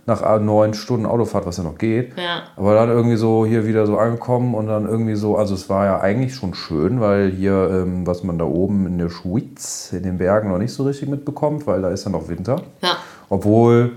nach 0.06 0.22
äh, 0.22 0.40
neun 0.40 0.74
Stunden 0.74 1.06
Autofahrt, 1.06 1.46
was 1.46 1.56
ja 1.56 1.64
noch 1.64 1.78
geht. 1.78 2.12
Ja. 2.18 2.42
Aber 2.58 2.76
dann 2.76 2.90
irgendwie 2.90 3.16
so 3.16 3.46
hier 3.46 3.66
wieder 3.66 3.86
so 3.86 3.98
angekommen 3.98 4.54
und 4.54 4.68
dann 4.68 4.86
irgendwie 4.86 5.16
so, 5.16 5.38
also 5.38 5.54
es 5.54 5.70
war 5.70 5.86
ja 5.86 6.02
eigentlich 6.02 6.36
schon 6.36 6.54
schön, 6.56 7.00
weil 7.00 7.32
hier, 7.32 7.70
ähm, 7.72 8.06
was 8.06 8.22
man 8.26 8.38
da 8.38 8.44
oben 8.44 8.86
in 8.86 8.98
der 8.98 9.10
Schweiz, 9.10 9.94
in 9.94 10.04
den 10.04 10.18
Bergen 10.18 10.50
noch 10.50 10.58
nicht 10.58 10.74
so 10.74 10.84
richtig 10.84 11.08
mitbekommt, 11.08 11.68
weil 11.68 11.82
da 11.82 11.90
ist 11.90 12.04
ja 12.04 12.12
noch 12.12 12.28
Winter. 12.28 12.58
ja. 12.84 12.98
Obwohl 13.30 13.94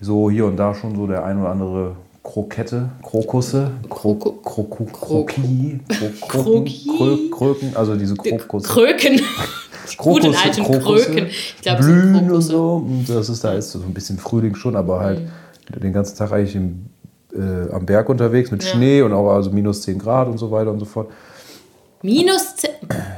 so 0.00 0.30
hier 0.30 0.46
und 0.46 0.56
da 0.56 0.72
schon 0.72 0.94
so 0.94 1.08
der 1.08 1.24
ein 1.24 1.40
oder 1.40 1.50
andere 1.50 1.92
Krokette, 2.22 2.88
Krokusse, 3.02 3.70
Kroko- 3.88 4.40
Kroku, 4.42 4.84
Kroki, 4.84 5.80
Kroki. 6.20 6.90
Krö- 6.98 7.30
Kröken, 7.30 7.76
also 7.76 7.96
diese 7.96 8.14
Krokusse. 8.14 8.68
Kröken. 8.68 9.20
Krokusse, 9.98 10.38
alten 10.44 10.62
Krokusse, 10.64 11.06
Kröken. 11.06 11.26
Ich 11.26 11.56
glaube, 11.62 11.82
Blühen 11.82 12.30
und 12.30 12.42
so. 12.42 12.74
Und 12.86 13.08
das 13.08 13.28
ist 13.28 13.42
da 13.42 13.52
ist 13.54 13.72
so 13.72 13.80
ein 13.80 13.92
bisschen 13.92 14.18
Frühling 14.18 14.54
schon, 14.54 14.76
aber 14.76 15.00
halt 15.00 15.20
Mhm. 15.20 15.80
den 15.80 15.92
ganzen 15.92 16.16
Tag 16.16 16.32
eigentlich 16.32 16.54
im, 16.54 16.86
äh, 17.34 17.72
am 17.72 17.84
Berg 17.86 18.08
unterwegs 18.08 18.50
mit 18.52 18.62
Schnee 18.62 19.02
und 19.02 19.12
auch 19.12 19.28
also 19.34 19.50
minus 19.50 19.82
10 19.82 19.98
Grad 19.98 20.28
und 20.28 20.38
so 20.38 20.50
weiter 20.52 20.70
und 20.70 20.78
so 20.78 20.84
fort. 20.84 21.08
Minus 22.02 22.56
10. 22.56 22.70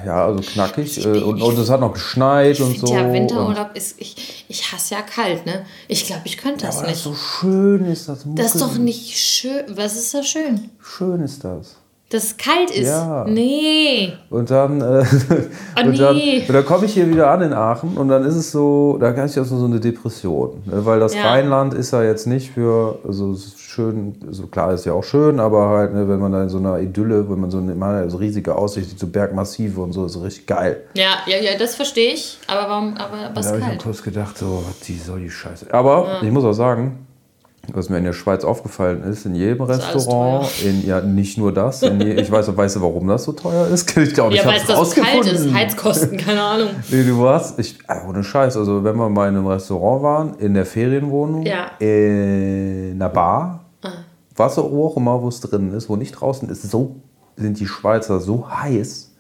Ja, 0.05 0.27
also 0.27 0.43
knackig. 0.43 1.05
Äh, 1.05 1.09
und, 1.09 1.41
und 1.41 1.59
es 1.59 1.71
hat 1.71 1.81
noch 1.81 1.95
geschneit 1.95 2.61
und 2.61 2.79
so. 2.79 2.87
ja, 2.95 3.11
Winterurlaub 3.13 3.71
ist. 3.75 3.95
Ich, 3.99 4.45
ich 4.49 4.73
hasse 4.73 4.95
ja 4.95 5.03
kalt, 5.03 5.47
ne? 5.47 5.65
Ich 5.89 6.07
glaube, 6.07 6.23
ich 6.25 6.37
könnte 6.37 6.67
das 6.67 6.79
aber 6.79 6.89
das 6.89 6.97
nicht. 6.97 7.05
so 7.05 7.15
schön 7.15 7.87
ist 7.87 8.09
das. 8.09 8.25
Das 8.27 8.55
ist 8.55 8.61
doch 8.61 8.77
nicht 8.77 9.19
schön. 9.19 9.65
Was 9.69 9.97
ist 9.97 10.13
da 10.13 10.23
schön? 10.23 10.71
Schön 10.81 11.21
ist 11.23 11.43
das. 11.45 11.77
Dass 12.11 12.25
es 12.25 12.37
kalt 12.37 12.71
ist. 12.71 12.87
Ja. 12.87 13.25
Nee. 13.27 14.13
Und 14.31 14.51
dann, 14.51 14.81
äh, 14.81 15.05
Oh, 15.05 15.81
und 15.89 15.99
dann, 15.99 16.15
nee. 16.17 16.45
und 16.47 16.55
dann 16.55 16.65
komme 16.65 16.85
ich 16.85 16.93
hier 16.95 17.09
wieder 17.09 17.31
an 17.31 17.43
in 17.43 17.53
Aachen 17.53 17.97
und 17.97 18.09
dann 18.09 18.25
ist 18.25 18.37
es 18.37 18.53
so, 18.53 18.99
da 19.01 19.13
kann 19.13 19.27
ich 19.27 19.37
also 19.37 19.57
so 19.59 19.65
eine 19.65 19.81
Depression. 19.81 20.63
Ne? 20.67 20.85
Weil 20.85 21.01
das 21.01 21.15
Ja. 21.15 21.23
Rheinland 21.31 21.75
ist 21.75 21.93
ja 21.93 22.03
jetzt 22.05 22.27
nicht 22.27 22.51
für, 22.53 22.99
also 23.07 23.35
schön, 23.57 24.15
also 24.27 24.47
klar 24.47 24.73
ist 24.75 24.85
ja 24.85 24.93
auch 24.93 25.03
schön, 25.03 25.41
aber 25.41 25.69
halt, 25.71 25.95
ne, 25.95 26.07
wenn 26.09 26.21
man 26.21 26.31
da 26.31 26.43
in 26.43 26.49
so 26.49 26.59
einer 26.59 26.79
Idylle, 26.79 27.29
wenn 27.29 27.41
man 27.41 27.51
so 27.51 27.59
eine 27.59 27.75
man 27.75 28.05
ja 28.05 28.09
so 28.09 28.19
riesige 28.19 28.55
Aussicht, 28.55 28.97
so 28.97 29.07
Bergmassive 29.09 29.81
und 29.81 29.93
so, 29.93 30.05
ist 30.05 30.21
richtig 30.23 30.47
geil. 30.47 30.83
Ja, 30.95 31.17
ja, 31.27 31.39
ja, 31.39 31.59
das 31.59 31.75
verstehe 31.75 32.13
ich. 32.13 32.39
Aber 32.47 32.69
warum? 32.71 32.95
Aber 32.97 33.17
Da 33.17 33.31
was 33.35 33.47
habe 33.49 33.59
ich 33.59 33.65
mir 33.65 33.71
kalt? 33.71 33.83
kurz 33.83 34.03
gedacht, 34.03 34.39
so, 34.39 34.63
was 34.69 34.79
die 34.81 34.97
soll 34.99 35.21
die 35.21 35.31
Scheiße. 35.31 35.67
Aber 35.73 36.19
ich 36.23 36.31
muss 36.31 36.45
auch 36.45 36.53
sagen, 36.53 37.04
was 37.73 37.89
mir 37.89 37.99
in 37.99 38.05
der 38.05 38.13
Schweiz 38.13 38.45
aufgefallen 38.45 39.03
ist, 39.05 39.25
in 39.27 39.35
jedem 39.35 39.63
alles 39.63 39.79
Restaurant, 39.95 40.47
in, 40.65 40.87
ja 40.87 41.01
nicht 41.01 41.39
nur 41.39 41.53
das, 41.53 41.81
je, 41.81 42.13
ich 42.15 42.31
weiß, 42.31 42.57
weißt 42.57 42.77
du, 42.77 42.83
warum 42.83 43.07
das 43.09 43.25
so 43.25 43.33
teuer 43.33 43.67
ist? 43.69 43.97
Ich 43.97 44.13
glaube, 44.15 44.35
Ja, 44.35 44.43
ich 44.43 44.47
habe 44.47 44.57
es 44.57 44.67
das 44.67 44.95
so 44.95 45.01
kalt 45.01 45.15
ist. 45.21 45.27
rausgefunden. 45.33 45.55
Heizkosten, 45.55 46.19
keine 46.19 46.43
Ahnung. 46.43 46.69
Nee, 46.91 47.05
du 47.05 47.19
warst, 47.21 47.59
ich, 47.59 47.79
äh, 47.89 48.07
ohne 48.09 48.23
Scheiß, 48.23 48.57
also 48.57 48.85
wenn 48.85 48.97
wir 48.97 49.09
mal 49.09 49.29
in 49.29 49.37
einem 49.37 49.47
Restaurant 49.47 50.03
waren, 50.03 50.35
in 50.39 50.55
der 50.55 50.67
Ferienwohnung, 50.67 51.45
Ja. 51.47 51.71
in 51.79 52.93
einer 52.97 53.09
Bar, 53.09 53.65
was 54.37 54.59
auch 54.59 54.97
immer, 54.97 55.23
wo 55.23 55.29
es 55.29 55.41
drin 55.41 55.73
ist, 55.73 55.89
wo 55.89 55.97
nicht 55.97 56.13
draußen 56.13 56.49
ist, 56.51 56.63
so 56.71 56.97
sind 57.37 57.59
die 57.61 57.67
Schweizer 57.67 58.21
so 58.21 58.49
heiß. 58.51 59.13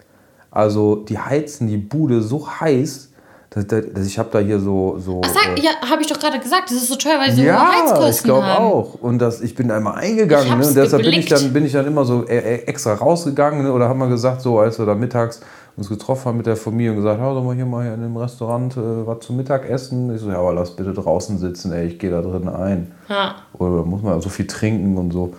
Also 0.50 0.96
die 0.96 1.18
heizen 1.18 1.66
die 1.68 1.76
Bude 1.78 2.20
so 2.22 2.48
heiß, 2.48 3.10
dass, 3.54 3.66
dass 3.66 3.84
dass 3.92 4.06
ich 4.06 4.18
habe 4.18 4.28
da 4.32 4.40
hier 4.40 4.58
so... 4.58 4.98
so 4.98 5.20
Ach, 5.24 5.28
sag, 5.28 5.56
äh, 5.56 5.62
ja, 5.62 5.70
habe 5.88 6.02
ich 6.02 6.08
doch 6.08 6.18
gerade 6.18 6.40
gesagt. 6.40 6.70
Das 6.70 6.78
ist 6.78 6.88
so 6.88 6.96
teuer, 6.96 7.18
weil 7.18 7.30
sie 7.30 7.42
so 7.42 7.42
ja, 7.42 7.72
Heizkosten 7.72 8.10
ich 8.10 8.22
glaube 8.22 8.46
auch. 8.46 8.94
Und 8.94 9.20
das, 9.20 9.40
ich 9.40 9.54
bin 9.54 9.70
einmal 9.70 9.94
eingegangen. 9.94 10.58
Ne? 10.58 10.66
Und 10.66 10.76
deshalb 10.76 11.02
bin 11.02 11.12
ich, 11.12 11.26
dann, 11.26 11.52
bin 11.52 11.64
ich 11.64 11.72
dann 11.72 11.86
immer 11.86 12.04
so 12.04 12.26
äh, 12.26 12.36
äh, 12.36 12.54
extra 12.66 12.94
rausgegangen. 12.94 13.62
Ne? 13.62 13.72
Oder 13.72 13.88
haben 13.88 13.98
wir 13.98 14.08
gesagt, 14.08 14.42
so 14.42 14.58
als 14.58 14.78
wir 14.78 14.86
da 14.86 14.94
mittags 14.94 15.40
uns 15.76 15.88
getroffen 15.88 16.26
haben 16.26 16.36
mit 16.36 16.46
der 16.46 16.56
Familie 16.56 16.90
und 16.92 16.98
gesagt, 16.98 17.20
ja, 17.20 17.32
sollen 17.32 17.46
wir 17.46 17.54
hier 17.54 17.66
mal 17.66 17.84
hier 17.84 17.94
in 17.94 18.02
dem 18.02 18.16
Restaurant 18.16 18.76
äh, 18.76 19.06
was 19.06 19.20
zum 19.20 19.36
Mittag 19.36 19.68
essen? 19.68 20.14
Ich 20.14 20.20
so, 20.20 20.30
ja, 20.30 20.38
aber 20.38 20.54
lass 20.54 20.74
bitte 20.74 20.92
draußen 20.92 21.38
sitzen, 21.38 21.72
ey, 21.72 21.86
ich 21.86 21.98
gehe 21.98 22.10
da 22.10 22.22
drin 22.22 22.48
ein. 22.48 22.92
Ja. 23.08 23.36
Oder 23.54 23.84
muss 23.84 24.02
man 24.02 24.14
ja 24.14 24.20
so 24.20 24.28
viel 24.28 24.46
trinken 24.46 24.96
und 24.98 25.12
so. 25.12 25.34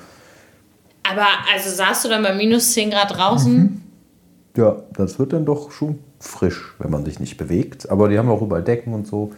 Aber 1.04 1.28
also 1.54 1.70
saßt 1.70 2.06
du 2.06 2.10
dann 2.10 2.24
bei 2.24 2.34
minus 2.34 2.74
10 2.74 2.92
Grad 2.92 3.16
draußen? 3.16 3.82
Ja, 4.56 4.78
das 4.94 5.20
wird 5.20 5.34
dann 5.34 5.46
doch 5.46 5.72
schon 5.72 6.00
frisch, 6.20 6.74
wenn 6.80 6.92
man 6.92 7.06
sich 7.06 7.20
nicht 7.20 7.38
bewegt. 7.38 7.90
Aber 7.90 8.10
die 8.10 8.18
haben 8.18 8.30
auch 8.30 8.42
überall 8.42 8.64
Decken 8.64 8.94
und 8.94 9.08
so. 9.08 9.32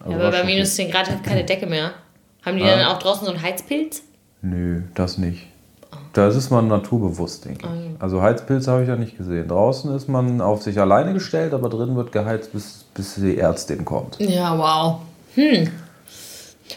Also 0.00 0.12
Ja, 0.12 0.18
aber 0.18 0.30
bei 0.30 0.44
minus 0.44 0.74
10 0.74 0.90
Grad 0.90 1.10
hat 1.10 1.22
keine 1.22 1.44
Decke 1.44 1.66
mehr. 1.66 1.92
Haben 2.44 2.58
die 2.58 2.64
dann 2.64 2.84
auch 2.86 2.98
draußen 2.98 3.24
so 3.24 3.32
einen 3.32 3.42
Heizpilz? 3.42 4.02
Nö, 4.42 4.82
das 4.94 5.16
nicht. 5.18 5.46
Da 6.12 6.28
ist 6.28 6.50
man 6.50 6.68
naturbewusst, 6.68 7.44
denke 7.44 7.66
ich. 7.66 8.02
Also 8.02 8.22
Heizpilze 8.22 8.70
habe 8.70 8.82
ich 8.82 8.88
ja 8.88 8.96
nicht 8.96 9.16
gesehen. 9.16 9.48
Draußen 9.48 9.94
ist 9.96 10.08
man 10.08 10.40
auf 10.40 10.62
sich 10.62 10.78
alleine 10.78 11.12
gestellt, 11.12 11.54
aber 11.54 11.68
drin 11.68 11.96
wird 11.96 12.12
geheizt, 12.12 12.52
bis, 12.52 12.84
bis 12.94 13.14
die 13.16 13.38
Ärztin 13.38 13.84
kommt. 13.84 14.20
Ja, 14.20 14.56
wow. 14.56 15.00
Hm. 15.34 15.70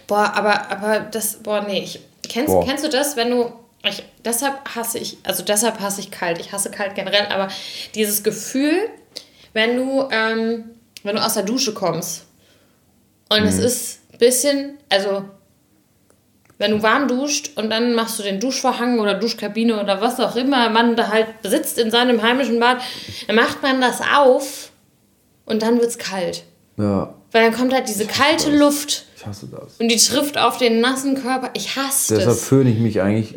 Boah, 0.08 0.32
aber, 0.34 0.72
aber 0.72 1.00
das, 1.12 1.36
boah, 1.36 1.64
nee. 1.68 1.80
Ich, 1.80 2.00
kennst, 2.28 2.54
Boah. 2.54 2.66
kennst 2.66 2.84
du 2.84 2.90
das, 2.90 3.16
wenn 3.16 3.30
du. 3.32 3.52
Ich, 3.84 4.04
deshalb 4.26 4.76
hasse 4.76 4.98
ich, 5.00 5.18
also 5.24 5.44
deshalb 5.44 5.80
hasse 5.80 6.02
ich 6.02 6.12
kalt. 6.12 6.40
Ich 6.40 6.52
hasse 6.52 6.72
kalt 6.72 6.96
generell, 6.96 7.28
aber 7.28 7.50
dieses 7.96 8.24
Gefühl, 8.24 8.90
wenn 9.54 9.78
du, 9.78 10.08
ähm, 10.12 10.72
wenn 11.04 11.16
du 11.16 11.24
aus 11.24 11.36
der 11.36 11.44
Dusche 11.44 11.74
kommst 11.74 12.26
und 13.30 13.44
es 13.44 13.58
ist 13.60 14.00
ein 14.14 14.18
bisschen, 14.18 14.78
also 14.90 15.26
wenn 16.58 16.72
du 16.72 16.82
warm 16.82 17.08
duscht 17.08 17.52
und 17.56 17.70
dann 17.70 17.94
machst 17.94 18.18
du 18.20 18.24
den 18.24 18.40
Duschvorhang 18.40 19.00
oder 19.00 19.14
Duschkabine 19.14 19.80
oder 19.80 20.02
was 20.02 20.20
auch 20.20 20.36
immer 20.36 20.70
man 20.70 20.96
da 20.96 21.10
halt 21.10 21.42
besitzt 21.42 21.78
in 21.78 21.92
seinem 21.92 22.22
heimischen 22.22 22.60
Bad, 22.60 22.82
dann 23.28 23.36
macht 23.36 23.62
man 23.62 23.80
das 23.80 24.02
auf 24.16 24.72
und 25.46 25.62
dann 25.62 25.80
wird's 25.80 25.98
kalt. 25.98 26.44
Ja, 26.78 27.14
Weil 27.32 27.44
dann 27.44 27.54
kommt 27.54 27.74
halt 27.74 27.88
diese 27.90 28.06
kalte 28.06 28.56
Luft 28.56 29.06
ich 29.18 29.26
hasse 29.26 29.48
das. 29.48 29.78
und 29.80 29.90
die 29.90 29.98
trifft 29.98 30.38
auf 30.38 30.58
den 30.58 30.80
nassen 30.80 31.22
Körper. 31.22 31.50
Ich 31.54 31.76
hasse 31.76 32.16
Deshalb 32.16 32.38
das. 32.38 32.46
föhne 32.48 32.70
ich 32.70 32.78
mich 32.80 33.02
eigentlich, 33.02 33.36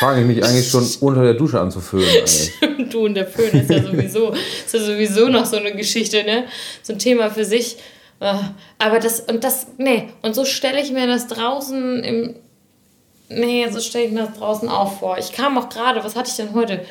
fange 0.00 0.20
ich 0.20 0.26
mich 0.26 0.44
eigentlich 0.44 0.68
schon 0.68 0.86
unter 1.00 1.22
der 1.22 1.34
Dusche 1.34 1.58
an 1.60 1.70
zu 1.70 1.80
föhnen. 1.80 2.04
Eigentlich. 2.08 2.52
Du 2.90 3.04
und 3.06 3.14
der 3.14 3.26
Föhn 3.26 3.50
ist 3.60 3.70
ja 3.70 3.82
sowieso, 3.82 4.32
ist 4.32 4.74
ja 4.74 4.80
sowieso 4.80 5.28
noch 5.28 5.46
so 5.46 5.56
eine 5.56 5.72
Geschichte, 5.72 6.22
ne? 6.24 6.44
So 6.82 6.92
ein 6.92 6.98
Thema 6.98 7.30
für 7.30 7.44
sich. 7.44 7.76
Ah, 8.18 8.50
Aber 8.78 8.98
das, 8.98 9.20
und 9.20 9.44
das, 9.44 9.68
nee, 9.78 10.08
und 10.22 10.34
so 10.34 10.44
stelle 10.44 10.80
ich 10.82 10.92
mir 10.92 11.06
das 11.06 11.26
draußen 11.28 12.04
im, 12.04 12.34
nee, 13.30 13.66
so 13.70 13.80
stelle 13.80 14.04
ich 14.06 14.12
mir 14.12 14.26
das 14.26 14.38
draußen 14.38 14.68
auch 14.68 14.98
vor. 14.98 15.16
Ich 15.18 15.32
kam 15.32 15.56
auch 15.56 15.68
gerade, 15.70 16.04
was 16.04 16.16
hatte 16.16 16.28
ich 16.28 16.36
denn 16.36 16.52
heute? 16.52 16.84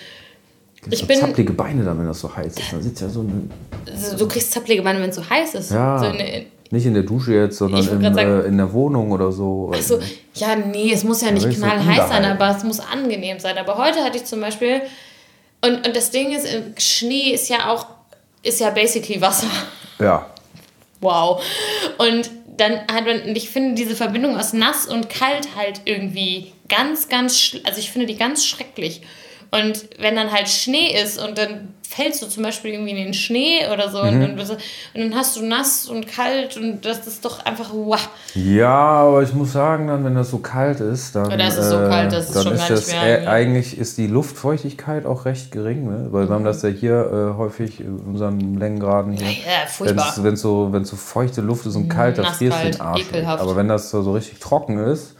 Ich 0.89 0.99
so 0.99 1.05
bin, 1.05 1.19
zappelige 1.19 1.53
Beine 1.53 1.83
dann, 1.83 1.99
wenn 1.99 2.07
das 2.07 2.19
so 2.21 2.33
heiß 2.35 2.55
ist. 2.57 2.71
Dann 2.71 2.81
sitzt 2.81 3.01
ja 3.01 3.09
so 3.09 3.21
eine, 3.21 3.97
so- 3.97 4.17
du 4.17 4.27
kriegst 4.27 4.51
zappelige 4.51 4.81
Beine, 4.81 5.01
wenn 5.01 5.09
es 5.09 5.15
so 5.15 5.29
heiß 5.29 5.55
ist. 5.55 5.71
ja, 5.71 5.99
So 5.99 6.05
in, 6.05 6.45
nicht 6.71 6.85
in 6.85 6.93
der 6.93 7.03
Dusche 7.03 7.33
jetzt, 7.33 7.57
sondern 7.57 7.81
Ich 7.81 7.91
im, 7.91 8.01
sagen- 8.01 8.17
äh, 8.41 8.47
in 8.47 8.57
der 8.57 8.71
Wohnung 8.71 9.11
oder 9.11 9.31
so. 9.31 9.71
Ach 9.75 9.81
so, 9.81 9.99
ja, 10.35 10.55
nee, 10.55 10.91
es 10.93 11.03
muss 11.03 11.21
ja 11.21 11.31
nicht 11.31 11.45
ich 11.45 11.57
so 11.57 11.65
knallheiß 11.65 12.09
sein, 12.09 12.23
aber 12.25 12.55
es 12.55 12.63
muss 12.63 12.79
angenehm 12.79 13.39
sein. 13.39 13.57
Aber 13.57 13.77
heute 13.77 14.03
hatte 14.03 14.17
ich 14.17 14.25
zum 14.25 14.39
Beispiel, 14.41 14.81
und, 15.65 15.85
und 15.85 15.95
das 15.95 16.11
Ding 16.11 16.31
ist, 16.33 16.47
Schnee 16.81 17.31
ist 17.33 17.49
ja 17.49 17.69
auch, 17.71 17.85
ist 18.43 18.59
ja 18.59 18.69
basically 18.69 19.19
Wasser. 19.21 19.47
Ja, 19.99 20.27
Wow. 21.01 21.41
Und 21.97 22.29
dann 22.57 22.73
hat 22.91 23.05
man, 23.05 23.21
und 23.21 23.35
ich 23.37 23.49
finde 23.49 23.73
diese 23.75 23.95
Verbindung 23.95 24.37
aus 24.37 24.51
nass 24.53 24.85
und 24.85 25.09
kalt 25.09 25.47
halt 25.55 25.81
irgendwie 25.85 26.51
ganz, 26.67 27.07
ganz, 27.07 27.55
also 27.63 27.79
ich 27.79 27.89
finde 27.91 28.05
die 28.07 28.17
ganz 28.17 28.45
schrecklich. 28.45 29.01
Und 29.51 29.89
wenn 29.99 30.15
dann 30.15 30.31
halt 30.31 30.47
Schnee 30.47 30.95
ist 31.01 31.21
und 31.21 31.37
dann 31.37 31.73
fällst 31.89 32.21
du 32.21 32.27
zum 32.27 32.43
Beispiel 32.43 32.71
irgendwie 32.71 32.91
in 32.91 32.97
den 32.97 33.13
Schnee 33.15 33.67
oder 33.73 33.89
so 33.89 34.01
und, 34.01 34.21
dann, 34.21 34.39
und 34.39 34.49
dann 34.93 35.15
hast 35.15 35.35
du 35.35 35.43
nass 35.43 35.87
und 35.87 36.07
kalt 36.07 36.55
und 36.55 36.85
das 36.85 37.07
ist 37.07 37.25
doch 37.25 37.43
einfach 37.45 37.71
wow. 37.73 38.09
Ja, 38.35 38.69
aber 38.69 39.23
ich 39.23 39.33
muss 39.33 39.53
sagen, 39.53 39.87
dann, 39.87 40.05
wenn 40.05 40.13
das 40.13 40.29
so 40.29 40.37
kalt 40.37 40.81
ist, 40.81 41.15
dann, 41.15 41.33
Oder 41.33 41.47
ist 41.47 41.57
es 41.57 41.69
so 41.69 41.79
äh, 41.79 41.89
kalt, 41.89 42.13
dass 42.13 42.27
es 42.27 42.33
dann 42.33 42.43
schon 42.43 42.53
ist 42.53 42.59
gar 42.59 42.69
das, 42.69 42.93
äh, 42.93 43.25
eigentlich 43.25 43.75
ist 43.75 43.97
die 43.97 44.05
Luftfeuchtigkeit 44.05 45.07
auch 45.07 45.25
recht 45.25 45.51
gering, 45.51 45.89
ne? 45.89 46.07
weil 46.11 46.29
wir 46.29 46.35
haben 46.35 46.45
das 46.45 46.61
ja 46.61 46.69
hier 46.69 47.33
äh, 47.33 47.37
häufig 47.37 47.79
in 47.79 47.97
unseren 47.97 48.59
Längengraden 48.59 49.13
hier. 49.13 49.27
Ja, 49.27 49.67
furchtbar. 49.67 50.13
Wenn 50.19 50.35
es 50.35 50.41
so, 50.41 50.71
wenn's 50.71 50.89
so 50.89 50.95
feuchte 50.95 51.41
Luft 51.41 51.65
ist 51.65 51.75
und 51.75 51.89
kalt, 51.89 52.19
das 52.19 52.37
frierst 52.37 52.63
du 52.63 52.69
den 52.69 52.81
Arsch. 52.81 53.01
ekelhaft. 53.01 53.41
Aber 53.41 53.55
wenn 53.55 53.67
das 53.67 53.89
so 53.89 54.03
so 54.03 54.13
richtig 54.13 54.39
trocken 54.39 54.77
ist, 54.77 55.15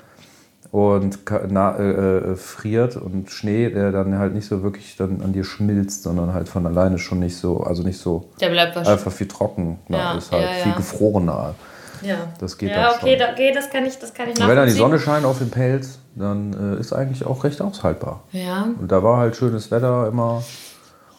und 0.72 1.26
ka- 1.26 1.42
na, 1.50 1.76
äh, 1.78 2.18
äh, 2.32 2.36
friert 2.36 2.96
und 2.96 3.32
Schnee, 3.32 3.70
der 3.70 3.92
dann 3.92 4.18
halt 4.20 4.34
nicht 4.36 4.48
so 4.48 4.62
wirklich 4.62 4.96
dann 4.98 5.22
an 5.22 5.34
dir 5.34 5.44
schmilzt, 5.44 6.04
sondern 6.04 6.34
halt 6.34 6.48
von 6.48 6.66
alleine 6.68 7.00
schon 7.00 7.20
nicht 7.20 7.38
so, 7.38 7.62
also 7.64 7.82
nicht 7.84 7.98
so 7.98 8.30
Der 8.40 8.50
bleibt 8.50 8.78
einfach 8.78 9.12
viel 9.12 9.28
trockener 9.28 9.78
Ja, 9.90 10.14
ist, 10.18 10.32
halt 10.32 10.44
ja, 10.44 10.54
viel 10.64 10.72
ja. 10.72 10.78
gefrorener. 10.78 11.56
Ja, 12.02 12.16
Das 12.40 12.58
geht 12.58 12.70
ja 12.70 12.84
dann 12.84 12.96
okay, 12.98 13.18
schon. 13.18 13.20
da, 13.20 13.32
okay, 13.34 13.52
das 13.54 13.70
kann 13.70 13.86
ich, 13.86 13.98
das 14.00 14.14
kann 14.14 14.30
ich 14.30 14.40
Und 14.40 14.48
wenn 14.48 14.56
dann 14.56 14.68
die. 14.68 14.72
Sonne 14.74 15.00
scheint 15.00 15.26
auf 15.26 15.40
den 15.40 15.50
Pelz, 15.50 16.00
dann 16.16 16.54
äh, 16.54 16.80
ist 16.80 16.94
eigentlich 16.94 17.26
auch 17.26 17.44
recht 17.44 17.62
aushaltbar. 17.62 18.22
Ja, 18.32 18.70
Und 18.80 18.92
da 18.92 19.04
war 19.04 19.18
halt 19.18 19.36
schönes 19.36 19.72
Wetter 19.72 20.08
immer. 20.08 20.44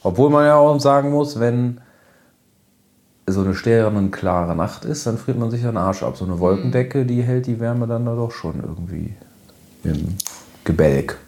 Obwohl 0.03 0.31
man 0.31 0.47
ja 0.47 0.57
auch 0.57 0.79
sagen 0.81 1.11
muss, 1.11 1.39
wenn 1.41 1.81
so 3.27 3.43
eine 3.43 3.55
sterne 3.55 4.09
klare 4.11 4.57
Nacht 4.57 4.85
ist, 4.85 5.07
dann 5.07 5.19
friert 5.19 5.39
man 5.39 5.51
sich 5.51 5.63
den 5.63 5.77
Arsch 5.77 6.03
ab. 6.03 6.17
So 6.17 6.25
eine 6.25 6.39
Wolkendecke, 6.39 7.05
die 7.05 7.23
hält 7.23 7.47
die 7.47 7.61
Wärme 7.61 7.87
dann 7.87 8.07
da 8.07 8.15
doch 8.15 8.31
schon 8.33 8.61
irgendwie 8.63 9.15
im 9.85 10.17
Gebälk. 10.65 11.19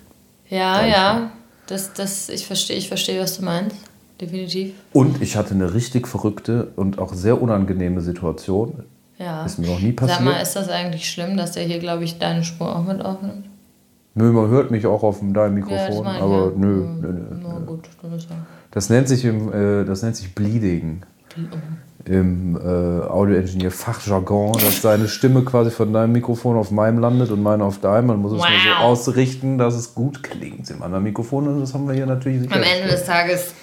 ja, 0.48 0.84
ja. 0.86 1.30
Das, 1.68 1.92
das, 1.94 2.28
ich 2.28 2.46
verstehe, 2.46 2.76
ich 2.76 2.88
verstehe, 2.88 3.20
was 3.22 3.38
du 3.38 3.44
meinst. 3.44 3.76
Definitiv. 4.20 4.74
Und 4.92 5.22
ich 5.22 5.36
hatte 5.36 5.54
eine 5.54 5.72
richtig 5.74 6.06
verrückte 6.08 6.68
und 6.76 6.98
auch 6.98 7.14
sehr 7.14 7.40
unangenehme 7.40 8.00
Situation. 8.02 8.84
Ja. 9.18 9.44
Ist 9.46 9.58
mir 9.58 9.68
noch 9.68 9.78
nie 9.80 9.90
Sag 9.90 9.96
passiert. 10.08 10.20
mal, 10.22 10.40
ist 10.40 10.54
das 10.54 10.68
eigentlich 10.68 11.08
schlimm, 11.08 11.36
dass 11.36 11.52
der 11.52 11.62
hier, 11.64 11.78
glaube 11.78 12.04
ich, 12.04 12.18
deine 12.18 12.42
Spur 12.44 12.76
auch 12.76 12.84
mit 12.84 13.00
aufnimmt? 13.02 13.46
Nö, 14.14 14.32
man 14.32 14.48
hört 14.50 14.70
mich 14.70 14.84
auch 14.86 15.02
auf 15.02 15.20
dem- 15.20 15.32
deinem 15.32 15.56
Ja, 15.58 15.64
Mikrofon, 15.64 16.06
ich, 16.14 16.20
aber 16.22 16.44
ja. 16.46 16.52
nö, 16.56 16.82
Ja, 16.84 16.88
nö, 17.00 17.08
nö. 17.12 17.36
Na 17.42 17.58
gut, 17.60 17.88
ja. 18.02 18.36
Das 18.72 18.90
nennt 18.90 19.08
sich 19.08 19.24
im, 19.24 19.52
äh, 19.52 19.84
das 19.84 20.02
nennt 20.02 20.16
sich 20.16 20.34
Bleeding. 20.34 21.02
Im 22.04 22.56
äh, 22.56 23.06
Audio-Engineer-Fachjargon, 23.06 24.52
dass 24.54 24.80
deine 24.82 25.06
Stimme 25.08 25.42
quasi 25.42 25.70
von 25.70 25.92
deinem 25.92 26.12
Mikrofon 26.12 26.56
auf 26.56 26.70
meinem 26.70 26.98
landet 26.98 27.30
und 27.30 27.42
meine 27.42 27.64
auf 27.64 27.78
deinem. 27.80 28.08
Man 28.08 28.18
muss 28.20 28.32
es 28.32 28.38
nur 28.38 28.46
so 28.46 28.52
Wow. 28.52 28.84
ausrichten, 28.84 29.56
dass 29.58 29.74
es 29.74 29.94
gut 29.94 30.22
klingt 30.22 30.68
im 30.70 30.82
anderen 30.82 31.04
Mikrofon. 31.04 31.46
Und 31.48 31.60
das 31.60 31.74
haben 31.74 31.86
wir 31.86 31.94
hier 31.94 32.06
natürlich 32.06 32.40
sicher. 32.42 32.56
Am 32.56 32.62
Ende 32.62 32.88
des 32.90 33.04
Tages 33.04 33.54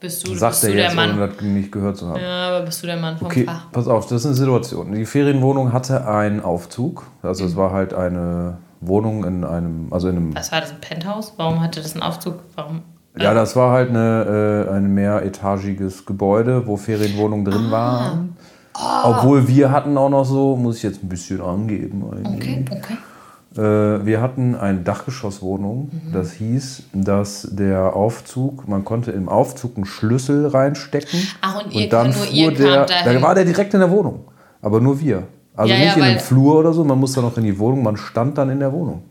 bist 0.00 0.26
du, 0.26 0.34
Sagt 0.34 0.52
bist 0.54 0.64
er 0.64 0.70
du 0.70 0.76
der 0.76 0.84
jetzt, 0.86 0.96
ohne 0.98 1.06
Mann. 1.14 1.30
das 1.34 1.40
nicht 1.42 1.70
gehört 1.72 1.96
zu 1.96 2.08
haben. 2.08 2.20
Ja, 2.20 2.48
aber 2.56 2.64
bist 2.66 2.82
du 2.82 2.86
der 2.86 2.96
Mann 2.96 3.16
vom 3.18 3.26
Okay, 3.28 3.44
Fach. 3.44 3.70
pass 3.72 3.86
auf, 3.88 4.06
das 4.06 4.20
ist 4.22 4.26
eine 4.26 4.34
Situation. 4.34 4.92
Die 4.92 5.06
Ferienwohnung 5.06 5.72
hatte 5.72 6.06
einen 6.08 6.40
Aufzug. 6.42 7.04
Also 7.22 7.44
Mhm. 7.44 7.50
es 7.50 7.56
war 7.56 7.70
halt 7.72 7.94
eine 7.94 8.58
Wohnung 8.80 9.24
in 9.24 9.44
einem, 9.44 9.92
also 9.92 10.08
in 10.08 10.16
einem 10.16 10.36
Was 10.36 10.50
war 10.52 10.60
das, 10.60 10.70
ein 10.72 10.80
Penthouse? 10.80 11.34
Warum 11.36 11.62
hatte 11.62 11.80
das 11.80 11.92
einen 11.94 12.02
Aufzug? 12.02 12.34
Warum? 12.56 12.82
Ja, 13.18 13.32
das 13.34 13.56
war 13.56 13.72
halt 13.72 13.90
eine, 13.90 14.66
äh, 14.68 14.72
ein 14.74 14.92
mehretagiges 14.94 16.04
Gebäude, 16.06 16.66
wo 16.66 16.76
Ferienwohnungen 16.76 17.44
drin 17.44 17.70
waren. 17.70 18.36
Obwohl 19.04 19.48
wir 19.48 19.70
hatten 19.72 19.96
auch 19.96 20.10
noch 20.10 20.24
so, 20.24 20.54
muss 20.56 20.76
ich 20.78 20.82
jetzt 20.82 21.02
ein 21.02 21.08
bisschen 21.08 21.40
angeben 21.40 22.04
eigentlich. 22.12 22.58
Okay, 22.60 22.64
okay. 22.72 22.96
Äh, 23.58 24.04
wir 24.04 24.20
hatten 24.20 24.54
eine 24.54 24.80
Dachgeschosswohnung. 24.80 25.90
Das 26.12 26.32
hieß, 26.32 26.82
dass 26.92 27.48
der 27.50 27.96
Aufzug, 27.96 28.68
man 28.68 28.84
konnte 28.84 29.12
im 29.12 29.30
Aufzug 29.30 29.76
einen 29.76 29.86
Schlüssel 29.86 30.46
reinstecken. 30.48 31.18
Ach, 31.40 31.64
und 31.64 31.72
ihr- 31.72 31.88
dann 31.88 32.10
nur 32.10 32.26
ihr 32.30 32.48
fuhr 32.54 32.58
der, 32.58 32.84
dahin. 32.84 33.14
da 33.14 33.22
war 33.22 33.34
der 33.34 33.46
direkt 33.46 33.72
in 33.72 33.80
der 33.80 33.90
Wohnung. 33.90 34.24
Aber 34.60 34.80
nur 34.80 35.00
wir. 35.00 35.22
Also 35.56 35.72
Ja, 35.72 35.78
ja, 35.78 35.84
nicht 35.86 35.96
in 35.96 36.02
weil- 36.02 36.10
einem 36.10 36.20
Flur 36.20 36.56
oder 36.58 36.74
so, 36.74 36.84
man 36.84 37.00
musste 37.00 37.22
noch 37.22 37.34
in 37.38 37.44
die 37.44 37.58
Wohnung, 37.58 37.82
man 37.82 37.96
stand 37.96 38.36
dann 38.36 38.50
in 38.50 38.60
der 38.60 38.72
Wohnung. 38.74 39.04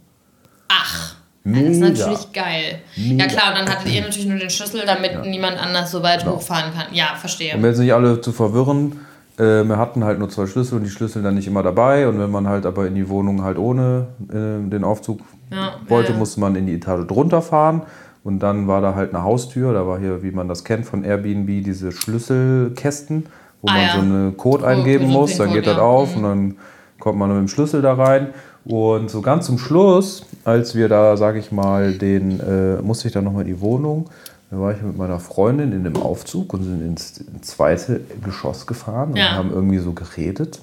Mega. 1.45 1.67
das 1.67 1.75
ist 1.77 1.81
natürlich 1.81 2.33
geil. 2.33 2.79
Mega. 2.97 3.23
Ja 3.23 3.29
klar, 3.29 3.49
und 3.51 3.59
dann 3.59 3.69
hattet 3.69 3.93
ihr 3.93 4.01
natürlich 4.01 4.25
nur 4.27 4.37
den 4.39 4.49
Schlüssel, 4.49 4.81
damit 4.85 5.25
niemand 5.25 5.57
anders 5.57 5.91
so 5.91 6.01
weit 6.03 6.25
hochfahren 6.25 6.73
kann. 6.73 6.87
Ja, 6.91 7.15
verstehe. 7.15 7.55
Um 7.55 7.63
jetzt 7.63 7.77
nicht 7.79 7.93
alle 7.93 8.19
zu 8.19 8.31
verwirren, 8.31 8.99
äh, 9.37 9.63
wir 9.63 9.77
hatten 9.77 10.03
halt 10.03 10.17
nur 10.19 10.29
zwei 10.29 10.47
Schlüssel 10.47 10.77
und 10.77 10.83
die 10.83 10.89
Schlüssel 10.89 11.21
dann 11.23 11.35
nicht 11.35 11.47
immer 11.47 11.61
dabei. 11.63 12.07
Und 12.07 12.19
wenn 12.19 12.31
man 12.31 12.47
halt 12.47 12.65
aber 12.65 12.87
in 12.87 12.95
die 12.95 13.07
Wohnung 13.09 13.43
halt 13.43 13.57
ohne 13.57 14.07
äh, 14.29 14.67
den 14.69 14.83
Aufzug 14.83 15.19
Ja, 15.51 15.75
wollte, 15.87 16.09
ja, 16.09 16.13
ja. 16.15 16.19
musste 16.19 16.39
man 16.39 16.55
in 16.55 16.65
die 16.65 16.73
Etage 16.73 17.05
drunter 17.07 17.41
fahren. 17.41 17.83
Und 18.23 18.39
dann 18.39 18.67
war 18.67 18.81
da 18.81 18.95
halt 18.95 19.13
eine 19.13 19.23
Haustür, 19.23 19.71
da 19.73 19.85
war 19.85 19.99
hier, 19.99 20.23
wie 20.23 20.31
man 20.31 20.47
das 20.47 20.63
kennt 20.63 20.87
von 20.87 21.03
Airbnb, 21.03 21.63
diese 21.63 21.91
Schlüsselkästen, 21.91 23.27
wo 23.61 23.67
Ah, 23.67 23.73
man 23.73 23.81
ja. 23.81 23.93
so 23.93 23.99
eine 23.99 24.31
Code 24.31 24.63
Oh, 24.63 24.67
eingeben 24.67 25.07
muss, 25.09 25.37
dann 25.37 25.53
geht 25.53 25.67
das 25.67 25.77
ja. 25.77 25.83
Mhm. 25.83 25.87
auf 25.89 26.15
und 26.15 26.23
dann 26.23 26.55
kommt 26.99 27.19
man 27.19 27.29
mit 27.29 27.37
dem 27.37 27.47
Schlüssel 27.47 27.81
da 27.83 27.93
rein. 27.93 28.29
Und 28.65 29.09
so 29.11 29.21
ganz 29.21 29.45
zum 29.45 29.57
Schluss, 29.59 30.25
als 30.43 30.73
wir 30.75 30.89
da, 30.89 31.17
sag 31.17 31.35
ich 31.35 31.51
mal, 31.51 31.93
den, 31.93 32.39
äh, 32.39 32.81
musste 32.81 33.07
ich 33.07 33.13
dann 33.13 33.23
nochmal 33.23 33.43
in 33.43 33.47
die 33.55 33.61
Wohnung, 33.61 34.09
da 34.49 34.59
war 34.59 34.71
ich 34.73 34.81
mit 34.81 34.97
meiner 34.97 35.19
Freundin 35.19 35.71
in 35.71 35.83
dem 35.83 35.97
Aufzug 35.97 36.53
und 36.53 36.63
sind 36.63 36.81
ins 36.81 37.13
zweite 37.41 38.01
Geschoss 38.23 38.65
gefahren 38.65 39.11
und 39.11 39.17
Ja. 39.17 39.31
haben 39.31 39.51
irgendwie 39.51 39.77
so 39.79 39.91
geredet. 39.93 40.61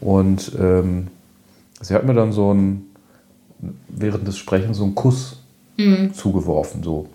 Und 0.00 0.52
ähm, 0.58 1.08
sie 1.80 1.94
hat 1.94 2.04
mir 2.04 2.14
dann 2.14 2.32
so 2.32 2.52
ein, 2.52 2.86
während 3.88 4.26
des 4.26 4.36
Sprechens 4.38 4.78
so 4.78 4.84
einen 4.84 4.94
Kuss 4.94 5.36
Mhm. 5.76 6.12
zugeworfen, 6.12 6.82
so. 6.82 7.08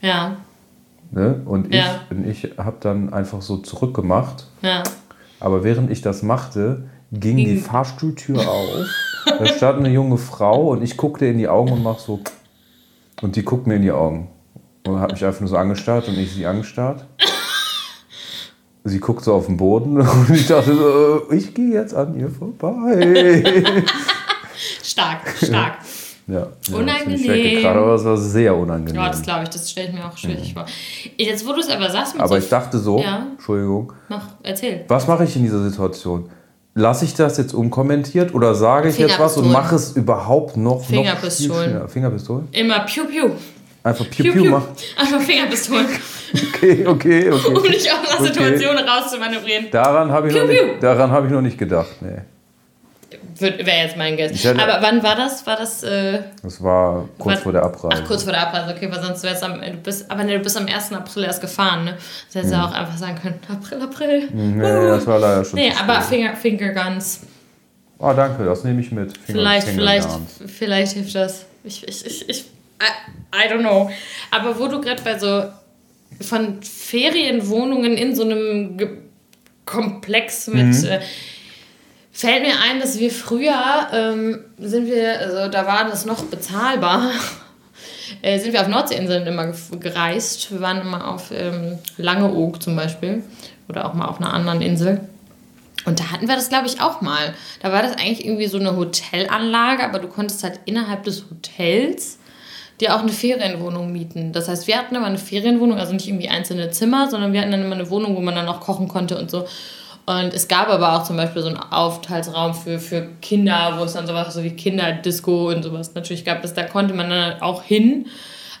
Ja, 0.00 0.36
Ne? 1.12 1.40
Und 1.44 1.68
ich, 1.72 1.76
Ja. 1.76 2.00
und 2.10 2.26
ich 2.26 2.54
habe 2.58 2.76
dann 2.80 3.12
einfach 3.12 3.40
so 3.40 3.58
zurückgemacht. 3.58 4.48
ja. 4.62 4.82
Aber 5.38 5.62
während 5.62 5.90
ich 5.90 6.02
das 6.02 6.22
machte, 6.22 6.82
ging 7.12 7.36
die 7.36 7.44
Ging- 7.44 7.60
Fahrstuhltür 7.60 8.40
auf. 8.48 8.86
Da 9.26 9.46
stand 9.46 9.80
eine 9.80 9.90
junge 9.90 10.16
Frau 10.18 10.68
und 10.68 10.82
ich 10.82 10.96
guckte 10.96 11.26
in 11.26 11.38
die 11.38 11.48
Augen 11.48 11.72
und 11.72 11.82
mach 11.82 11.98
so. 11.98 12.20
Und 13.22 13.36
die 13.36 13.44
guckt 13.44 13.66
mir 13.66 13.74
in 13.76 13.82
die 13.82 13.92
Augen. 13.92 14.28
Und 14.86 15.00
hat 15.00 15.12
mich 15.12 15.24
einfach 15.24 15.40
nur 15.40 15.48
so 15.48 15.56
angestarrt 15.56 16.06
und 16.08 16.16
ich 16.16 16.32
sie 16.32 16.46
angestarrt. 16.46 17.04
Sie 18.84 19.00
guckt 19.00 19.24
so 19.24 19.34
auf 19.34 19.46
den 19.46 19.56
Boden 19.56 20.00
und 20.00 20.30
ich 20.30 20.46
dachte 20.46 20.74
so, 20.76 21.32
ich 21.32 21.52
gehe 21.54 21.72
jetzt 21.74 21.92
an 21.94 22.16
ihr 22.18 22.30
vorbei. 22.30 23.42
Stark, 24.82 25.20
stark. 25.42 25.78
Ja, 26.28 26.48
ja, 26.68 26.76
Unangenehm. 26.76 27.22
Weggekracht, 27.28 27.76
aber 27.76 27.94
es 27.94 28.04
war 28.04 28.16
sehr 28.16 28.56
unangenehm. 28.56 28.96
Ja, 29.00 29.08
das 29.10 29.22
glaube 29.22 29.44
ich, 29.44 29.50
das 29.50 29.70
stelle 29.70 29.90
ich 29.90 29.94
mir 29.94 30.04
auch 30.04 30.16
schwierig 30.16 30.54
vor. 30.54 30.66
Jetzt, 31.16 31.46
wo 31.46 31.52
du 31.52 31.60
es 31.60 31.70
aber 31.70 31.88
sagst, 31.88 32.18
aber 32.18 32.26
so 32.26 32.36
ich 32.36 32.48
dachte 32.48 32.78
so, 32.80 33.00
Ja. 33.00 33.28
Entschuldigung, 33.30 33.92
Mach, 34.08 34.26
erzähl. 34.42 34.84
was 34.88 35.06
mache 35.06 35.22
ich 35.22 35.36
in 35.36 35.44
dieser 35.44 35.62
Situation? 35.62 36.28
Lasse 36.78 37.06
ich 37.06 37.14
das 37.14 37.38
jetzt 37.38 37.54
unkommentiert 37.54 38.34
oder 38.34 38.54
sage 38.54 38.90
ich 38.90 38.98
jetzt 38.98 39.18
was 39.18 39.38
und 39.38 39.50
mache 39.50 39.74
es 39.76 39.92
überhaupt 39.96 40.58
noch, 40.58 40.80
noch 40.80 40.84
Fingerpistolen. 40.84 41.70
schneller? 41.70 41.88
Fingerpistolen? 41.88 42.48
Immer 42.52 42.80
Piu 42.80 43.04
Piu. 43.06 43.30
Einfach 43.82 44.10
Piu 44.10 44.30
Piu, 44.32 44.44
machen. 44.50 44.68
Einfach 44.98 45.20
Fingerpistolen, 45.22 45.86
Okay, 46.54 46.86
okay, 46.86 47.30
um 47.48 47.56
okay. 47.56 47.70
dich 47.70 47.90
aus 47.90 47.98
einer 48.10 48.20
Okay. 48.20 48.26
Situation 48.26 48.76
rauszumanövrieren. 48.76 49.66
Daran 49.70 50.12
habe 50.12 50.28
ich, 50.28 50.34
noch 50.34 50.42
Piu, 50.42 50.48
nicht- 50.50 50.60
piu. 50.64 50.80
daran 50.80 51.10
habe 51.12 51.26
ich 51.28 51.32
noch 51.32 51.40
nicht 51.40 51.56
gedacht. 51.56 51.88
Nee. 52.02 52.18
Wäre 53.38 53.84
jetzt 53.84 53.96
mein 53.96 54.16
Guess. 54.16 54.44
hätte- 54.44 54.62
Aber 54.62 54.80
wann 54.82 55.02
war 55.02 55.14
das? 55.16 55.46
War 55.46 55.56
das. 55.56 55.82
Äh, 55.82 56.20
Das 56.42 56.62
war 56.62 57.08
kurz 57.18 57.36
Was- 57.36 57.42
vor 57.42 57.52
der 57.52 57.62
Abreise. 57.64 57.88
ach, 58.02 58.06
kurz 58.06 58.22
vor 58.22 58.32
der 58.32 58.48
Abreise, 58.48 58.74
okay, 58.74 58.90
weil 58.90 59.02
sonst 59.02 59.22
wär's 59.22 59.42
am. 59.42 59.60
Du 59.60 59.72
bist, 59.78 60.10
aber 60.10 60.24
nee, 60.24 60.34
du 60.34 60.40
bist 60.42 60.56
am 60.56 60.66
1. 60.66 60.96
April 60.96 61.24
erst 61.24 61.40
gefahren, 61.40 61.84
ne? 61.84 61.94
Das 62.26 62.34
hättest 62.34 62.52
du 62.52 62.56
ja 62.58 62.66
auch 62.66 62.72
einfach 62.72 62.96
sagen 62.96 63.16
können: 63.20 63.38
April, 63.48 63.82
April. 63.82 64.28
Nee, 64.32 64.60
das 64.88 65.06
war 65.06 65.18
leider 65.18 65.44
schon. 65.44 65.58
Nee, 65.58 65.72
aber. 65.78 66.00
Finger, 66.00 66.34
Finger 66.36 66.72
Guns. 66.72 67.20
Oh, 67.98 68.12
danke, 68.14 68.44
das 68.44 68.62
nehme 68.64 68.80
ich 68.80 68.92
mit. 68.92 69.16
Finger- 69.16 69.40
Vielleicht, 69.40 69.66
Finger 69.68 69.80
vielleicht, 69.80 70.08
Guns. 70.08 70.40
vielleicht 70.54 70.92
hilft 70.92 71.14
das. 71.14 71.46
Ich, 71.64 71.86
ich, 71.88 72.04
ich, 72.06 72.28
ich 72.28 72.44
I, 72.80 73.34
I 73.34 73.50
don't 73.52 73.60
know. 73.60 73.90
Aber 74.30 74.58
wo 74.58 74.68
du 74.68 74.80
gerade 74.82 75.00
bei 75.02 75.18
so 75.18 75.44
von 76.20 76.62
Ferienwohnungen 76.62 77.96
in 77.96 78.14
so 78.14 78.22
einem 78.22 78.76
Ge 78.76 78.88
Komplex 79.64 80.46
mit. 80.46 80.66
Mhm. 80.66 80.84
Äh, 80.84 81.00
fällt 82.16 82.42
mir 82.42 82.54
ein, 82.58 82.80
dass 82.80 82.98
wir 82.98 83.10
früher 83.10 83.88
ähm, 83.92 84.38
sind 84.58 84.86
wir, 84.86 85.20
also 85.20 85.50
da 85.50 85.66
war 85.66 85.84
das 85.84 86.06
noch 86.06 86.24
bezahlbar. 86.24 87.10
Äh, 88.22 88.38
sind 88.38 88.52
wir 88.52 88.60
auf 88.60 88.68
Nordseeinseln 88.68 89.26
immer 89.26 89.52
gereist. 89.80 90.52
Wir 90.52 90.60
waren 90.60 90.80
immer 90.80 91.08
auf 91.08 91.32
ähm, 91.32 91.80
Langeoog 91.96 92.62
zum 92.62 92.76
Beispiel 92.76 93.24
oder 93.68 93.84
auch 93.84 93.94
mal 93.94 94.06
auf 94.06 94.18
einer 94.18 94.32
anderen 94.32 94.62
Insel. 94.62 95.00
Und 95.84 95.98
da 95.98 96.12
hatten 96.12 96.28
wir 96.28 96.36
das, 96.36 96.48
glaube 96.48 96.68
ich, 96.68 96.80
auch 96.80 97.00
mal. 97.00 97.34
Da 97.62 97.72
war 97.72 97.82
das 97.82 97.92
eigentlich 97.94 98.24
irgendwie 98.24 98.46
so 98.46 98.58
eine 98.58 98.76
Hotelanlage, 98.76 99.82
aber 99.82 99.98
du 99.98 100.06
konntest 100.06 100.44
halt 100.44 100.60
innerhalb 100.66 101.02
des 101.02 101.24
Hotels 101.28 102.18
dir 102.80 102.94
auch 102.94 103.00
eine 103.00 103.12
Ferienwohnung 103.12 103.92
mieten. 103.92 104.32
Das 104.32 104.48
heißt, 104.48 104.68
wir 104.68 104.78
hatten 104.78 104.94
immer 104.94 105.06
eine 105.06 105.18
Ferienwohnung, 105.18 105.78
also 105.78 105.92
nicht 105.92 106.06
irgendwie 106.06 106.28
einzelne 106.28 106.70
Zimmer, 106.70 107.10
sondern 107.10 107.32
wir 107.32 107.40
hatten 107.40 107.50
dann 107.50 107.64
immer 107.64 107.74
eine 107.74 107.90
Wohnung, 107.90 108.14
wo 108.14 108.20
man 108.20 108.36
dann 108.36 108.48
auch 108.48 108.60
kochen 108.60 108.86
konnte 108.86 109.18
und 109.18 109.32
so. 109.32 109.46
Und 110.06 110.32
es 110.32 110.46
gab 110.46 110.68
aber 110.68 110.94
auch 110.94 111.02
zum 111.02 111.16
Beispiel 111.16 111.42
so 111.42 111.48
einen 111.48 111.56
Aufenthaltsraum 111.56 112.54
für, 112.54 112.78
für 112.78 113.08
Kinder, 113.20 113.74
wo 113.78 113.84
es 113.84 113.94
dann 113.94 114.06
sowas 114.06 114.32
so 114.32 114.44
wie 114.44 114.50
Kinderdisco 114.50 115.48
und 115.48 115.64
sowas 115.64 115.94
natürlich 115.94 116.24
gab. 116.24 116.42
Das, 116.42 116.54
da 116.54 116.62
konnte 116.62 116.94
man 116.94 117.10
dann 117.10 117.42
auch 117.42 117.64
hin. 117.64 118.06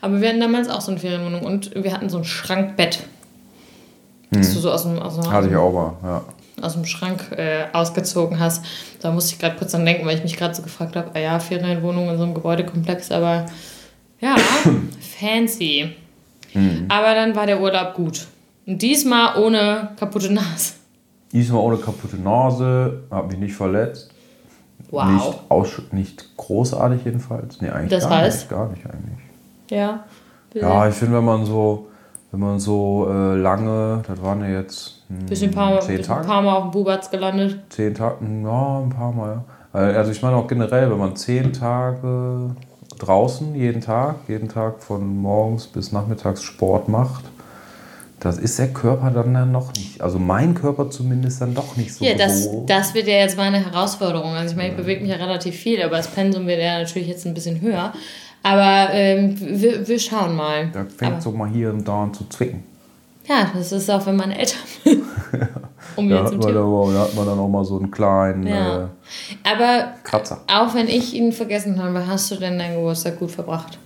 Aber 0.00 0.20
wir 0.20 0.28
hatten 0.28 0.40
damals 0.40 0.68
auch 0.68 0.80
so 0.80 0.90
eine 0.90 1.00
Ferienwohnung 1.00 1.42
und 1.42 1.72
wir 1.74 1.92
hatten 1.92 2.08
so 2.08 2.18
ein 2.18 2.24
Schrankbett. 2.24 3.04
Das 4.30 4.52
du 4.54 4.60
so 4.60 4.72
aus 4.72 4.82
dem, 4.82 4.98
aus 4.98 5.14
dem, 5.14 5.30
Hatte 5.30 5.48
ich 5.48 5.56
auch 5.56 5.72
mal, 5.72 5.94
ja. 6.02 6.24
aus 6.62 6.72
dem 6.72 6.84
Schrank 6.84 7.30
äh, 7.36 7.66
ausgezogen 7.72 8.40
hast. 8.40 8.64
Da 9.00 9.12
musste 9.12 9.34
ich 9.34 9.38
gerade 9.38 9.56
kurz 9.56 9.70
dran 9.70 9.86
denken, 9.86 10.04
weil 10.04 10.16
ich 10.16 10.24
mich 10.24 10.36
gerade 10.36 10.54
so 10.54 10.62
gefragt 10.62 10.96
habe, 10.96 11.12
ah 11.14 11.18
ja, 11.18 11.38
Ferienwohnung 11.38 12.10
in 12.10 12.18
so 12.18 12.24
einem 12.24 12.34
Gebäudekomplex, 12.34 13.12
aber 13.12 13.46
ja, 14.20 14.34
fancy. 15.20 15.94
Aber 16.88 17.14
dann 17.14 17.36
war 17.36 17.46
der 17.46 17.60
Urlaub 17.60 17.94
gut. 17.94 18.26
Und 18.66 18.82
diesmal 18.82 19.40
ohne 19.40 19.90
kaputte 19.98 20.32
Nase. 20.32 20.72
Diesmal 21.36 21.60
ohne 21.60 21.76
kaputte 21.76 22.16
Nase, 22.16 23.02
habe 23.10 23.28
mich 23.28 23.38
nicht 23.38 23.54
verletzt. 23.54 24.10
Wow. 24.90 25.04
Nicht, 25.06 25.40
aus, 25.50 25.68
nicht 25.92 26.34
großartig 26.38 27.04
jedenfalls. 27.04 27.60
Nee, 27.60 27.68
eigentlich 27.68 27.90
Das 27.90 28.08
gar 28.08 28.20
heißt? 28.20 28.38
nicht. 28.38 28.50
Gar 28.50 28.68
nicht 28.70 28.86
eigentlich. 28.86 29.18
Ja. 29.70 30.04
Ja, 30.54 30.88
ich 30.88 30.94
finde, 30.94 31.18
wenn 31.18 31.24
man 31.26 31.44
so, 31.44 31.88
wenn 32.32 32.40
man 32.40 32.58
so 32.58 33.06
äh, 33.10 33.36
lange, 33.36 34.02
das 34.08 34.22
waren 34.22 34.40
ja 34.40 34.48
jetzt 34.60 35.02
hm, 35.08 35.26
Bisschen 35.26 35.50
paar, 35.50 35.72
Mal- 35.72 35.82
zehn 35.82 35.98
bisschen 35.98 36.14
Tage. 36.14 36.26
paar 36.26 36.40
Mal 36.40 36.54
auf 36.56 36.62
dem 36.62 36.70
Bubatz 36.70 37.10
gelandet. 37.10 37.58
Zehn 37.68 37.92
Tage, 37.94 38.16
ja, 38.24 38.78
ein 38.80 38.88
paar 38.88 39.12
Mal. 39.12 39.42
ja. 39.74 39.80
Also 39.80 40.10
ich 40.12 40.22
meine 40.22 40.36
auch 40.36 40.46
generell, 40.46 40.90
wenn 40.90 40.98
man 40.98 41.16
zehn 41.16 41.52
Tage 41.52 42.50
draußen, 42.98 43.54
jeden 43.54 43.82
Tag, 43.82 44.14
jeden 44.28 44.48
Tag 44.48 44.82
von 44.82 45.18
morgens 45.18 45.66
bis 45.66 45.92
nachmittags 45.92 46.42
Sport 46.42 46.88
macht, 46.88 47.24
das 48.20 48.38
ist 48.38 48.58
der 48.58 48.68
Körper 48.72 49.10
dann, 49.10 49.34
dann 49.34 49.52
noch 49.52 49.72
nicht. 49.74 50.00
Also 50.00 50.18
mein 50.18 50.54
Körper 50.54 50.90
zumindest 50.90 51.40
dann 51.40 51.54
doch 51.54 51.76
nicht 51.76 51.92
so 51.94 52.04
Ja, 52.04 52.14
das, 52.14 52.48
das 52.66 52.94
wird 52.94 53.06
ja 53.08 53.14
jetzt 53.18 53.36
meine 53.36 53.58
Herausforderung. 53.64 54.32
Also 54.34 54.52
ich 54.52 54.56
meine, 54.56 54.70
ich 54.70 54.76
bewege 54.76 55.00
mich 55.02 55.10
ja 55.10 55.16
relativ 55.16 55.54
viel, 55.56 55.82
aber 55.82 55.96
das 55.98 56.08
Pensum 56.08 56.46
wird 56.46 56.60
ja 56.60 56.78
natürlich 56.78 57.08
jetzt 57.08 57.26
ein 57.26 57.34
bisschen 57.34 57.60
höher. 57.60 57.92
Aber 58.42 58.88
ähm, 58.92 59.36
wir, 59.38 59.86
wir 59.86 59.98
schauen 59.98 60.34
mal. 60.36 60.68
Da 60.72 60.84
fängt 60.84 61.12
aber, 61.14 61.20
so 61.20 61.30
mal 61.32 61.48
hier 61.50 61.70
und 61.70 61.86
da 61.86 62.04
an 62.04 62.14
zu 62.14 62.24
zwicken. 62.28 62.62
ja, 63.28 63.50
das 63.54 63.72
ist 63.72 63.90
auch, 63.90 64.06
wenn 64.06 64.16
man 64.16 64.30
älter 64.30 64.56
wird. 64.84 65.02
um 65.96 66.08
Da 66.08 66.24
hat, 66.24 66.32
man 66.32 66.40
dann, 66.40 66.56
auch- 66.56 66.92
da 66.92 67.00
hat 67.00 67.14
man 67.16 67.26
dann 67.26 67.38
auch 67.38 67.48
mal 67.48 67.64
so 67.64 67.78
einen 67.78 67.90
kleinen 67.90 68.46
Ja. 68.46 68.84
äh, 68.84 68.86
Aber 69.44 69.92
Kratzer. 70.04 70.38
auch 70.50 70.74
wenn 70.74 70.88
ich 70.88 71.12
ihn 71.14 71.32
vergessen 71.32 71.82
habe, 71.82 72.06
hast 72.06 72.30
du 72.30 72.36
denn 72.36 72.58
deinen 72.58 72.76
Geburtstag 72.76 73.18
gut 73.18 73.30
verbracht? 73.30 73.78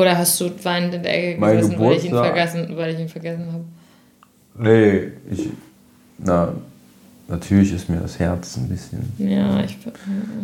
Oder 0.00 0.16
hast 0.16 0.40
du 0.40 0.50
weinend 0.64 0.94
in 0.94 1.02
der 1.02 1.14
Ecke 1.14 1.38
Mein 1.38 1.58
gesessen, 1.58 1.78
weil 1.78 1.92
ich, 1.92 2.04
ihn 2.06 2.10
vergessen, 2.10 2.68
weil 2.74 2.94
ich 2.94 3.00
ihn 3.00 3.08
vergessen 3.10 3.52
habe? 3.52 3.64
Nee, 4.58 5.12
ich. 5.30 5.50
Na, 6.16 6.54
natürlich 7.30 7.72
ist 7.72 7.88
mir 7.88 7.98
das 7.98 8.18
Herz 8.18 8.56
ein 8.56 8.68
bisschen. 8.68 9.12
Ja, 9.18 9.60
ich. 9.60 9.78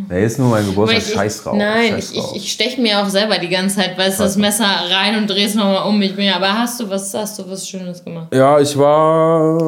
Nee, 0.08 0.24
ist 0.24 0.38
nur 0.38 0.48
mein 0.48 0.64
Geburtstag, 0.64 1.02
ich, 1.02 1.12
scheiß 1.12 1.42
drauf. 1.42 1.56
Nein, 1.56 1.92
scheiß 1.94 2.12
ich, 2.12 2.18
drauf. 2.18 2.32
ich, 2.36 2.44
ich 2.44 2.52
steche 2.52 2.80
mir 2.80 3.00
auch 3.00 3.08
selber 3.08 3.38
die 3.38 3.48
ganze 3.48 3.76
Zeit, 3.76 3.98
weißt 3.98 4.20
du, 4.20 4.24
das 4.24 4.36
Messer 4.36 4.64
rein 4.64 5.16
und 5.16 5.28
dreh's 5.28 5.54
nochmal 5.54 5.88
um 5.88 5.98
mich. 5.98 6.14
Aber 6.32 6.52
hast 6.52 6.80
du 6.80 6.88
was, 6.88 7.12
hast 7.12 7.38
du 7.38 7.50
was 7.50 7.68
Schönes 7.68 8.04
gemacht? 8.04 8.32
Ja, 8.32 8.58
ich 8.60 8.76
war 8.78 9.60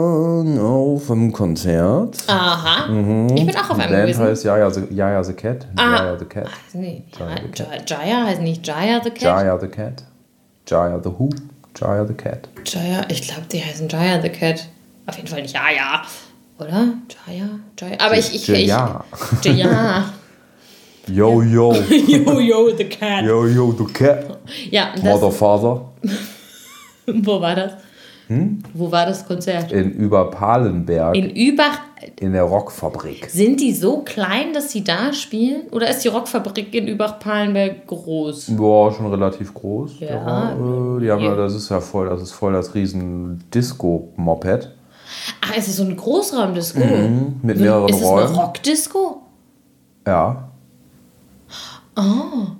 auf 0.70 1.10
einem 1.10 1.32
Konzert. 1.32 2.16
Aha. 2.28 2.84
Ich 3.34 3.46
bin 3.46 3.56
auch 3.56 3.70
auf 3.70 3.78
einem 3.78 3.90
Band 3.90 4.02
gewesen. 4.02 4.24
heißt 4.24 4.44
Jaja 4.44 4.70
the, 4.70 4.82
Jaja 4.90 5.22
the 5.22 5.32
Cat. 5.32 5.66
Ah. 5.76 5.96
Jaja 5.96 6.18
the 6.18 6.24
Cat. 6.24 6.48
Nee, 6.72 7.04
Jaya 7.18 7.36
the 7.36 7.62
Jaya, 7.62 7.82
Jaya 7.86 8.26
heißt 8.26 8.40
nicht 8.42 8.66
Jaya 8.66 9.00
the 9.02 9.10
Cat. 9.10 9.22
Jaja 9.22 9.58
the 9.58 9.68
Cat. 9.68 10.04
Jaja 10.66 11.00
the 11.02 11.10
Who. 11.10 11.30
Jaja 11.80 12.04
the 12.06 12.14
Cat. 12.14 12.48
Jaya, 12.64 13.04
ich 13.08 13.22
glaube, 13.22 13.42
die 13.52 13.62
heißen 13.62 13.88
Jaya 13.88 14.20
the 14.20 14.28
Cat. 14.28 14.66
Auf 15.06 15.16
jeden 15.16 15.28
Fall 15.28 15.42
nicht 15.42 15.54
Jaya. 15.54 16.02
Oder? 16.58 16.94
Jaya? 17.26 17.48
Jaya. 17.78 17.96
Aber 17.98 18.18
ich. 18.18 18.34
ich, 18.34 18.48
ich 18.48 18.66
Jaya. 18.66 19.04
Jaya. 19.42 20.12
Yo, 21.06 21.42
yo. 21.42 21.72
yo, 22.06 22.40
yo, 22.40 22.76
the 22.76 22.84
Cat. 22.84 23.24
Yo, 23.24 23.46
yo, 23.46 23.72
the 23.72 23.84
Cat. 23.92 24.38
Ja, 24.70 24.92
das, 24.94 25.02
Mother, 25.02 25.30
Father. 25.30 25.80
wo 27.06 27.40
war 27.40 27.54
das? 27.54 27.72
Wo 28.74 28.92
war 28.92 29.06
das 29.06 29.26
Konzert? 29.26 29.72
In 29.72 29.90
Überpalenberg. 29.90 31.16
In 31.16 31.30
Übach. 31.30 31.80
in 32.20 32.32
der 32.32 32.42
Rockfabrik. 32.42 33.30
Sind 33.30 33.58
die 33.60 33.72
so 33.72 34.02
klein, 34.02 34.52
dass 34.52 34.70
sie 34.70 34.84
da 34.84 35.14
spielen? 35.14 35.62
Oder 35.70 35.88
ist 35.88 36.04
die 36.04 36.08
Rockfabrik 36.08 36.74
in 36.74 36.88
Übach-Palenberg 36.88 37.86
groß? 37.86 38.56
Boah, 38.56 38.92
schon 38.92 39.06
relativ 39.06 39.54
groß. 39.54 40.00
Ja. 40.00 40.52
äh, 40.52 41.00
die 41.00 41.10
haben 41.10 41.22
ja, 41.22 41.34
das 41.34 41.54
ist 41.54 41.70
ja 41.70 41.80
voll, 41.80 42.08
das 42.08 42.20
ist 42.20 42.32
voll 42.32 42.52
das 42.52 42.74
riesen 42.74 43.42
Disco-Moped. 43.52 44.72
Ach, 45.40 45.56
ist 45.56 45.68
es 45.68 45.76
so 45.76 45.84
ein 45.84 45.96
Großraumdisco? 45.96 46.80
Mit 47.42 47.58
mehreren 47.58 47.88
ist 47.88 47.96
es 47.96 48.02
Räumen. 48.02 48.28
eine 48.28 48.36
Rockdisco? 48.36 49.22
Ja. 50.06 50.48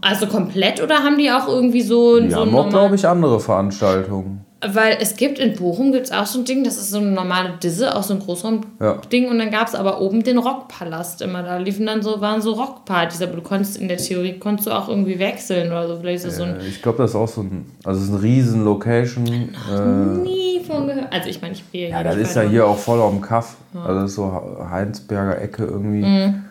Also 0.01 0.27
komplett 0.27 0.83
oder 0.83 0.97
haben 1.05 1.17
die 1.17 1.31
auch 1.31 1.47
irgendwie 1.47 1.83
so, 1.83 2.19
Die 2.19 2.31
so 2.31 2.41
haben 2.41 2.55
auch, 2.57 2.69
glaube 2.69 2.97
ich, 2.97 3.07
andere 3.07 3.39
Veranstaltungen. 3.39 4.45
Weil 4.61 4.99
es 5.01 5.15
gibt 5.15 5.39
in 5.39 5.55
Bochum 5.55 5.93
gibt's 5.93 6.11
auch 6.11 6.27
so 6.27 6.41
ein 6.41 6.45
Ding, 6.45 6.65
das 6.65 6.79
ist 6.79 6.91
so 6.91 6.99
eine 6.99 7.13
normale 7.13 7.51
Disse, 7.63 7.95
auch 7.95 8.03
so 8.03 8.15
ein 8.15 8.19
Großraumding. 8.19 8.73
Ja. 8.81 9.31
Und 9.31 9.39
dann 9.39 9.53
gab 9.53 9.69
es 9.69 9.77
aber 9.77 10.01
oben 10.01 10.25
den 10.25 10.37
Rockpalast 10.37 11.23
immer. 11.23 11.45
Da 11.45 11.59
liefen 11.59 11.87
dann 11.87 12.03
so, 12.03 12.21
waren 12.21 12.43
so 12.43 12.55
Rockpartys, 12.55 13.23
aber 13.23 13.37
du 13.37 13.43
konntest 13.43 13.77
in 13.77 13.87
der 13.87 13.99
Theorie 13.99 14.37
konntest 14.41 14.67
du 14.67 14.73
auch 14.73 14.89
irgendwie 14.89 15.21
wechseln 15.21 15.69
oder 15.69 15.87
so. 15.87 15.99
Vielleicht 16.01 16.25
ist 16.25 16.27
das 16.27 16.37
so 16.39 16.43
ein 16.43 16.57
Ich 16.69 16.83
glaube, 16.83 16.99
das 16.99 17.11
ist 17.11 17.17
auch 17.17 17.29
so 17.29 17.43
ein, 17.43 17.67
also 17.85 18.01
es 18.01 18.09
ist 18.09 18.13
eine 18.13 18.23
riesen 18.23 18.65
Location. 18.65 19.27
Äh, 19.73 20.19
nie 20.25 20.61
von 20.67 20.89
gehört. 20.89 21.13
Also 21.13 21.29
ich 21.29 21.41
meine, 21.41 21.55
ich 21.55 21.63
bin 21.65 21.91
ja, 21.91 22.03
das 22.03 22.17
ist 22.17 22.35
ja 22.35 22.43
hier 22.43 22.67
auch 22.67 22.79
voll 22.79 23.01
am 23.01 23.21
Kaff. 23.21 23.57
Also 23.75 24.01
das 24.01 24.11
ist 24.11 24.17
so 24.17 24.67
Heinsberger 24.71 25.41
Ecke 25.41 25.67
irgendwie. 25.67 26.05
Mhm. 26.05 26.45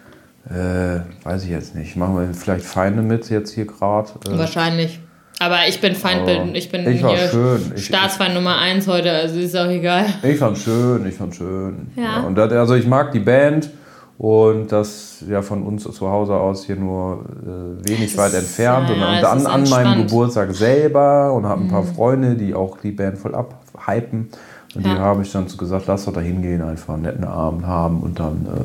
Äh, 0.50 1.02
weiß 1.26 1.44
ich 1.44 1.50
jetzt 1.50 1.76
nicht. 1.76 1.98
Machen 1.98 2.18
wir 2.18 2.34
vielleicht 2.34 2.64
Feinde 2.64 3.02
mit 3.02 3.30
jetzt 3.30 3.52
hier 3.52 3.66
gerade. 3.66 4.12
Äh, 4.26 4.38
Wahrscheinlich. 4.38 5.02
Aber 5.40 5.68
ich 5.68 5.80
bin 5.80 5.94
Feindbild, 5.94 6.56
ich 6.56 6.72
bin 6.72 6.88
ich 6.90 7.06
hier 7.06 7.28
schön. 7.30 7.72
Ich- 7.76 7.86
Staatsfeind 7.86 8.34
Nummer 8.34 8.58
1 8.58 8.88
heute, 8.88 9.12
also 9.12 9.38
ist 9.40 9.56
auch 9.56 9.70
egal. 9.70 10.06
Ich 10.24 10.38
fand 10.40 10.58
schön, 10.58 11.06
ich 11.06 11.14
fand 11.16 11.36
schön. 11.36 11.92
Ja. 11.96 12.22
und 12.22 12.36
das, 12.36 12.52
also 12.54 12.74
ich 12.74 12.88
mag 12.88 13.12
die 13.12 13.20
Band 13.20 13.70
und 14.18 14.72
das 14.72 15.24
ja 15.30 15.44
von 15.44 15.62
uns 15.62 15.84
zu 15.84 16.10
Hause 16.10 16.34
aus 16.34 16.66
hier 16.66 16.76
nur 16.76 17.24
äh, 17.46 17.88
wenig 17.88 18.14
Es 18.14 18.18
weit 18.18 18.34
entfernt 18.34 18.90
ja, 18.90 18.96
und, 18.96 19.00
ja, 19.02 19.22
dann 19.22 19.38
ist 19.38 19.46
an 19.46 19.70
meinem. 19.70 20.08
Geburtstag 20.08 20.56
selber 20.56 21.32
und 21.34 21.46
habe 21.46 21.62
ein 21.62 21.68
paar 21.68 21.84
Freunde, 21.84 22.34
die 22.36 22.56
auch 22.56 22.78
die 22.82 22.92
Band 22.92 23.20
voll 23.20 23.36
abhypen 23.36 24.30
und 24.76 24.86
die 24.86 24.90
Ja. 24.90 24.98
habe 24.98 25.22
ich 25.22 25.32
dann 25.32 25.48
so 25.48 25.56
gesagt, 25.58 25.86
lass 25.86 26.06
doch 26.06 26.14
da 26.14 26.20
hingehen, 26.22 26.64
einfach 26.64 26.96
einen 26.96 27.04
netten 27.04 27.26
Abend 27.26 27.68
haben 27.68 28.00
und 28.02 28.20
dann 28.20 28.48
äh, 28.48 28.60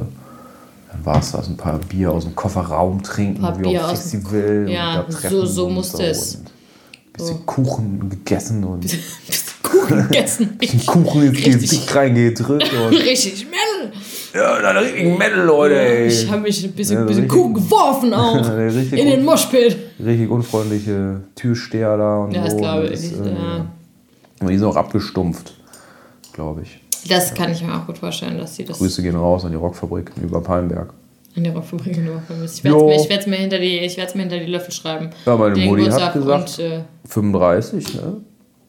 dann 0.90 1.04
war 1.06 1.18
es 1.18 1.32
das, 1.32 1.48
ein 1.48 1.56
paar 1.58 1.78
Bier 1.88 2.12
aus 2.12 2.24
dem 2.24 2.34
Kofferraum 2.34 3.02
trinken, 3.02 3.42
wie 3.60 3.78
auf 3.78 3.90
Festival. 3.90 4.66
Ja, 4.68 5.00
und 5.00 5.08
da 5.08 5.12
so- 5.12 5.18
treffen 5.20 5.46
so 5.46 5.66
und 5.66 5.74
musste 5.74 6.04
es. 6.06 6.34
Und 6.36 6.50
ein 7.12 7.18
bisschen 7.18 7.46
Kuchen 7.46 8.10
gegessen 8.10 8.64
und 8.64 8.86
Kuchen 9.62 10.08
gegessen. 10.08 10.58
ein 10.60 10.86
Kuchen 10.86 11.34
ins. 11.34 11.60
Gesicht 11.60 11.94
reingedrückt 11.94 12.70
und 12.86 12.94
Richtig 12.96 13.46
Metal. 13.46 13.92
ja, 14.34 14.60
dann 14.62 14.76
richtig 14.78 15.18
Metal, 15.18 15.44
Leute, 15.44 15.78
ey. 15.80 16.08
Ich 16.08 16.30
habe 16.30 16.42
mich 16.42 16.64
ein 16.64 16.72
bisschen, 16.72 16.96
Ja, 16.96 17.02
so 17.02 17.06
bisschen 17.08 17.22
richtig- 17.24 17.38
Kuchen 17.40 17.54
geworfen 17.54 18.14
auch. 18.14 18.36
Ja, 18.36 18.54
richtig 18.54 18.98
in 18.98 19.06
den 19.06 19.16
gut. 19.20 19.24
Moshpit. 19.26 19.76
Richtig 20.04 20.30
unfreundliche 20.30 21.20
Türsteher 21.34 21.96
da 21.96 22.16
und 22.24 22.32
Ja, 22.32 22.42
so. 22.42 22.48
das 22.48 22.56
glaube 22.56 22.86
Und 22.86 22.92
ich. 22.92 23.10
das, 23.10 23.26
äh, 23.26 23.30
Ja. 23.30 23.66
aber 24.40 24.50
Die 24.50 24.58
sind 24.58 24.66
auch 24.66 24.76
abgestumpft, 24.76 25.52
glaube 26.32 26.62
ich. 26.62 26.78
Das 27.08 27.34
kann 27.34 27.50
ich 27.50 27.62
mir 27.62 27.74
auch 27.74 27.86
gut 27.86 27.98
vorstellen, 27.98 28.38
dass 28.38 28.54
sie 28.56 28.64
das 28.64 28.78
Grüße 28.78 29.02
gehen 29.02 29.16
raus 29.16 29.44
an 29.44 29.50
die 29.50 29.56
Rockfabrik 29.56 30.12
über 30.22 30.40
Palmberg. 30.40 30.92
In 31.34 31.44
der 31.44 31.54
Rockfabrik 31.54 31.96
in 31.96 32.20
vermisst. 32.26 32.58
Ich 32.58 32.64
werde 32.64 32.76
es 32.94 33.08
mir, 33.08 33.18
ich 33.20 33.26
mir, 33.26 33.36
hinter 33.36 33.58
die- 33.58 33.78
ich 33.78 33.96
mir 33.96 34.04
hinter 34.22 34.38
die 34.38 34.46
Löffel 34.46 34.72
schreiben. 34.72 35.10
Ja, 35.24 35.36
meine 35.36 35.54
Den 35.54 35.68
Mutti 35.68 35.84
hat 35.90 36.12
gesagt, 36.12 36.58
Und, 36.58 36.64
äh, 36.64 36.80
35, 37.08 37.94
ne? 37.94 38.16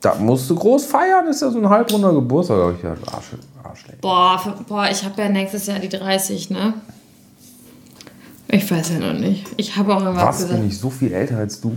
Da 0.02 0.16
musst 0.16 0.50
du 0.50 0.56
groß 0.56 0.86
feiern, 0.86 1.28
ist 1.28 1.42
ja 1.42 1.50
so 1.50 1.60
ein 1.60 1.70
halbrunder 1.70 2.14
Geburtstag. 2.14 2.58
Hab 2.58 2.76
ich 2.76 2.82
gedacht, 2.82 3.00
Arsch, 3.14 3.26
Arschleck. 3.64 4.02
boah, 4.02 4.40
boah, 4.68 4.88
ich 4.92 5.04
habe 5.04 5.22
ja 5.22 5.30
nächstes 5.30 5.66
Jahr 5.68 5.80
die 5.80 5.90
30, 5.90 6.50
ne? 6.50 6.74
Ich 8.50 8.70
weiß 8.70 8.92
ja 8.92 9.00
noch 9.00 9.18
nicht. 9.20 9.46
Ich 9.58 9.76
habe 9.76 9.96
auch 9.96 10.02
irgendwas 10.02 10.28
Was, 10.28 10.38
gesagt. 10.44 10.60
bin 10.60 10.68
ich 10.70 10.78
so 10.78 10.90
viel 10.90 11.12
älter 11.14 11.38
als 11.38 11.60
du? 11.60 11.76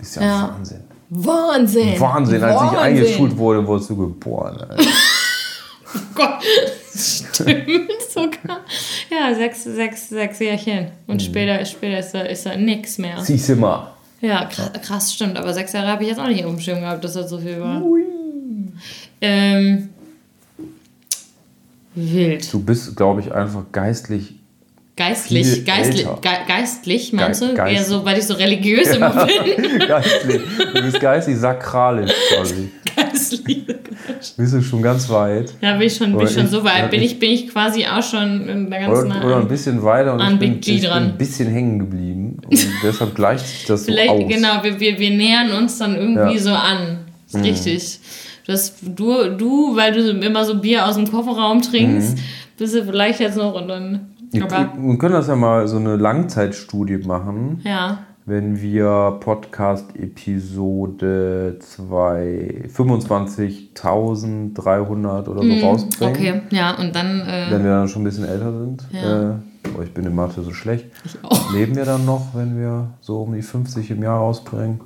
Ist 0.00 0.16
ja, 0.16 0.22
Ja. 0.22 0.50
Wahnsinn. 0.56 0.80
Wahnsinn! 1.08 2.00
Wahnsinn, 2.00 2.42
als 2.42 2.54
ich 2.56 2.60
Wahnsinn. 2.62 2.78
eingeschult 2.78 3.36
wurde, 3.36 3.64
wurdest 3.66 3.90
du 3.90 3.96
geboren. 3.96 4.56
Alter. 4.60 4.76
Gott, 6.14 6.38
stimmt 6.96 7.66
sogar. 8.10 8.60
Ja, 9.10 9.34
sechs, 9.34 9.64
sechs, 9.64 10.08
sechs 10.08 10.38
Jährchen. 10.40 10.88
Und 11.06 11.16
Mhm. 11.16 11.20
später, 11.26 11.64
später 11.64 11.98
ist 11.98 12.12
da, 12.12 12.20
ist 12.22 12.46
da 12.46 12.56
nix 12.56 12.98
mehr. 12.98 13.18
Siehst 13.22 13.48
du 13.48 13.56
mal. 13.56 13.92
Ja, 14.20 14.46
krass, 14.46 14.70
krass, 14.82 15.14
stimmt. 15.14 15.36
Aber 15.36 15.52
sechs 15.52 15.72
Jahre 15.72 15.88
habe 15.88 16.02
ich 16.02 16.08
jetzt 16.08 16.18
auch 16.18 16.26
nicht 16.28 16.44
auf 16.44 16.50
dem 16.50 16.60
Schirm 16.60 16.80
gehabt, 16.80 17.04
dass 17.04 17.12
das 17.14 17.28
so 17.30 17.38
viel 17.38 17.60
war. 17.60 17.82
Ähm, 19.20 19.90
wild. 21.94 22.52
Du 22.52 22.60
bist, 22.60 22.96
glaube 22.96 23.20
ich, 23.20 23.32
einfach 23.32 23.64
geistlich 23.72 24.34
Geistlich, 24.98 25.66
geistlich, 25.66 26.06
ge 26.22 26.30
geistlich, 26.48 27.12
meinst 27.12 27.40
Ge- 27.40 27.50
du? 27.50 27.54
Eher 27.56 27.66
geist- 27.74 27.88
so, 27.90 28.02
weil 28.06 28.16
ich 28.18 28.24
so 28.26 28.32
religiös 28.32 28.88
immer 28.96 29.10
bin. 29.26 29.78
geistlich. 29.86 30.40
Du 30.74 30.82
bist 30.82 31.00
geistig 31.00 31.36
sakralisch, 31.36 32.10
quasi. 32.34 32.70
Geistlich. 33.30 34.36
Bist 34.36 34.54
du 34.54 34.62
schon 34.62 34.82
ganz 34.82 35.08
weit. 35.08 35.54
Ja, 35.60 35.72
bin 35.76 35.86
ich 35.86 35.96
schon, 35.96 36.08
bin 36.12 36.16
Oder 36.20 36.28
schon 36.28 36.44
ich- 36.44 36.50
so 36.50 36.64
weit. 36.64 36.90
Bin 36.90 37.02
ich- 37.02 37.18
bin 37.18 37.30
ich 37.30 37.48
quasi 37.48 37.84
auch 37.86 38.02
schon 38.02 38.48
in 38.48 38.70
der 38.70 38.80
ganzen 38.80 39.10
Oder, 39.12 39.24
oder 39.24 39.36
ein 39.38 39.48
bisschen 39.48 39.82
weiter 39.82 40.14
und 40.14 40.20
ich, 40.20 40.38
bin, 40.38 40.60
ich 40.64 40.80
bin 40.82 40.90
ein 40.90 41.16
bisschen 41.18 41.48
hängen 41.50 41.78
geblieben. 41.78 42.38
Und 42.44 42.66
deshalb 42.82 43.14
gleicht 43.14 43.46
sich 43.46 43.64
das 43.66 43.80
so 43.84 43.92
Vielleicht, 43.92 44.10
aus. 44.10 44.28
genau, 44.28 44.62
wir, 44.62 44.78
wir, 44.80 44.98
wir 44.98 45.10
nähern 45.10 45.50
uns 45.52 45.78
dann 45.78 45.96
irgendwie 45.96 46.34
Ja. 46.36 46.40
so 46.40 46.50
an. 46.52 46.98
Ist 47.26 47.36
richtig. 47.42 48.00
Das, 48.46 48.74
du, 48.80 49.30
du, 49.36 49.74
weil 49.76 49.92
du 49.92 50.08
immer 50.24 50.44
so 50.44 50.60
Bier 50.60 50.86
aus 50.86 50.94
dem 50.94 51.10
Kofferraum 51.10 51.62
trinkst, 51.62 52.16
bist 52.56 52.74
du 52.74 52.84
vielleicht 52.84 53.18
jetzt 53.20 53.36
noch 53.36 53.54
und 53.54 53.66
dann. 53.68 54.10
Wir 54.32 54.46
können 54.46 55.12
das 55.14 55.28
ja 55.28 55.36
mal 55.36 55.66
so 55.66 55.76
eine 55.78 55.96
Langzeitstudie 55.96 56.98
machen, 56.98 57.60
ja. 57.64 57.98
Wenn 58.26 58.60
wir 58.60 59.16
Podcast-Episode 59.20 61.56
2 61.60 62.64
25.300 62.76 65.28
oder 65.28 65.42
so 65.42 65.66
rausbringen. 65.66 66.00
Mhm, 66.00 66.00
Okay, 66.00 66.42
ja, 66.50 66.72
und 66.76 66.92
dann. 66.94 67.20
Äh, 67.20 67.46
Wenn 67.50 67.62
wir 67.62 67.70
dann 67.70 67.88
schon 67.88 68.02
ein 68.02 68.04
bisschen 68.04 68.24
älter 68.24 68.52
sind. 68.52 68.82
Ja. 68.92 69.30
Äh, 69.30 69.34
aber 69.72 69.84
ich 69.84 69.94
bin 69.94 70.04
in 70.04 70.14
Mathe 70.14 70.42
so 70.42 70.52
schlecht. 70.52 70.86
Ich 71.04 71.16
auch. 71.22 71.52
Leben 71.52 71.76
wir 71.76 71.84
dann 71.84 72.04
noch, 72.04 72.34
wenn 72.34 72.58
wir 72.58 72.88
so 73.00 73.22
um 73.22 73.32
die 73.32 73.42
50 73.42 73.92
im 73.92 74.02
Jahr 74.02 74.18
rausbringen? 74.18 74.80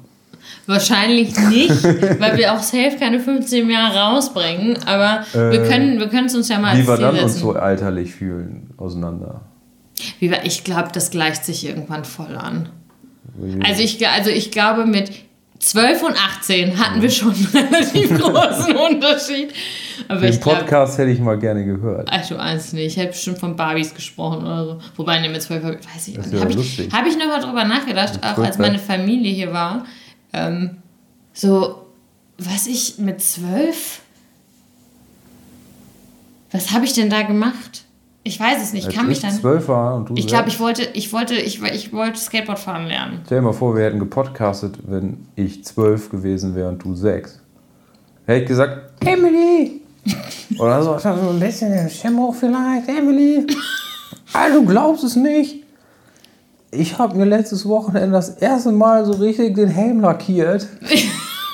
Wahrscheinlich 0.66 1.34
nicht, 1.48 1.82
weil 2.20 2.36
wir 2.38 2.52
auch 2.54 2.62
safe 2.62 2.96
keine 2.98 3.20
15 3.20 3.68
Jahre 3.70 3.98
rausbringen. 3.98 4.78
Aber 4.86 5.20
wir 5.32 5.62
können 5.64 5.98
wir 5.98 6.08
können 6.08 6.26
es 6.26 6.34
uns 6.34 6.48
ja 6.48 6.58
mal 6.58 6.76
Wie 6.78 6.86
wir 6.86 6.96
dann 6.96 7.18
uns 7.18 7.40
so 7.40 7.52
alterlich 7.52 8.14
fühlen, 8.14 8.70
auseinander. 8.76 9.42
Wie 10.18 10.30
wir, 10.30 10.44
ich 10.44 10.64
glaube, 10.64 10.88
das 10.92 11.10
gleicht 11.10 11.44
sich 11.44 11.66
irgendwann 11.66 12.04
voll 12.06 12.34
an. 12.36 12.70
Also 13.64 13.82
ich, 13.82 14.06
also 14.08 14.30
ich 14.30 14.50
glaube, 14.50 14.86
mit 14.86 15.10
12 15.58 16.02
und 16.02 16.14
18 16.16 16.78
hatten 16.78 17.02
wir 17.02 17.10
schon 17.10 17.34
einen 17.34 17.46
relativ 17.46 18.18
großen 18.18 18.76
Unterschied. 18.76 19.52
Aber 20.08 20.20
Den 20.20 20.30
ich 20.32 20.40
glaube, 20.40 20.60
Podcast 20.60 20.96
hätte 20.98 21.10
ich 21.10 21.20
mal 21.20 21.38
gerne 21.38 21.64
gehört. 21.64 22.08
ach 22.10 22.26
du 22.26 22.36
eins 22.38 22.72
nicht, 22.72 22.86
ich 22.86 22.96
hätte 22.96 23.12
bestimmt 23.12 23.38
von 23.38 23.56
Barbies 23.56 23.94
gesprochen 23.94 24.38
oder 24.46 24.64
so. 24.64 24.78
Wobei, 24.96 25.18
ne, 25.20 25.28
mit 25.28 25.42
12 25.42 25.62
hab 25.64 25.78
ich- 25.80 25.86
weiß 25.94 26.08
ich 26.08 26.14
Das 26.14 26.26
nicht. 26.28 26.40
Habe 26.42 26.52
ich, 26.52 26.88
hab 26.92 27.06
ich 27.06 27.18
noch 27.18 27.26
mal 27.26 27.40
drüber 27.40 27.64
nachgedacht, 27.64 28.14
auch 28.22 28.34
12, 28.36 28.46
als 28.46 28.58
meine 28.58 28.78
Familie 28.78 29.32
hier 29.34 29.52
war. 29.52 29.84
Ähm, 30.32 30.78
so, 31.34 31.86
was 32.38 32.66
ich 32.66 32.96
mit 32.98 33.20
12, 33.20 34.00
was 36.52 36.72
habe 36.72 36.84
ich 36.84 36.94
denn 36.94 37.10
da 37.10 37.22
gemacht? 37.22 37.84
Ich 38.22 38.38
weiß 38.38 38.62
es 38.62 38.72
nicht, 38.74 38.86
Als 38.86 38.94
kann 38.94 39.06
mich 39.06 39.18
ich 39.18 39.22
dann... 39.22 39.32
zwölf 39.32 39.68
war 39.68 39.94
und 39.94 40.10
du 40.10 40.14
Ich 40.14 40.26
glaube, 40.26 40.48
ich 40.48 40.60
wollte, 40.60 40.82
ich 40.92 41.12
wollte, 41.12 41.34
ich, 41.34 41.62
ich 41.62 41.92
wollte 41.92 42.18
Skateboard 42.18 42.58
fahren 42.58 42.86
lernen. 42.86 43.22
Stell 43.24 43.38
dir 43.38 43.44
mal 43.44 43.52
vor, 43.54 43.74
wir 43.74 43.84
hätten 43.84 43.98
gepodcastet, 43.98 44.78
wenn 44.86 45.26
ich 45.36 45.64
zwölf 45.64 46.10
gewesen 46.10 46.54
wäre 46.54 46.68
und 46.68 46.84
du 46.84 46.94
sechs. 46.94 47.40
Hätte 48.26 48.42
ich 48.42 48.48
gesagt, 48.48 48.92
Emily! 49.06 49.80
Oder 50.58 50.82
so, 50.82 50.98
so 50.98 51.08
ein 51.08 51.40
bisschen 51.40 51.72
den 51.72 51.88
Schimmel 51.88 52.32
vielleicht, 52.32 52.88
Emily! 52.88 53.46
Ah, 54.34 54.50
du 54.50 54.66
glaubst 54.66 55.02
es 55.02 55.16
nicht! 55.16 55.64
Ich 56.72 56.98
habe 56.98 57.16
mir 57.16 57.24
letztes 57.24 57.66
Wochenende 57.66 58.12
das 58.12 58.36
erste 58.36 58.70
Mal 58.70 59.04
so 59.04 59.12
richtig 59.12 59.54
den 59.54 59.68
Helm 59.68 60.00
lackiert. 60.00 60.66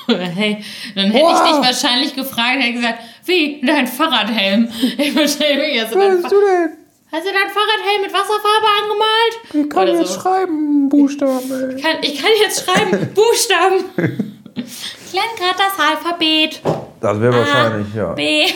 Hey, 0.09 0.63
dann 0.95 1.11
hätte 1.11 1.17
ich 1.17 1.51
dich 1.51 1.67
wahrscheinlich 1.67 2.15
gefragt, 2.15 2.61
hätte 2.61 2.75
gesagt, 2.75 2.99
wie, 3.27 3.61
dein 3.65 3.87
Fahrradhelm? 3.87 4.69
Ich 4.97 5.11
verstehe 5.11 5.57
mich 5.57 5.81
also 5.81 5.95
Was 5.95 6.21
Fa 6.21 6.29
du 6.29 6.35
denn? 6.41 6.69
Hast 7.11 7.25
du 7.25 7.31
dein 7.31 7.49
Fahrradhelm 7.49 8.01
mit 8.01 8.13
Wasserfarbe 8.13 8.67
angemalt? 8.81 9.65
Ich 9.65 9.69
kann 9.69 9.87
Oder 9.87 9.99
jetzt 9.99 10.13
so. 10.13 10.19
schreiben, 10.19 10.89
Buchstaben. 10.89 11.77
Ich 11.77 11.83
kann, 11.83 11.95
ich 12.01 12.21
kann 12.21 12.31
jetzt 12.41 12.65
schreiben, 12.65 13.09
Buchstaben. 13.13 14.33
Ich 14.57 15.13
lerne 15.13 15.29
gerade 15.37 15.55
das 15.55 15.87
Alphabet. 15.87 16.59
Das 16.99 17.21
wäre 17.21 17.37
wahrscheinlich, 17.37 17.93
ja. 17.95 18.13
B. 18.13 18.47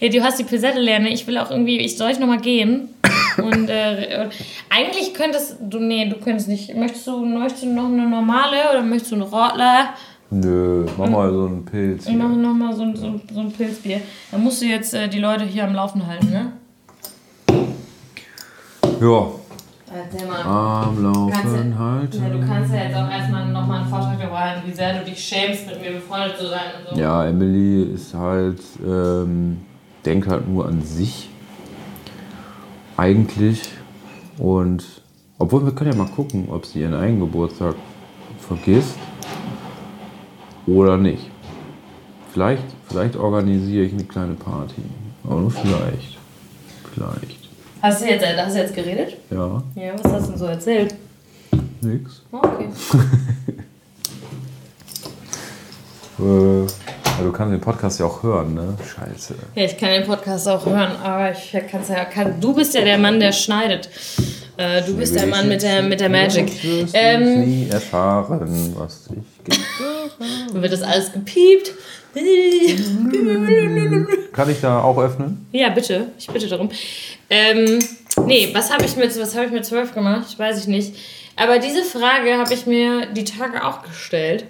Ja, 0.00 0.08
du 0.08 0.22
hast 0.22 0.38
die 0.38 0.44
Pisette 0.44 0.78
lernen. 0.78 1.06
Ich 1.06 1.26
will 1.26 1.38
auch 1.38 1.50
irgendwie, 1.50 1.78
ich 1.78 1.96
soll 1.96 2.10
ich 2.10 2.18
noch 2.18 2.26
mal 2.26 2.38
gehen. 2.38 2.94
Und 3.38 3.68
äh, 3.68 4.28
eigentlich 4.68 5.14
könntest 5.14 5.56
du, 5.60 5.78
nee, 5.78 6.08
du 6.08 6.16
könntest 6.16 6.48
nicht. 6.48 6.74
Möchtest 6.74 7.06
du, 7.06 7.24
möchtest 7.24 7.64
du 7.64 7.68
noch 7.68 7.86
eine 7.86 8.06
normale 8.06 8.70
oder 8.70 8.82
möchtest 8.82 9.12
du 9.12 9.16
eine 9.16 9.24
Rotler? 9.24 9.94
Nö, 10.34 10.86
mach 10.96 11.10
mal 11.10 11.30
so 11.30 11.44
einen 11.46 11.62
Pilz. 11.66 12.06
Ich 12.06 12.16
mache 12.16 12.30
Hier. 12.32 12.38
noch 12.38 12.54
mal 12.54 12.74
so, 12.74 12.82
ein- 12.84 12.96
so, 12.96 13.04
ein- 13.06 13.20
so 13.32 13.40
ein 13.40 13.52
Pilzbier. 13.52 14.00
Da 14.30 14.38
musst 14.38 14.62
du 14.62 14.66
jetzt 14.66 14.94
äh, 14.94 15.06
die 15.06 15.18
Leute 15.18 15.44
hier 15.44 15.64
am 15.64 15.74
Laufen 15.74 16.06
halten, 16.06 16.30
ne? 16.30 16.52
Ja, 18.98 19.26
Erzähl 19.94 20.26
mal. 20.26 20.40
am 20.42 21.02
Laufen 21.02 21.30
Kannst 21.32 21.78
halten. 21.78 22.22
Ja, 22.22 22.28
du 22.30 22.46
kannst 22.46 22.72
ja 22.72 22.82
jetzt 22.84 22.96
auch 22.96 23.10
erstmal 23.10 23.46
nochmal 23.52 23.80
einen 23.82 23.90
Vortrag 23.90 24.18
darüber 24.18 24.38
halten, 24.40 24.62
wie 24.66 24.72
sehr 24.72 24.98
du 24.98 25.04
dich 25.04 25.22
schämst, 25.22 25.66
mit 25.66 25.82
mir 25.82 25.92
befreundet 25.92 26.38
zu 26.38 26.48
sein 26.48 26.60
und 26.88 26.94
so. 26.96 27.00
Ja, 27.02 27.26
Emily 27.26 27.82
ist 27.92 28.14
halt, 28.14 28.60
ähm, 28.86 29.58
denkt 30.06 30.28
halt 30.28 30.48
nur 30.48 30.66
an 30.66 30.80
sich. 30.82 31.28
Eigentlich. 32.96 33.60
Und 34.38 35.02
obwohl 35.38 35.62
wir 35.66 35.72
können 35.74 35.92
ja 35.92 35.98
mal 35.98 36.08
gucken, 36.10 36.48
ob 36.50 36.64
sie 36.64 36.80
ihren 36.80 36.94
eigenen 36.94 37.20
Geburtstag 37.20 37.74
vergisst 38.38 38.96
oder 40.66 40.96
nicht. 40.96 41.30
Vielleicht, 42.32 42.62
vielleicht 42.88 43.16
organisiere 43.16 43.84
ich 43.84 43.92
eine 43.92 44.04
kleine 44.04 44.34
Party. 44.34 44.82
Aber 45.24 45.40
nur 45.40 45.50
vielleicht. 45.50 46.18
Vielleicht. 46.94 47.38
Hast 47.82 48.02
du 48.02 48.06
jetzt, 48.08 48.24
hast 48.24 48.54
du 48.54 48.60
jetzt 48.60 48.74
geredet? 48.74 49.16
Ja, 49.30 49.62
Ja, 49.74 49.92
was 50.02 50.12
hast 50.12 50.26
du 50.26 50.30
denn 50.30 50.38
so 50.38 50.46
erzählt? 50.46 50.94
nix. 51.80 52.22
Oh, 52.30 52.38
okay. 52.38 52.68
Äh, 56.20 56.60
ja, 56.62 57.24
du 57.24 57.32
kannst 57.32 57.52
den 57.52 57.60
Podcast 57.60 57.98
ja 57.98 58.06
auch 58.06 58.22
hören, 58.22 58.54
ne? 58.54 58.74
Scheiße. 58.78 59.34
Ja, 59.54 59.64
ich 59.64 59.76
kann 59.76 59.90
den 59.90 60.04
Podcast 60.06 60.46
auch 60.46 60.64
hören, 60.64 60.92
aber 61.02 61.32
ich 61.32 61.56
kann's 61.68 61.88
ja, 61.88 62.04
kann, 62.04 62.40
du 62.40 62.54
bist 62.54 62.74
ja 62.74 62.82
der 62.84 62.98
Mann, 62.98 63.18
der 63.18 63.32
schneidet. 63.32 63.88
Äh, 64.56 64.82
du 64.82 64.94
bist 64.96 65.14
der 65.16 65.26
Mann 65.26 65.48
mit 65.48 65.62
der, 65.62 65.82
mit 65.82 65.98
der 66.00 66.10
Magic. 66.10 66.62
Wirst 66.62 66.94
Ähm, 66.96 67.40
nie 67.40 67.68
erfahren, 67.70 68.72
was 68.76 69.08
ich 69.10 69.31
gibt. 69.44 69.60
wird 70.52 70.72
das 70.72 70.82
alles 70.82 71.12
gepiept? 71.12 71.72
Kann 74.32 74.50
ich 74.50 74.60
da 74.60 74.82
auch 74.82 74.98
öffnen? 74.98 75.46
Ja, 75.52 75.70
bitte. 75.70 76.08
Ich 76.18 76.26
bitte 76.26 76.48
darum. 76.48 76.70
Ähm, 77.30 77.78
nee, 78.26 78.50
was 78.52 78.72
habe 78.72 78.84
ich 78.84 78.96
mit 78.96 79.18
was 79.18 79.34
habe 79.34 79.46
ich 79.46 79.52
mit 79.52 79.94
gemacht? 79.94 80.38
Weiß 80.38 80.60
ich 80.60 80.66
nicht. 80.66 80.94
Aber 81.36 81.58
diese 81.58 81.82
Frage 81.82 82.36
habe 82.36 82.52
ich 82.52 82.66
mir 82.66 83.06
die 83.06 83.24
Tage 83.24 83.64
auch 83.64 83.82
gestellt. 83.82 84.44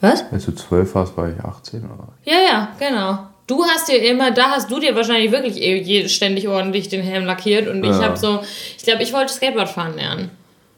Was? 0.00 0.24
Als 0.30 0.44
du 0.44 0.52
zwölf 0.52 0.94
warst, 0.94 1.16
war 1.16 1.30
ich 1.30 1.40
18 1.42 1.80
oder? 1.84 2.08
Ja, 2.24 2.36
ja, 2.46 2.68
genau. 2.78 3.18
Du 3.46 3.64
hast 3.64 3.88
dir 3.88 3.96
immer, 4.02 4.30
da 4.30 4.50
hast 4.50 4.70
du 4.70 4.78
dir 4.80 4.94
wahrscheinlich 4.94 5.32
wirklich 5.32 5.60
eh 5.60 6.08
ständig 6.08 6.48
ordentlich 6.48 6.88
den 6.88 7.02
Helm 7.02 7.24
lackiert 7.24 7.68
und 7.68 7.82
ich 7.84 7.90
Ja. 7.90 8.02
habe 8.04 8.16
so, 8.18 8.40
ich 8.76 8.84
glaube, 8.84 9.02
ich 9.02 9.12
wollte 9.14 9.32
Skateboard 9.32 9.68
fahren 9.68 9.96
lernen. 9.96 10.30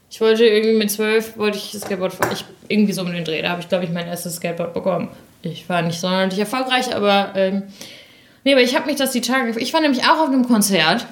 Ich 0.09 0.21
wollte 0.21 0.45
irgendwie 0.45 0.77
mit 0.77 0.91
zwölf, 0.91 1.37
wollte 1.37 1.57
ich 1.57 1.71
Skateboard 1.79 2.13
fahren. 2.13 2.31
Ich, 2.33 2.45
irgendwie 2.69 2.93
so 2.93 3.01
um 3.01 3.11
den 3.11 3.23
Dreh, 3.23 3.41
da 3.41 3.49
habe 3.49 3.61
ich, 3.61 3.69
glaube 3.69 3.83
ich, 3.83 3.91
mein 3.91 4.07
erstes 4.07 4.37
Skateboard 4.37 4.73
bekommen. 4.73 5.09
Ich 5.41 5.67
war 5.69 5.81
nicht 5.81 5.99
sonderlich 5.99 6.39
erfolgreich, 6.39 6.95
aber, 6.95 7.33
ähm, 7.35 7.63
nee, 8.43 8.53
aber 8.53 8.61
ich 8.61 8.75
habe 8.75 8.85
mich 8.87 8.95
das 8.95 9.11
die 9.11 9.21
Tage, 9.21 9.57
ich 9.59 9.73
war 9.73 9.81
nämlich 9.81 10.03
auch 10.03 10.19
auf 10.19 10.29
einem 10.29 10.47
Konzert, 10.47 11.05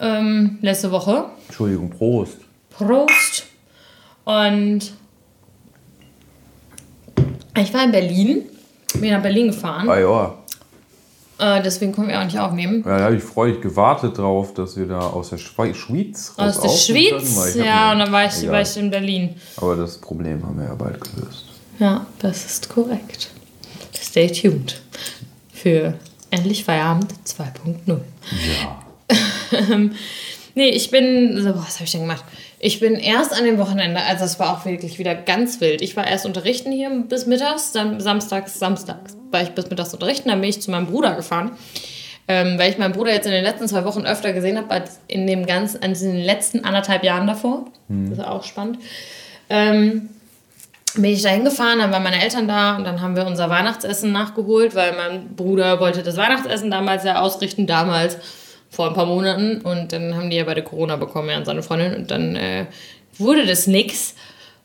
ähm, 0.00 0.58
letzte 0.60 0.90
Woche. 0.90 1.26
Entschuldigung, 1.46 1.90
Prost. 1.90 2.38
Prost. 2.70 3.46
Und 4.24 4.92
ich 7.56 7.72
war 7.72 7.84
in 7.84 7.92
Berlin, 7.92 8.42
bin 8.94 9.10
nach 9.10 9.22
Berlin 9.22 9.48
gefahren. 9.48 9.88
Ah 9.88 9.98
ja. 9.98 10.38
Äh, 11.38 11.62
deswegen 11.62 11.92
können 11.92 12.08
wir 12.08 12.20
auch 12.20 12.24
nicht 12.24 12.38
aufnehmen. 12.38 12.84
Ja, 12.86 12.98
da 12.98 13.04
habe 13.04 13.16
ich 13.16 13.22
freudig 13.22 13.60
gewartet 13.60 14.18
drauf, 14.18 14.54
dass 14.54 14.76
wir 14.76 14.86
da 14.86 15.00
aus 15.00 15.30
der 15.30 15.38
Schweiz, 15.38 15.76
Schweiz 15.76 16.32
Aus 16.36 16.60
der 16.60 16.68
Schweiz, 16.68 17.54
ja, 17.56 17.92
und 17.92 17.98
dann 17.98 18.12
war 18.12 18.26
ich, 18.26 18.38
Egal. 18.38 18.52
war 18.52 18.60
ich 18.62 18.76
in 18.76 18.90
Berlin. 18.90 19.34
Aber 19.56 19.74
das 19.74 19.98
Problem 19.98 20.44
haben 20.46 20.58
wir 20.58 20.66
ja 20.66 20.74
bald 20.74 21.00
gelöst. 21.00 21.46
Ja, 21.78 22.06
das 22.20 22.44
ist 22.44 22.68
korrekt. 22.68 23.30
Stay 24.00 24.28
tuned 24.28 24.80
für 25.52 25.94
Endlich 26.30 26.64
Feierabend 26.64 27.12
2.0. 27.26 28.00
Ja. 28.62 29.90
Nee, 30.56 30.68
ich 30.68 30.90
bin, 30.90 31.42
so, 31.42 31.48
was 31.56 31.74
habe 31.74 31.84
ich 31.84 31.92
denn 31.92 32.02
gemacht? 32.02 32.24
Ich 32.66 32.80
bin 32.80 32.94
erst 32.94 33.38
an 33.38 33.44
dem 33.44 33.58
Wochenende, 33.58 34.00
also 34.00 34.24
es 34.24 34.40
war 34.40 34.56
auch 34.56 34.64
wirklich 34.64 34.98
wieder 34.98 35.14
ganz 35.14 35.60
wild. 35.60 35.82
Ich 35.82 35.98
war 35.98 36.06
erst 36.06 36.24
unterrichten 36.24 36.72
hier 36.72 36.88
bis 37.06 37.26
mittags, 37.26 37.72
dann 37.72 38.00
samstags, 38.00 38.58
samstags 38.58 39.18
war 39.30 39.42
ich 39.42 39.50
bis 39.50 39.68
mittags 39.68 39.92
unterrichten, 39.92 40.30
dann 40.30 40.40
bin 40.40 40.48
ich 40.48 40.62
zu 40.62 40.70
meinem 40.70 40.86
Bruder 40.86 41.14
gefahren. 41.14 41.50
Ähm, 42.26 42.58
weil 42.58 42.70
ich 42.70 42.78
meinen 42.78 42.94
Bruder 42.94 43.12
jetzt 43.12 43.26
in 43.26 43.32
den 43.32 43.44
letzten 43.44 43.68
zwei 43.68 43.84
Wochen 43.84 44.06
öfter 44.06 44.32
gesehen 44.32 44.56
habe 44.56 44.70
als 44.70 44.98
in 45.08 45.26
dem 45.26 45.44
ganzen, 45.44 45.82
an 45.82 45.92
den 45.92 46.16
letzten 46.16 46.64
anderthalb 46.64 47.04
Jahren 47.04 47.26
davor. 47.26 47.66
Das 47.88 48.18
ist 48.18 48.24
auch 48.24 48.44
spannend. 48.44 48.78
Ähm, 49.50 50.08
bin 50.94 51.04
ich 51.04 51.20
da 51.20 51.28
hingefahren, 51.28 51.80
dann 51.80 51.92
waren 51.92 52.02
meine 52.02 52.22
Eltern 52.22 52.48
da 52.48 52.78
und 52.78 52.84
dann 52.84 53.02
haben 53.02 53.14
wir 53.14 53.26
unser 53.26 53.50
Weihnachtsessen 53.50 54.10
nachgeholt, 54.10 54.74
weil 54.74 54.96
mein 54.96 55.36
Bruder 55.36 55.80
wollte 55.80 56.02
das 56.02 56.16
Weihnachtsessen 56.16 56.70
damals 56.70 57.04
ja 57.04 57.20
ausrichten, 57.20 57.66
damals 57.66 58.16
vor 58.74 58.88
ein 58.88 58.94
paar 58.94 59.06
Monaten 59.06 59.60
und 59.60 59.92
dann 59.92 60.14
haben 60.14 60.30
die 60.30 60.36
ja 60.36 60.44
beide 60.44 60.62
Corona 60.62 60.96
bekommen, 60.96 61.28
er 61.28 61.38
und 61.38 61.46
seine 61.46 61.62
Freundin 61.62 61.94
und 61.94 62.10
dann 62.10 62.36
äh, 62.36 62.66
wurde 63.18 63.46
das 63.46 63.66
nix 63.66 64.14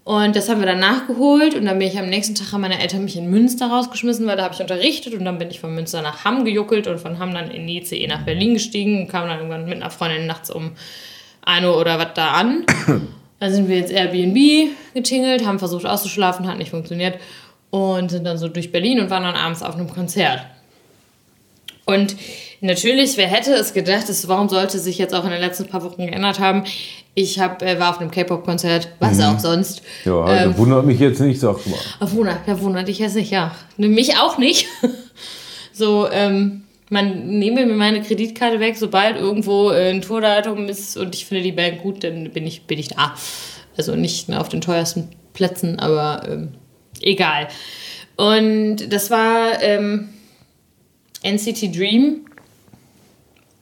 und 0.04 0.36
das 0.36 0.50
haben 0.50 0.60
wir 0.60 0.66
dann 0.66 0.80
nachgeholt 0.80 1.54
und 1.54 1.66
dann 1.66 1.78
bin 1.78 1.88
ich 1.88 2.00
am 2.00 2.10
nächsten 2.10 2.34
Tag 2.34 2.52
haben 2.52 2.62
meine 2.62 2.82
Eltern 2.82 3.04
mich 3.04 3.16
in 3.16 3.30
Münster 3.30 3.68
rausgeschmissen, 3.68 4.26
weil 4.26 4.38
da 4.38 4.44
habe 4.44 4.56
ich 4.56 4.60
unterrichtet 4.60 5.14
und 5.14 5.24
dann 5.24 5.38
bin 5.38 5.52
ich 5.52 5.60
von 5.60 5.76
Münster 5.76 6.02
nach 6.02 6.26
Hamm 6.26 6.46
gejuckelt 6.46 6.88
und 6.88 7.00
von 7.00 7.20
Hamm 7.20 7.34
dann 7.34 7.52
in 7.52 7.68
die 7.68 7.78
ICE 7.78 8.08
nach 8.08 8.24
Berlin 8.24 8.56
gestiegen 8.56 9.02
und 9.02 9.08
kam 9.08 9.28
dann 9.28 9.38
irgendwann 9.38 9.66
mit 9.66 9.76
einer 9.76 9.92
Freundin 9.92 10.26
nachts 10.26 10.50
um 10.50 10.72
1 11.46 11.66
Uhr 11.66 11.78
oder 11.80 12.00
was 12.00 12.14
da 12.16 12.32
an. 12.32 12.66
Dann 13.40 13.54
sind 13.54 13.70
wir 13.70 13.78
jetzt 13.78 13.94
Airbnb 13.94 14.72
getingelt, 14.94 15.46
haben 15.46 15.60
versucht 15.60 15.86
auszuschlafen, 15.86 16.48
hat 16.48 16.58
nicht 16.58 16.72
funktioniert 16.72 17.20
und 17.70 18.12
sind 18.12 18.26
dann 18.26 18.38
so 18.38 18.48
durch 18.48 18.72
Berlin 18.72 19.00
und 19.00 19.10
waren 19.10 19.24
dann 19.24 19.36
abends 19.36 19.64
auf 19.64 19.76
einem 19.76 19.90
Konzert. 19.90 20.42
Und 21.86 22.16
natürlich, 22.62 23.18
wer 23.18 23.28
hätte 23.28 23.54
es 23.54 23.74
gedacht, 23.74 24.10
das, 24.10 24.28
warum 24.28 24.50
sollte 24.50 24.80
sich 24.80 24.98
jetzt 24.98 25.14
auch 25.14 25.24
in 25.24 25.32
den 25.32 25.42
letzten 25.42 25.68
paar 25.68 25.84
Wochen 25.84 26.06
geändert 26.06 26.40
haben? 26.40 26.64
Ich 27.16 27.40
hab, 27.40 27.62
äh, 27.62 27.80
war 27.80 27.92
auf 27.92 28.00
einem 28.00 28.12
K-Pop-Konzert, 28.12 28.90
was 29.00 29.20
auch 29.20 29.40
sonst. 29.40 29.82
Ja, 30.06 30.24
halt, 30.24 30.46
Ähm, 30.48 30.58
wundert 30.58 30.86
mich 30.86 31.00
jetzt 31.00 31.20
nicht, 31.20 31.40
sag 31.40 31.66
mal. 31.68 31.80
Ach, 32.00 32.12
wundert, 32.12 32.48
ja, 32.48 32.60
wundert 32.62 32.88
dich 32.88 33.00
jetzt 33.00 33.16
nicht, 33.16 33.32
ja. 33.32 33.56
Mich 33.78 34.18
auch 34.18 34.38
nicht. 34.38 34.68
so, 35.74 36.10
ähm, 36.12 36.64
man 36.90 37.28
nehme 37.28 37.66
mir 37.66 37.76
meine 37.76 38.02
Kreditkarte 38.02 38.60
weg, 38.60 38.76
sobald 38.78 39.16
irgendwo 39.18 39.72
äh, 39.72 39.92
ein 39.92 40.02
Tourdatum 40.02 40.68
ist 40.68 40.98
und 40.98 41.16
ich 41.16 41.26
finde 41.26 41.44
die 41.44 41.52
Band 41.52 41.82
gut, 41.82 42.04
dann 42.04 42.32
bin 42.32 42.46
ich, 42.48 42.64
bin 42.64 42.80
ich 42.80 42.90
da. 42.90 43.14
Also 43.78 43.96
nicht 43.96 44.32
auf 44.34 44.50
den 44.50 44.62
teuersten 44.62 45.10
Plätzen, 45.34 45.80
aber 45.80 46.28
ähm, 46.28 46.50
egal. 47.02 47.48
Und 48.18 48.92
das 48.92 49.10
war 49.10 49.62
ähm, 49.62 50.10
NCT 51.24 51.76
Dream. 51.76 52.26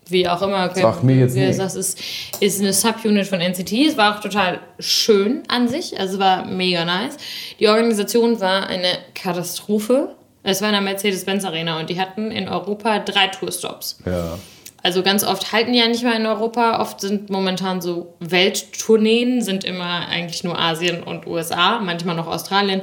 Wie 0.10 0.28
auch 0.28 0.42
immer. 0.42 0.74
Sag 0.74 1.04
mir 1.04 1.18
jetzt 1.18 1.36
nicht. 1.36 1.60
Das 1.60 1.76
ist, 1.76 2.00
ist 2.40 2.60
eine 2.60 2.74
Subunit 2.74 3.28
von 3.28 3.40
NCT. 3.40 3.72
Es 3.88 3.98
war 3.98 4.16
auch 4.16 4.22
total 4.22 4.60
schön 4.80 5.44
an 5.48 5.68
sich. 5.68 6.00
Also 6.00 6.20
war 6.20 6.46
mega 6.46 6.86
nice. 6.86 7.18
Die 7.60 7.68
Organisation 7.68 8.40
war 8.40 8.68
eine 8.68 8.98
Katastrophe. 9.14 10.16
Es 10.44 10.62
war 10.62 10.70
in 10.70 10.74
der 10.74 10.82
Mercedes-Benz 10.82 11.44
Arena 11.44 11.80
und 11.80 11.90
die 11.90 12.00
hatten 12.00 12.32
in 12.32 12.48
Europa 12.48 13.00
drei 13.00 13.28
Tourstops. 13.28 14.00
Ja. 14.06 14.38
Also 14.84 15.04
ganz 15.04 15.26
oft 15.26 15.52
halten 15.52 15.74
die 15.74 15.80
ja 15.80 15.88
nicht 15.88 16.04
mehr 16.04 16.16
in 16.16 16.26
Europa. 16.26 16.80
Oft 16.80 17.02
sind 17.02 17.30
momentan 17.30 17.82
so 17.82 18.14
Welttourneen, 18.20 19.42
sind 19.42 19.66
immer 19.66 20.08
eigentlich 20.08 20.44
nur 20.46 20.58
Asien 20.58 21.04
und 21.04 21.28
USA, 21.28 21.80
manchmal 21.80 22.16
noch 22.16 22.28
Australien. 22.28 22.82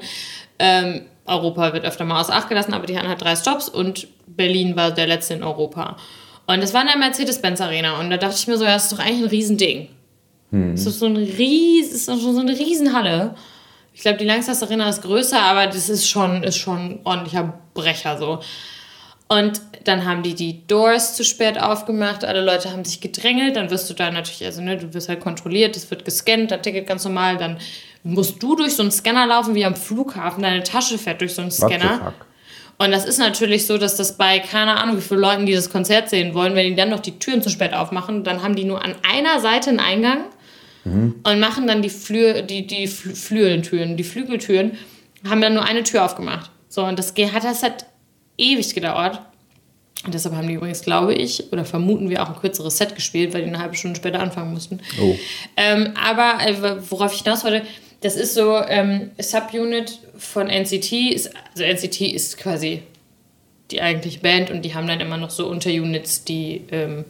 Ähm, 0.59 1.03
Europa 1.25 1.72
wird 1.72 1.85
öfter 1.87 2.05
mal 2.05 2.20
außer 2.20 2.35
Acht 2.35 2.49
gelassen, 2.49 2.75
aber 2.75 2.87
die 2.87 2.99
hatten 2.99 3.09
halt 3.09 3.22
drei 3.22 3.35
Stops 3.37 3.68
und 3.68 4.09
Berlin 4.27 4.77
war 4.77 4.91
der 4.91 5.07
letzte 5.07 5.35
in 5.35 5.43
Europa. 5.43 5.97
Und 6.47 6.61
das 6.62 6.74
war 6.74 6.82
in 6.82 6.88
der 6.88 6.99
Mercedes-Benz 6.99 7.61
Arena 7.61 7.99
und 8.01 8.11
da 8.11 8.16
dachte 8.16 8.36
ich 8.36 8.47
mir 8.47 8.59
so, 8.59 8.64
ja, 8.64 8.74
das 8.74 8.84
ist 8.84 8.92
doch 8.92 8.99
eigentlich 8.99 9.22
ein 9.22 9.28
Riesending. 9.28 9.88
Das 10.72 10.86
ist 10.86 10.99
so 11.01 11.07
ein 11.07 11.16
ries, 11.16 11.90
ist 11.92 12.09
doch 12.09 12.20
schon 12.20 12.34
so 12.34 12.40
eine 12.40 12.57
Riesenhalle. 12.59 13.34
Ich 13.92 14.03
glaube, 14.03 14.18
die 14.18 14.24
Langsast 14.24 14.62
Arena 14.62 14.88
ist 14.88 15.03
größer, 15.03 15.40
aber 15.40 15.66
das 15.66 15.88
ist 15.88 16.09
schon, 16.09 16.42
ist 16.42 16.59
schon 16.59 16.78
ein 16.78 17.01
ordentlicher 17.05 17.55
Brecher 17.74 18.18
so. 18.18 18.40
Und 19.28 19.61
dann 19.84 20.05
haben 20.05 20.22
die 20.22 20.34
die 20.34 20.66
Doors 20.66 21.16
zu 21.16 21.24
spät 21.24 21.59
aufgemacht, 21.61 22.24
alle 22.24 22.45
Leute 22.45 22.70
haben 22.70 22.84
sich 22.84 23.01
gedrängelt, 23.01 23.57
dann 23.57 23.70
wirst 23.70 23.88
du 23.88 23.95
da 23.95 24.11
natürlich, 24.11 24.45
also 24.45 24.61
ne, 24.61 24.76
du 24.76 24.92
wirst 24.95 25.09
halt 25.09 25.20
kontrolliert, 25.20 25.76
es 25.76 25.90
wird 25.90 26.05
gescannt, 26.05 26.51
dein 26.51 26.62
Ticket 26.62 26.86
ganz 26.86 27.05
normal, 27.05 27.36
dann 27.38 27.57
musst 28.03 28.42
du 28.42 28.55
durch 28.55 28.76
so 28.76 28.82
einen 28.82 28.92
Scanner 28.92 29.26
laufen 29.26 29.55
wie 29.55 29.64
am 29.64 29.74
Flughafen, 29.74 30.42
deine 30.42 30.62
Tasche 30.62 30.99
fährt 30.99 31.20
durch 31.20 31.34
so 31.34 31.42
einen 31.42 31.51
Scanner. 31.51 32.12
Und 32.79 32.91
das 32.91 33.05
ist 33.05 33.18
natürlich 33.18 33.66
so, 33.66 33.79
dass 33.79 33.97
das 33.97 34.16
bei 34.16 34.41
keine 34.41 34.77
Ahnung, 34.77 34.97
wie 34.97 35.03
viele 35.03 35.20
Leuten, 35.20 35.47
die 35.47 35.55
das 35.55 35.70
Konzert 35.70 36.11
sehen 36.11 36.35
wollen, 36.35 36.55
wenn 36.55 36.66
die 36.66 36.75
dann 36.75 36.91
noch 36.91 37.01
die 37.01 37.18
Türen 37.18 37.43
zu 37.43 37.51
spät 37.51 37.72
aufmachen, 37.72 38.25
dann 38.25 38.43
haben 38.43 38.57
die 38.57 38.64
nur 38.64 38.85
an 38.85 38.95
einer 39.09 39.41
Seite 39.41 39.70
einen 39.70 39.81
Eingang 39.81 40.25
und 40.85 41.41
machen 41.41 41.66
dann 41.66 41.83
die, 41.83 41.89
Flü 41.89 42.43
die, 42.43 42.66
die 42.66 42.87
Flü 42.87 43.14
Flügeltüren, 43.14 43.97
die 43.97 44.05
Flügeltüren, 44.05 44.72
haben 45.29 45.41
dann 45.41 45.55
nur 45.55 45.64
eine 45.64 45.83
Tür 45.83 46.05
aufgemacht. 46.05 46.51
So, 46.68 46.85
und 46.85 46.99
das 46.99 47.14
hat 47.16 47.45
das 47.45 47.62
hat 47.62 47.87
ewig 48.37 48.75
gedauert. 48.75 49.20
Und 50.05 50.12
deshalb 50.12 50.35
haben 50.35 50.47
die 50.47 50.55
übrigens, 50.55 50.83
glaube 50.83 51.14
ich, 51.14 51.51
oder 51.51 51.64
vermuten 51.64 52.11
wir 52.11 52.22
auch 52.22 52.29
ein 52.29 52.37
kürzeres 52.39 52.77
Set 52.77 52.95
gespielt, 52.95 53.33
weil 53.33 53.43
die 53.43 53.49
eine 53.49 53.59
halbe 53.59 53.75
Stunde 53.75 53.97
später 53.97 54.20
anfangen 54.20 54.53
mussten. 54.53 54.81
Oh. 55.01 55.16
Ähm, 55.57 55.95
aber 55.97 56.47
äh, 56.47 56.77
worauf 56.91 57.14
ich 57.14 57.22
hinaus 57.22 57.43
wollte, 57.45 57.62
das 58.05 58.16
ist 58.16 58.34
so 58.34 58.59
ähm, 58.59 59.12
Subunit 59.18 59.98
von 60.18 60.48
NCT. 60.48 60.92
Ist, 60.92 61.30
also 61.52 61.64
NCT 61.64 62.02
ist 62.02 62.36
quasi 62.36 62.82
die 63.70 63.80
eigentliche 63.80 64.20
Band 64.20 64.50
und 64.50 64.61
die 64.61 64.74
haben 64.74 64.86
dann 64.86 65.00
immer 65.00 65.16
noch 65.16 65.30
so 65.30 65.46
Unterunits, 65.46 66.22
die 66.22 66.64
ähm, 66.70 67.07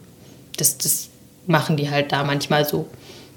das, 0.55 0.77
das 0.77 1.09
machen 1.47 1.75
die 1.75 1.89
halt 1.89 2.13
da 2.13 2.23
manchmal 2.23 2.65
so, 2.65 2.87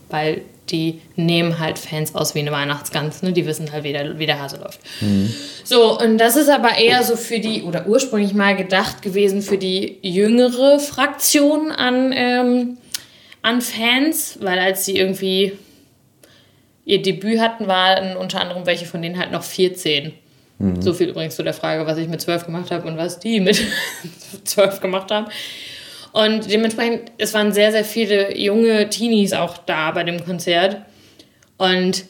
weil 0.09 0.42
die 0.70 1.00
nehmen 1.16 1.59
halt 1.59 1.80
Fans 1.80 2.14
aus 2.14 2.36
wie 2.36 2.38
eine 2.38 2.52
Weihnachtsgans, 2.52 3.22
ne? 3.22 3.32
Die 3.32 3.44
wissen 3.44 3.72
halt, 3.72 3.82
wie 3.82 3.92
der, 3.92 4.20
wie 4.20 4.26
der 4.26 4.40
Hase 4.40 4.59
läuft. 4.59 4.78
So, 5.64 5.98
und 5.98 6.18
das 6.18 6.36
ist 6.36 6.50
aber 6.50 6.76
eher 6.76 7.02
so 7.02 7.16
für 7.16 7.40
die, 7.40 7.62
oder 7.62 7.88
ursprünglich 7.88 8.34
mal 8.34 8.54
gedacht 8.54 9.02
gewesen 9.02 9.42
für 9.42 9.59
die 9.59 9.98
jüngere 10.02 10.78
Fraktion 10.78 11.72
an, 11.72 12.12
ähm, 12.14 12.78
an 13.42 13.62
Fans, 13.62 14.38
weil 14.42 14.61
als 14.61 14.84
sie 14.84 14.96
irgendwie 14.96 15.59
ihr 16.89 17.03
Debüt 17.03 17.39
hatten, 17.39 17.68
waren 17.68 18.16
unter 18.16 18.41
anderem 18.41 18.64
welche 18.64 18.86
von 18.86 19.03
denen 19.03 19.18
halt 19.18 19.30
noch 19.30 19.43
14. 19.43 20.12
So 20.80 20.93
viel 20.93 21.11
übrigens 21.11 21.36
zu 21.36 21.45
der 21.45 21.55
Frage, 21.55 21.86
was 21.86 21.99
ich 21.99 22.09
mit 22.09 22.20
12 22.20 22.47
gemacht 22.47 22.72
habe 22.72 22.89
und 22.89 22.97
was 22.97 23.20
die 23.20 23.39
mit 23.39 23.62
12 24.45 24.80
gemacht 24.80 25.11
haben. 25.12 25.26
Und 26.12 26.51
dementsprechend, 26.51 27.12
es 27.18 27.32
waren 27.34 27.53
sehr, 27.53 27.70
sehr 27.70 27.84
viele 27.84 28.36
junge 28.36 28.89
Teenies 28.89 29.34
auch 29.34 29.59
da 29.59 29.93
bei 29.93 30.03
dem 30.03 30.24
Konzert. 30.24 30.78
Und 31.59 32.07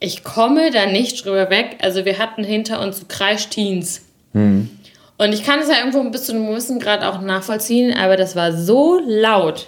ich 0.00 0.24
komme 0.24 0.70
da 0.70 0.86
nicht 0.86 1.24
drüber 1.24 1.50
weg. 1.50 1.78
Also 1.82 2.04
wir 2.04 2.18
hatten 2.18 2.44
hinter 2.44 2.80
uns 2.80 3.00
so 3.00 3.06
Kreisch-Teens. 3.06 4.02
Und 5.18 5.32
ich 5.34 5.44
kann 5.44 5.58
es 5.58 5.68
ja 5.68 5.78
irgendwo 5.78 6.02
bis 6.10 6.24
zu 6.24 6.32
einem 6.32 6.46
gewissen 6.46 6.78
Grad 6.78 7.02
auch 7.02 7.20
nachvollziehen, 7.20 7.94
aber 7.94 8.16
das 8.16 8.36
war 8.36 8.52
so 8.52 9.00
laut. 9.04 9.66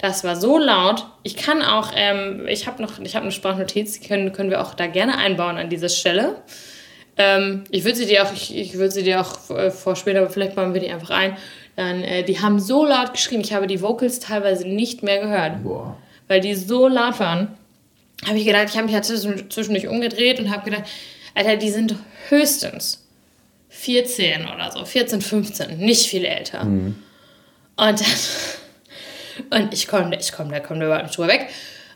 Das 0.00 0.24
war 0.24 0.34
so 0.36 0.56
laut. 0.58 1.04
Ich 1.22 1.36
kann 1.36 1.62
auch, 1.62 1.92
ähm, 1.94 2.46
ich 2.48 2.66
habe 2.66 2.80
noch, 2.82 2.98
ich 3.00 3.14
habe 3.16 3.24
eine 3.24 3.32
Sprachnotiz, 3.32 4.00
die 4.00 4.06
können, 4.08 4.32
können 4.32 4.50
wir 4.50 4.62
auch 4.62 4.74
da 4.74 4.86
gerne 4.86 5.18
einbauen 5.18 5.56
an 5.58 5.68
dieser 5.68 5.88
Stelle. 5.90 6.36
Ähm, 7.18 7.64
ich 7.70 7.84
würde 7.84 7.96
sie 7.98 8.06
dir 8.06 8.24
auch, 8.24 8.32
ich, 8.32 8.56
ich 8.56 8.74
würde 8.74 8.90
sie 8.92 9.02
dir 9.02 9.20
auch 9.20 9.50
äh, 9.50 9.70
vorspielen, 9.70 10.18
aber 10.18 10.30
vielleicht 10.30 10.54
bauen 10.56 10.72
wir 10.72 10.80
die 10.80 10.88
einfach 10.90 11.10
ein. 11.10 11.36
Dann, 11.76 12.02
äh, 12.02 12.22
die 12.22 12.40
haben 12.40 12.58
so 12.60 12.84
laut 12.86 13.12
geschrien, 13.12 13.40
ich 13.42 13.52
habe 13.52 13.66
die 13.66 13.82
Vocals 13.82 14.20
teilweise 14.20 14.66
nicht 14.66 15.02
mehr 15.02 15.18
gehört, 15.20 15.62
Boah. 15.62 15.96
weil 16.28 16.40
die 16.40 16.54
so 16.54 16.88
laut 16.88 17.20
waren. 17.20 17.48
Habe 18.26 18.38
ich 18.38 18.44
gedacht, 18.46 18.68
ich 18.70 18.76
habe 18.78 18.90
mich 18.90 19.00
zwischen- 19.02 19.50
zwischendurch 19.50 19.86
umgedreht 19.88 20.38
und 20.40 20.50
habe 20.50 20.68
gedacht, 20.68 20.84
Alter, 21.34 21.56
die 21.56 21.70
sind 21.70 21.94
höchstens 22.28 23.06
14 23.68 24.46
oder 24.46 24.72
so, 24.72 24.84
14, 24.84 25.20
15, 25.20 25.78
nicht 25.78 26.06
viel 26.06 26.24
älter. 26.24 26.62
Und 26.62 26.94
dann, 27.76 27.96
und 29.50 29.72
ich 29.72 29.86
komme, 29.86 30.16
ich 30.18 30.32
komme, 30.32 30.50
da 30.50 30.60
kommt 30.60 30.82
überhaupt 30.82 31.04
nicht 31.04 31.16
drüber 31.16 31.28
weg. 31.28 31.48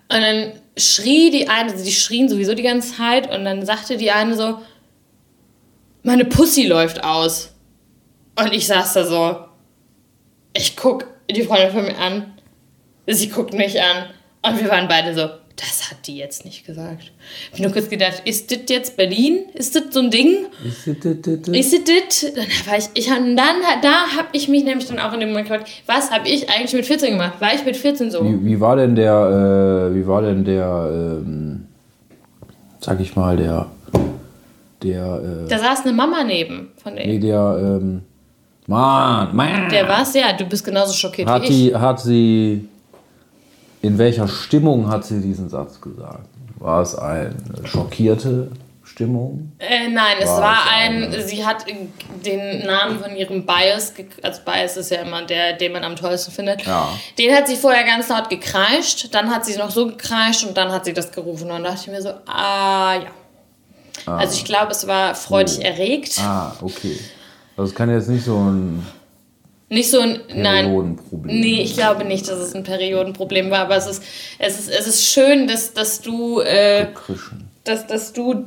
Und 0.09 0.21
dann 0.21 0.53
schrie 0.77 1.31
die 1.31 1.49
eine, 1.49 1.73
also 1.73 1.85
die 1.85 1.93
schrien 1.93 2.29
sowieso 2.29 2.55
die 2.55 2.63
ganze 2.63 2.97
Zeit 2.97 3.31
und 3.31 3.45
dann 3.45 3.65
sagte 3.65 3.97
die 3.97 4.11
eine 4.11 4.35
so, 4.35 4.59
meine 6.03 6.25
Pussy 6.25 6.67
läuft 6.67 7.03
aus. 7.03 7.55
Und 8.39 8.53
ich 8.53 8.67
saß 8.67 8.93
da 8.93 9.05
so, 9.05 9.45
ich 10.53 10.77
guck 10.77 11.07
die 11.31 11.43
Freundin 11.43 11.73
von 11.73 11.85
mir 11.85 11.99
an, 11.99 12.39
sie 13.07 13.29
guckt 13.29 13.55
mich 13.55 13.81
an 13.81 14.11
und 14.43 14.61
wir 14.61 14.69
waren 14.69 14.89
beide 14.89 15.15
so, 15.15 15.31
das 15.57 15.91
hat 15.91 16.07
die 16.07 16.17
jetzt 16.17 16.45
nicht 16.45 16.67
gesagt. 16.67 17.13
Ich 17.47 17.53
hab 17.53 17.61
nur 17.61 17.73
kurz 17.73 17.89
gedacht, 17.89 18.23
ist 18.25 18.51
das 18.51 18.59
jetzt 18.69 18.97
Berlin? 18.97 19.41
Ist 19.55 19.77
das 19.77 19.85
so 19.91 20.01
ein 20.01 20.11
Ding? 20.11 20.47
Ist 20.67 20.87
das- 20.87 20.97
das- 21.03 21.17
das- 21.23 21.43
das- 21.43 21.57
Ist 21.57 21.73
es 21.75 21.81
das? 21.85 22.33
Dann 22.35 22.47
war 22.67 22.79
ich, 22.79 22.85
ich 22.95 23.07
dann, 23.07 23.37
da 23.37 24.07
habe 24.17 24.29
ich 24.33 24.49
mich 24.49 24.65
nämlich 24.65 24.87
dann 24.89 24.99
auch 24.99 25.13
in 25.13 25.21
dem 25.21 25.29
Moment 25.31 25.49
gefragt, 25.49 25.71
was 25.87 26.11
habe 26.11 26.29
ich 26.29 26.49
eigentlich 26.51 26.73
mit 26.73 26.87
14 26.87 27.13
gemacht? 27.13 27.41
War 27.41 27.55
ich 27.55 27.65
mit 27.65 27.77
14 27.77 28.11
so? 28.11 28.25
Wie, 28.25 28.45
wie 28.45 28.61
war 28.61 28.77
denn 28.77 28.95
der, 28.97 29.91
äh, 29.91 29.95
wie 29.95 30.07
war 30.07 30.23
denn 30.23 30.45
der, 30.45 30.91
ähm, 31.25 31.67
sag 32.81 33.01
ich 33.01 33.15
mal, 33.15 33.37
der, 33.37 33.67
der, 34.83 35.45
äh, 35.47 35.49
Da 35.49 35.59
saß 35.59 35.85
eine 35.85 35.93
Mama 35.95 36.25
neben 36.25 36.73
von 36.83 36.95
nee, 36.95 37.05
denen. 37.07 37.21
der, 37.21 37.59
ähm, 37.81 38.03
Mann, 38.67 39.35
Mann. 39.37 39.69
Der 39.71 39.87
war's, 39.89 40.15
ja, 40.15 40.33
du 40.33 40.45
bist 40.47 40.65
genauso 40.65 40.95
schockiert 40.95 41.29
Hat, 41.29 41.43
wie 41.43 41.47
ich. 41.47 41.51
die, 41.71 41.77
hat 41.77 42.01
sie, 42.01 42.67
in 43.85 43.99
welcher 43.99 44.29
Stimmung 44.29 44.89
hat 44.89 45.05
sie 45.05 45.21
diesen 45.21 45.49
Satz 45.49 45.81
gesagt? 45.81 46.27
War 46.59 46.81
es 46.83 46.95
eine 46.95 47.35
schockierte 47.65 48.51
Stimmung? 48.83 49.53
Äh, 49.59 49.89
nein, 49.89 50.17
es 50.21 50.29
War 50.29 50.41
war 50.41 50.55
es 50.67 50.71
ein, 50.73 51.05
eine- 51.05 51.23
sie 51.23 51.45
hat 51.45 51.67
den 52.25 52.65
Namen 52.67 52.99
von 53.01 53.15
ihrem 53.17 53.45
Bias, 53.45 53.93
also 54.23 54.41
Bias 54.45 54.77
ist 54.77 54.91
ja 54.91 55.03
immer 55.03 55.23
der, 55.27 55.55
den 55.55 55.73
man 55.73 55.85
am 55.85 55.97
tollsten 55.97 56.33
findet. 56.33 56.63
Ja. 56.65 56.89
Den 57.19 57.35
hat 57.35 57.47
sie 57.49 57.57
vorher 57.57 57.85
ganz 57.85 58.09
laut 58.09 58.31
gekreischt, 58.31 59.09
dann 59.13 59.31
hat 59.35 59.45
sie 59.45 59.57
noch 59.57 59.71
so 59.71 59.87
gekreischt 59.87 60.45
und 60.45 60.57
dann 60.57 60.73
hat 60.73 60.85
sie 60.87 60.93
das 60.95 61.13
gerufen. 61.13 61.45
Und 61.45 61.51
dann 61.51 61.65
dachte 61.65 61.81
ich 61.83 61.89
mir 61.89 62.01
so, 62.03 62.11
ah 62.27 62.95
ja. 62.95 63.11
Also 64.07 64.35
ich 64.37 64.45
glaube, 64.45 64.73
es 64.73 64.87
war 64.87 65.15
freudig 65.15 65.65
erregt. 65.65 66.19
Ah, 66.21 66.53
okay. 66.63 66.99
Also 67.57 67.71
es 67.71 67.75
kann 67.75 67.91
jetzt 67.91 68.09
nicht 68.09 68.25
so 68.25 68.37
ein 68.37 68.85
Nicht 69.75 69.91
so 69.91 70.01
ein, 70.01 70.21
nein. 70.35 70.67
Periodenproblem 70.67 71.41
Nee, 71.41 71.63
ich 71.63 71.75
glaube 71.75 72.05
nicht, 72.05 72.29
dass 72.29 72.39
es 72.39 72.55
ein 72.55 72.63
Periodenproblem 72.63 73.51
war, 73.51 73.61
aber 73.61 73.77
es 73.77 73.87
ist, 73.87 74.03
es 74.39 74.59
ist, 74.61 74.71
es 74.71 74.87
ist 74.87 75.07
schön, 75.07 75.47
dass, 75.49 75.73
dass 75.75 76.01
du, 76.01 76.41
äh, 76.41 76.87
dass, 77.65 77.87
dass 77.87 78.13
du 78.13 78.45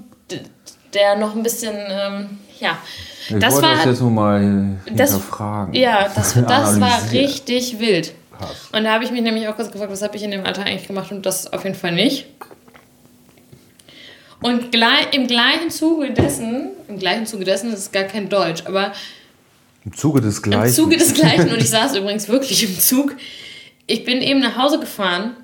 der 0.94 1.18
noch 1.18 1.36
ein 1.36 1.44
bisschen, 1.44 1.76
ähm, 1.76 2.38
ja. 2.60 2.78
Ich 3.30 3.36
das 3.40 3.56
wollte 3.56 3.68
war, 3.68 3.76
das 3.76 3.86
jetzt 3.86 4.02
nur 4.02 4.10
mal 4.12 4.78
das- 4.90 5.12
hinterfragen. 5.12 5.74
ja, 5.74 6.10
das, 6.16 6.34
das 6.48 6.80
war 6.80 7.12
richtig 7.12 7.80
wild. 7.80 8.14
Krass. 8.38 8.70
Und 8.72 8.84
da 8.86 8.94
habe 8.94 9.04
ich 9.04 9.12
mich 9.12 9.22
nämlich 9.22 9.48
auch 9.48 9.56
kurz 9.56 9.72
gefragt, 9.72 9.92
was 9.92 10.02
habe 10.02 10.16
ich 10.16 10.24
in 10.24 10.32
dem 10.32 10.46
Alter 10.46 10.64
eigentlich 10.64 10.88
gemacht 10.88 11.12
und 11.12 11.26
das 11.26 11.52
auf 11.52 11.64
jeden 11.66 11.76
Fall 11.76 11.92
nicht. 11.92 12.28
Und 14.42 14.72
gleich, 14.72 15.08
im 15.14 15.28
gleichen 15.28 15.72
Zuge 15.72 16.12
dessen, 16.12 16.70
im 16.88 17.00
gleichen 17.00 17.26
Zuge 17.26 17.44
dessen, 17.44 17.72
das 17.72 17.80
ist 17.82 17.94
gar 17.94 18.04
kein 18.04 18.30
Deutsch, 18.30 18.64
aber 18.66 18.94
Im 19.88 19.96
Zuge 19.96 20.20
des 20.20 20.42
Gleichen. 20.42 20.68
Im 20.68 20.74
Zuge 20.74 20.98
des 20.98 21.14
Gleichen, 21.14 21.50
und 21.50 21.60
ich 21.60 21.70
saß 21.70 21.96
übrigens 21.96 22.28
wirklich 22.28 22.62
im 22.62 22.78
Zug. 22.78 23.16
Ich 23.86 24.04
bin 24.04 24.22
eben 24.22 24.42
nach 24.42 24.58
Hause 24.58 24.82
gefahren 24.82 25.38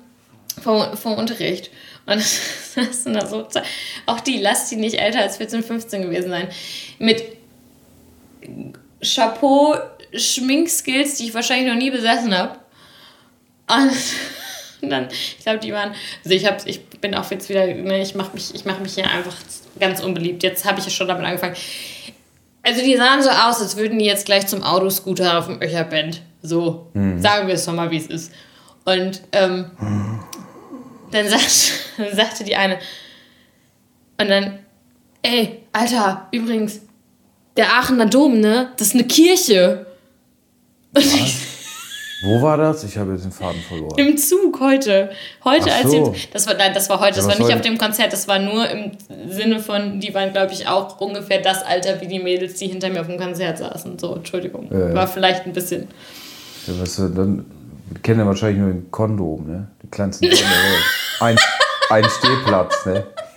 vom, 0.62 0.94
vom 0.98 1.14
Unterricht. 1.14 1.70
Und 2.04 2.16
das 2.76 3.04
sind 3.04 3.14
da 3.14 3.24
so, 3.24 3.48
auch 4.04 4.20
die, 4.20 4.36
lasst 4.36 4.70
die 4.70 4.76
nicht 4.76 5.00
älter 5.00 5.20
als 5.20 5.38
14, 5.38 5.62
15 5.62 6.02
gewesen 6.02 6.28
sein. 6.28 6.48
Mit 6.98 7.24
Chapeau 9.02 9.76
Schminkskills, 10.14 11.16
die 11.16 11.28
ich 11.28 11.34
wahrscheinlich 11.34 11.72
noch 11.72 11.78
nie 11.78 11.90
besessen 11.90 12.36
habe. 12.36 12.58
Und 14.82 14.90
dann, 14.90 15.08
ich 15.10 15.38
glaube, 15.42 15.60
die 15.60 15.72
waren, 15.72 15.94
also 16.22 16.36
ich, 16.36 16.44
hab, 16.44 16.66
ich 16.66 16.84
bin 16.86 17.14
auch 17.14 17.30
jetzt 17.30 17.48
wieder, 17.48 17.66
ne, 17.66 18.02
ich 18.02 18.14
mache 18.14 18.34
mich, 18.34 18.54
ich 18.54 18.66
mach 18.66 18.78
mich 18.80 18.92
hier 18.92 19.10
einfach 19.10 19.36
ganz 19.80 20.00
unbeliebt. 20.00 20.42
Jetzt 20.42 20.66
habe 20.66 20.80
ich 20.80 20.84
ja 20.84 20.90
schon 20.90 21.08
damit 21.08 21.24
angefangen. 21.24 21.56
Also 22.64 22.82
die 22.82 22.96
sahen 22.96 23.22
so 23.22 23.28
aus, 23.28 23.60
als 23.60 23.76
würden 23.76 23.98
die 23.98 24.06
jetzt 24.06 24.24
gleich 24.24 24.46
zum 24.46 24.62
Autoscooter 24.62 25.38
auf 25.38 25.46
dem 25.46 25.60
Öcherband. 25.60 26.22
So, 26.42 26.90
mhm. 26.94 27.20
sagen 27.20 27.46
wir 27.46 27.54
es 27.54 27.66
doch 27.66 27.74
mal, 27.74 27.90
wie 27.90 27.98
es 27.98 28.06
ist. 28.06 28.32
Und 28.84 29.22
ähm, 29.32 29.70
dann, 31.10 31.28
sagt, 31.28 31.72
dann 31.98 32.16
sagte 32.16 32.44
die 32.44 32.56
eine, 32.56 32.78
und 34.20 34.28
dann, 34.28 34.58
ey, 35.22 35.64
Alter, 35.72 36.28
übrigens, 36.32 36.80
der 37.56 37.72
Aachener 37.72 38.06
Dom, 38.06 38.40
ne, 38.40 38.72
das 38.76 38.88
ist 38.88 38.94
eine 38.94 39.04
Kirche. 39.04 39.86
Und 40.94 41.04
ich, 41.04 41.36
wo 42.24 42.40
war 42.40 42.56
das? 42.56 42.84
Ich 42.84 42.96
habe 42.96 43.12
jetzt 43.12 43.24
den 43.24 43.32
Faden 43.32 43.60
verloren. 43.60 43.98
Im 43.98 44.16
Zug 44.16 44.58
heute. 44.60 45.10
Heute, 45.44 45.70
Ach 45.70 45.84
als 45.84 45.90
so. 45.90 46.14
das 46.32 46.46
war, 46.46 46.54
nein, 46.54 46.72
das 46.72 46.88
war 46.88 47.00
heute, 47.00 47.16
das 47.16 47.26
ja, 47.26 47.32
war 47.32 47.38
nicht 47.38 47.54
auf 47.54 47.60
dem 47.60 47.76
Konzert, 47.78 48.12
das 48.12 48.26
war 48.26 48.38
nur 48.38 48.68
im 48.68 48.92
Sinne 49.28 49.60
von, 49.60 50.00
die 50.00 50.14
waren, 50.14 50.32
glaube 50.32 50.52
ich, 50.52 50.66
auch 50.66 51.00
ungefähr 51.00 51.40
das 51.40 51.62
Alter 51.62 52.00
wie 52.00 52.06
die 52.06 52.18
Mädels, 52.18 52.54
die 52.54 52.68
hinter 52.68 52.88
mir 52.88 53.02
auf 53.02 53.06
dem 53.06 53.18
Konzert 53.18 53.58
saßen. 53.58 53.98
So, 53.98 54.14
Entschuldigung. 54.16 54.70
Äh. 54.72 54.94
War 54.94 55.06
vielleicht 55.06 55.44
ein 55.46 55.52
bisschen. 55.52 55.88
Ja, 56.66 56.72
was, 56.78 56.96
dann 56.96 57.44
kennen 58.02 58.20
ja 58.20 58.26
wahrscheinlich 58.26 58.58
nur 58.58 58.70
den 58.70 58.90
Kondom, 58.90 59.46
ne? 59.46 59.68
Die 59.82 59.88
kleinsten 59.88 60.28
Kondom 60.28 60.46
ein, 61.20 61.36
ein 61.90 62.04
Stehplatz, 62.04 62.86
ne? 62.86 63.04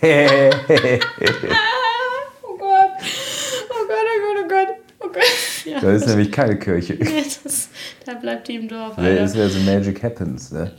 oh 2.42 2.56
Gott. 2.56 2.90
Oh 3.70 3.84
Gott, 3.86 4.06
oh 4.14 4.20
Gott, 4.24 4.44
oh 4.44 4.48
Gott. 4.48 4.68
Oh 5.00 5.08
Gott. 5.08 5.24
Ja. 5.70 5.80
Da 5.80 5.92
ist 5.92 6.06
nämlich 6.06 6.30
keine 6.32 6.58
Kirche. 6.58 6.94
Ja, 7.00 7.22
das, 7.44 7.68
da 8.04 8.14
bleibt 8.14 8.48
die 8.48 8.56
im 8.56 8.68
Dorf. 8.68 8.96
Alter. 8.98 9.22
Das 9.22 9.34
wäre 9.34 9.48
so 9.48 9.58
Magic 9.60 10.02
Happens, 10.02 10.50
ne? 10.50 10.72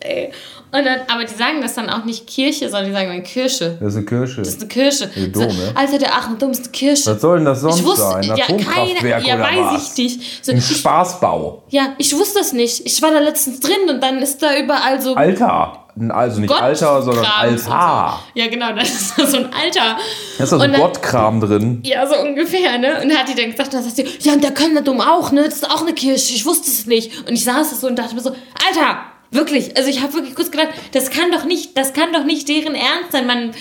Ey. 0.00 0.32
Und 0.72 0.84
dann, 0.84 1.00
aber 1.08 1.24
die 1.24 1.34
sagen 1.34 1.62
das 1.62 1.74
dann 1.74 1.88
auch 1.88 2.04
nicht 2.04 2.26
Kirche, 2.26 2.68
sondern 2.68 2.86
die 2.86 2.92
sagen 2.92 3.08
dann 3.08 3.22
Kirche. 3.22 3.78
Das 3.80 3.92
ist 3.92 3.96
eine 3.96 4.06
Kirche. 4.06 4.42
Das 4.42 4.48
ist 4.48 4.60
eine 4.60 4.68
Kirche. 4.68 5.10
Eine 5.14 5.28
Dom, 5.28 5.56
Alter, 5.74 5.98
der 5.98 6.14
Aachen 6.14 6.38
Dom 6.38 6.50
ist 6.50 6.64
eine 6.64 6.72
Kirche. 6.72 7.10
Was 7.10 7.20
soll 7.20 7.36
denn 7.36 7.46
das 7.46 7.60
sonst 7.60 7.84
wusste, 7.84 8.02
sein? 8.02 8.30
Ein 8.30 8.36
ja, 8.36 8.46
keine, 8.46 9.26
ja, 9.26 9.38
weiß 9.38 9.74
was? 9.74 9.92
ich 9.92 9.98
nicht. 9.98 10.44
So, 10.44 10.52
ein 10.52 10.60
Spaßbau. 10.60 11.62
Ja, 11.68 11.94
ich 11.98 12.16
wusste 12.16 12.40
das 12.40 12.52
nicht. 12.52 12.84
Ich 12.84 13.00
war 13.00 13.10
da 13.10 13.20
letztens 13.20 13.60
drin 13.60 13.88
und 13.88 14.02
dann 14.02 14.18
ist 14.18 14.42
da 14.42 14.56
überall 14.58 15.00
so... 15.00 15.14
Alter. 15.14 15.86
Also 16.10 16.40
nicht 16.40 16.52
Alter, 16.52 17.00
sondern 17.00 17.24
Altar. 17.24 18.20
So. 18.34 18.40
Ja, 18.40 18.48
genau, 18.48 18.72
das 18.74 18.90
ist 18.90 19.16
so 19.30 19.38
ein 19.38 19.46
Alter. 19.46 19.96
Da 20.36 20.44
ist 20.44 20.52
da 20.52 20.58
so 20.58 20.62
ein 20.62 20.74
Gottkram 20.74 21.40
drin. 21.40 21.80
Ja, 21.84 22.06
so 22.06 22.18
ungefähr, 22.20 22.76
ne? 22.76 23.00
Und 23.02 23.16
hat 23.16 23.28
die 23.28 23.34
dann 23.34 23.50
gesagt, 23.50 23.72
dann 23.72 23.82
sagt 23.82 23.96
sie, 23.96 24.06
ja, 24.20 24.34
und 24.34 24.44
der 24.44 24.50
Kölner 24.50 24.82
Dom 24.82 25.00
auch, 25.00 25.32
ne? 25.32 25.44
Das 25.44 25.54
ist 25.54 25.70
auch 25.70 25.80
eine 25.80 25.94
Kirche. 25.94 26.34
Ich 26.34 26.44
wusste 26.44 26.68
es 26.68 26.84
nicht. 26.84 27.26
Und 27.26 27.32
ich 27.32 27.44
saß 27.44 27.70
da 27.70 27.76
so 27.76 27.86
und 27.86 27.98
dachte 27.98 28.14
mir 28.14 28.20
so, 28.20 28.30
Alter, 28.30 28.98
Wirklich, 29.30 29.76
also 29.76 29.90
ich 29.90 30.00
habe 30.02 30.14
wirklich 30.14 30.34
kurz 30.34 30.50
gedacht, 30.50 30.68
das 30.92 31.10
kann 31.10 31.32
doch 31.32 31.44
nicht, 31.44 31.76
das 31.76 31.92
kann 31.92 32.12
doch 32.12 32.24
nicht 32.24 32.48
deren 32.48 32.74
Ernst 32.74 33.12
sein. 33.12 33.26
Man 33.26 33.52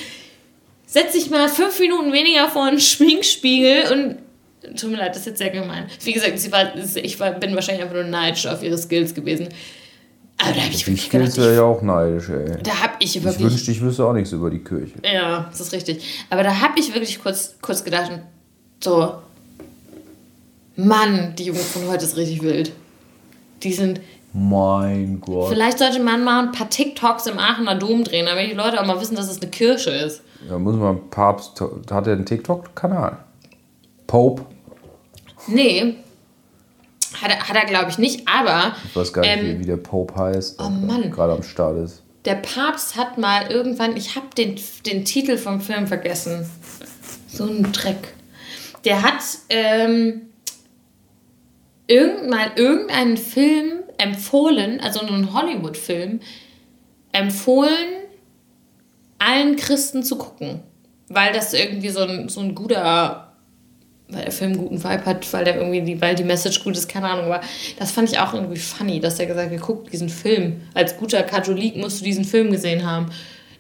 setzt 0.86 1.14
sich 1.14 1.30
mal 1.30 1.50
fünf 1.50 1.80
Minuten 1.80 2.14
weniger 2.14 2.48
vor 2.50 2.66
einen 2.66 2.80
Schminkspiegel 2.80 3.92
und 3.92 4.78
tut 4.78 4.92
mir 4.92 4.98
leid, 4.98 5.12
das 5.12 5.20
ist 5.20 5.26
jetzt 5.26 5.38
sehr 5.40 5.50
gemein. 5.50 5.88
Wie 6.04 6.14
gesagt, 6.14 6.40
sie 6.40 6.52
war, 6.52 6.76
ich 6.76 7.20
war, 7.20 7.32
bin 7.32 7.56
wahrscheinlich 7.56 7.84
einfach 7.84 7.96
nur 7.96 8.06
neidisch 8.06 8.46
auf 8.48 8.64
ihre 8.64 8.78
Skills 8.78 9.14
gewesen. 9.14 9.50
Aber 10.38 10.52
da 10.52 10.62
habe 10.62 10.74
ich 10.74 10.86
wirklich 10.86 11.10
gedacht. 11.10 11.32
Skills 11.32 11.46
wäre 11.48 11.56
ja 11.56 11.64
auch 11.64 11.82
neidisch, 11.82 12.30
ey. 12.30 12.62
Da 12.62 12.82
habe 12.82 12.94
ich 13.00 13.16
wirklich. 13.24 13.46
Ich 13.46 13.52
wünschte, 13.52 13.72
ich 13.72 13.82
wüsste 13.82 14.06
auch 14.06 14.14
nichts 14.14 14.32
über 14.34 14.50
die 14.50 14.60
Kirche. 14.60 14.94
Ja, 15.04 15.48
das 15.50 15.62
ist 15.62 15.74
richtig. 15.74 16.26
Aber 16.30 16.44
da 16.44 16.60
habe 16.60 16.80
ich 16.80 16.94
wirklich 16.94 17.22
kurz, 17.22 17.56
kurz 17.62 17.84
gedacht, 17.84 18.12
so, 18.84 19.16
Mann, 20.76 21.34
die 21.38 21.46
Jugend 21.46 21.64
von 21.64 21.88
heute 21.88 22.04
ist 22.04 22.18
richtig 22.18 22.42
wild. 22.42 22.72
Die 23.64 23.72
sind, 23.72 24.02
mein 24.38 25.22
Gott. 25.22 25.48
Vielleicht 25.48 25.80
sollte 25.80 26.02
man 26.02 26.22
mal 26.24 26.44
ein 26.44 26.52
paar 26.52 26.70
TikToks 26.70 27.28
im 27.28 27.40
Aachener 27.40 27.76
Dom 27.76 28.04
drehen, 28.04 28.26
damit 28.26 28.52
die 28.52 28.56
Leute 28.56 28.82
auch 28.82 28.86
mal 28.86 29.00
wissen, 29.00 29.16
dass 29.16 29.32
es 29.32 29.42
eine 29.42 29.50
Kirche 29.50 29.92
ist. 29.92 30.22
Ja, 30.50 30.60
muss 30.60 30.76
man 30.76 31.10
Papst. 31.10 31.62
Hat 31.90 32.08
er 32.08 32.14
einen 32.14 32.26
TikTok-Kanal? 32.26 33.18
Pope? 34.08 34.46
Nee. 35.48 35.96
Hat 37.22 37.32
er, 37.32 37.48
hat 37.48 37.56
er 37.56 37.66
glaube 37.66 37.90
ich, 37.90 37.98
nicht, 37.98 38.28
aber. 38.28 38.76
Ich 38.84 38.96
weiß 38.96 39.14
gar 39.14 39.22
nicht, 39.22 39.38
ähm, 39.38 39.60
wie 39.60 39.66
der 39.66 39.78
Pope 39.78 40.14
heißt. 40.16 40.62
Oh 40.62 40.70
Mann. 40.70 41.12
Gerade 41.12 41.32
am 41.32 41.44
Start 41.44 41.78
ist. 41.78 42.04
Der 42.26 42.36
Papst 42.36 42.98
hat 42.98 43.18
mal 43.18 43.50
irgendwann. 43.50 43.96
Ich 43.96 44.18
habe 44.18 44.28
den, 44.38 44.60
den 44.86 45.06
Titel 45.06 45.38
vom 45.38 45.62
Film 45.62 45.88
vergessen. 45.88 46.50
So 47.30 47.46
ein 47.46 47.72
Dreck. 47.72 48.14
Der 48.84 49.02
hat. 49.02 49.22
Ähm, 49.48 50.24
irgendwann 51.88 52.52
irgendeinen 52.56 53.16
Film 53.16 53.85
empfohlen, 53.98 54.80
also 54.80 55.02
einen 55.02 55.34
Hollywood-Film, 55.34 56.20
empfohlen, 57.12 58.04
allen 59.20 59.56
Christen 59.56 60.04
zu 60.04 60.18
gucken. 60.18 60.62
Weil 61.08 61.34
das 61.34 61.54
irgendwie 61.54 61.90
so 61.90 62.02
ein, 62.02 62.30
so 62.30 62.42
ein 62.42 62.56
guter, 62.56 63.34
weil 64.10 64.24
der 64.24 64.32
Film 64.32 64.54
einen 64.54 64.60
guten 64.60 64.84
Vibe 64.84 65.06
hat, 65.06 65.34
weil 65.34 65.46
der 65.46 65.58
irgendwie 65.58 65.82
die, 65.82 66.02
weil 66.02 66.16
die 66.16 66.24
Message 66.24 66.64
gut 66.64 66.76
ist, 66.76 66.88
keine 66.88 67.10
Ahnung. 67.10 67.26
Aber 67.26 67.42
das 67.78 67.92
fand 67.92 68.12
ich 68.12 68.20
auch 68.20 68.34
irgendwie 68.34 68.58
funny, 68.58 69.00
dass 69.00 69.20
er 69.20 69.28
gesagt 69.28 69.52
hat, 69.52 69.62
guck 69.62 69.90
diesen 69.92 70.10
Film. 70.10 70.62
Als 70.74 70.98
guter 70.98 71.24
Katholik 71.24 71.78
musst 71.78 72.02
du 72.02 72.06
diesen 72.06 72.26
Film 72.26 72.52
gesehen 72.52 72.86
haben 72.86 73.12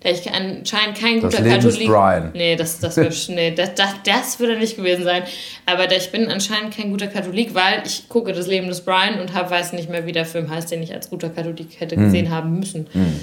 der 0.05 0.13
ich 0.13 0.31
anscheinend 0.31 0.97
kein 0.99 1.19
guter 1.19 1.41
das 1.41 1.47
Katholik. 1.47 1.87
Brian. 1.87 2.29
Nee, 2.33 2.55
das, 2.55 2.79
das, 2.79 2.95
nee, 3.27 3.51
das, 3.51 3.73
das, 3.73 3.89
das 4.05 4.39
würde 4.39 4.57
nicht 4.57 4.77
gewesen 4.77 5.03
sein. 5.03 5.23
Aber 5.65 5.91
ich 5.91 6.11
bin 6.11 6.27
anscheinend 6.27 6.75
kein 6.75 6.91
guter 6.91 7.07
Katholik, 7.07 7.55
weil 7.55 7.81
ich 7.85 8.07
gucke 8.07 8.31
das 8.31 8.45
Leben 8.45 8.67
des 8.67 8.81
Brian 8.81 9.19
und 9.19 9.33
hab, 9.33 9.49
weiß 9.49 9.73
nicht 9.73 9.89
mehr, 9.89 10.05
wie 10.05 10.11
der 10.11 10.25
Film 10.25 10.49
heißt, 10.49 10.69
den 10.71 10.83
ich 10.83 10.93
als 10.93 11.09
guter 11.09 11.29
Katholik 11.29 11.79
hätte 11.79 11.95
hm. 11.95 12.03
gesehen 12.03 12.29
haben 12.29 12.59
müssen. 12.59 12.85
Hm. 12.91 13.19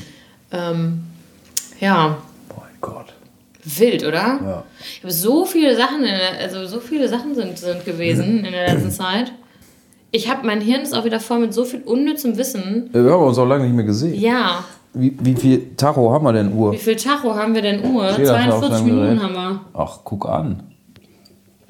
Ähm, 0.50 1.04
ja. 1.78 2.18
Mein 2.48 2.70
Gott. 2.80 3.12
Wild, 3.64 4.02
oder? 4.02 4.40
Ja. 4.44 4.64
Ich 4.96 5.02
habe 5.04 5.12
so 5.12 5.44
viele 5.44 5.76
Sachen, 5.76 6.02
der, 6.02 6.40
also 6.40 6.66
so 6.66 6.80
viele 6.80 7.08
Sachen 7.08 7.36
sind, 7.36 7.58
sind 7.58 7.84
gewesen 7.84 8.40
mhm. 8.40 8.44
in 8.44 8.52
der 8.52 8.74
letzten 8.74 8.90
Zeit. 8.90 9.32
Ich 10.10 10.28
habe, 10.28 10.44
mein 10.44 10.60
Hirn 10.60 10.82
ist 10.82 10.94
auch 10.94 11.04
wieder 11.04 11.20
voll 11.20 11.38
mit 11.38 11.54
so 11.54 11.64
viel 11.64 11.82
unnützem 11.82 12.36
Wissen. 12.36 12.90
Wir 12.92 13.04
haben 13.04 13.22
uns 13.22 13.38
auch 13.38 13.46
lange 13.46 13.64
nicht 13.64 13.76
mehr 13.76 13.84
gesehen. 13.84 14.20
Ja. 14.20 14.64
Wie, 14.95 15.16
wie 15.20 15.34
viel 15.34 15.74
Tacho 15.76 16.12
haben 16.12 16.24
wir 16.24 16.32
denn 16.32 16.53
Uhr? 16.53 16.72
Wie 16.72 16.78
viel 16.78 16.97
Tacho 16.97 17.34
haben 17.34 17.55
wir 17.55 17.62
denn 17.62 17.84
Uhr? 17.84 18.14
42 18.14 18.84
Minuten 18.84 19.22
haben 19.22 19.34
wir. 19.34 19.61
Ach, 19.72 20.01
guck 20.05 20.28
an. 20.28 20.62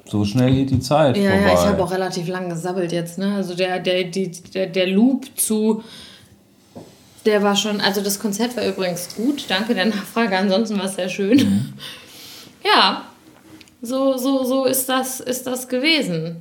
So 0.05 0.25
schnell 0.25 0.53
geht 0.53 0.69
die 0.69 0.79
Zeit 0.79 1.15
ja, 1.15 1.31
vorbei. 1.31 1.47
Ja, 1.47 1.53
ich 1.53 1.65
habe 1.65 1.83
auch 1.83 1.91
relativ 1.91 2.27
lang 2.27 2.49
gesabbelt 2.49 2.91
jetzt. 2.91 3.17
Ne? 3.17 3.33
Also 3.35 3.55
der, 3.55 3.79
der, 3.79 4.03
die, 4.03 4.29
der, 4.29 4.67
der 4.67 4.87
Loop 4.87 5.25
zu... 5.35 5.83
Der 7.25 7.41
war 7.41 7.55
schon... 7.55 7.79
Also 7.79 8.01
das 8.01 8.19
Konzert 8.19 8.57
war 8.57 8.65
übrigens 8.65 9.15
gut. 9.15 9.45
Danke 9.47 9.73
der 9.73 9.85
Nachfrage. 9.85 10.37
Ansonsten 10.37 10.77
war 10.77 10.85
es 10.85 10.95
sehr 10.95 11.09
schön. 11.09 11.37
Mhm. 11.37 11.73
Ja, 12.65 13.01
so, 13.81 14.15
so, 14.15 14.45
so 14.45 14.63
ist, 14.63 14.87
das, 14.87 15.19
ist 15.19 15.45
das 15.45 15.67
gewesen. 15.67 16.37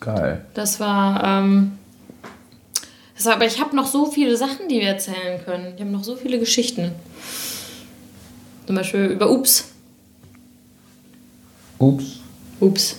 Geil. 0.00 0.44
Das 0.52 0.80
war... 0.80 1.24
Ähm, 1.24 1.78
also, 3.18 3.30
aber 3.32 3.46
ich 3.46 3.60
habe 3.60 3.74
noch 3.74 3.86
so 3.86 4.06
viele 4.06 4.36
Sachen, 4.36 4.68
die 4.68 4.80
wir 4.80 4.88
erzählen 4.88 5.44
können. 5.44 5.72
Ich 5.74 5.80
habe 5.80 5.90
noch 5.90 6.04
so 6.04 6.14
viele 6.14 6.38
Geschichten. 6.38 6.92
Zum 8.66 8.76
Beispiel 8.76 9.06
über 9.06 9.28
Ups. 9.28 9.72
Ups. 11.78 12.20
Ups. 12.60 12.96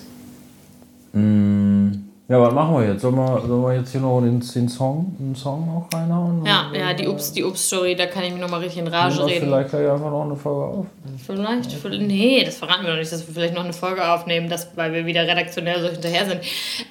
Mm, 1.13 1.91
ja, 2.27 2.41
was 2.41 2.53
machen 2.53 2.75
wir 2.75 2.91
jetzt? 2.91 3.01
Sollen 3.01 3.15
wir, 3.15 3.41
sollen 3.47 3.63
wir 3.63 3.75
jetzt 3.75 3.91
hier 3.91 4.01
noch 4.01 4.19
den, 4.19 4.39
den 4.41 4.67
Song, 4.67 5.15
den 5.17 5.33
Song 5.35 5.65
noch 5.65 5.87
reinhauen? 5.93 6.45
Ja, 6.45 6.69
ja, 6.73 6.93
die 6.93 7.07
Ups, 7.07 7.31
die 7.31 7.45
Ups-Story, 7.45 7.95
da 7.95 8.05
kann 8.05 8.23
ich 8.23 8.33
mich 8.33 8.41
noch 8.41 8.49
mal 8.49 8.59
richtig 8.59 8.79
in 8.79 8.87
Rage 8.87 9.25
reden. 9.25 9.47
Vielleicht 9.47 9.69
gleich 9.69 9.89
einfach 9.89 10.11
noch 10.11 10.25
eine 10.25 10.35
Folge 10.35 10.63
auf. 10.65 10.85
Vielleicht, 11.25 12.01
nee, 12.01 12.43
das 12.43 12.57
verraten 12.57 12.83
wir 12.83 12.91
noch 12.91 12.99
nicht, 12.99 13.11
dass 13.11 13.25
wir 13.25 13.33
vielleicht 13.33 13.53
noch 13.53 13.63
eine 13.63 13.73
Folge 13.73 14.05
aufnehmen, 14.11 14.49
das, 14.49 14.67
weil 14.75 14.91
wir 14.91 15.05
wieder 15.05 15.23
redaktionell 15.23 15.81
so 15.81 15.87
hinterher 15.87 16.25
sind. 16.25 16.41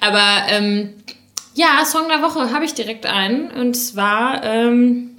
Aber 0.01 0.51
ähm, 0.51 0.95
ja, 1.59 1.83
Song 1.83 2.07
der 2.07 2.21
Woche 2.21 2.53
habe 2.53 2.63
ich 2.63 2.73
direkt 2.73 3.05
einen. 3.05 3.51
Und 3.51 3.73
zwar 3.73 4.43
ähm, 4.45 5.17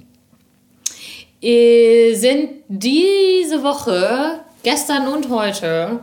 äh, 1.39 2.15
sind 2.15 2.49
diese 2.67 3.61
Woche, 3.61 4.39
gestern 4.63 5.07
und 5.07 5.29
heute, 5.29 5.99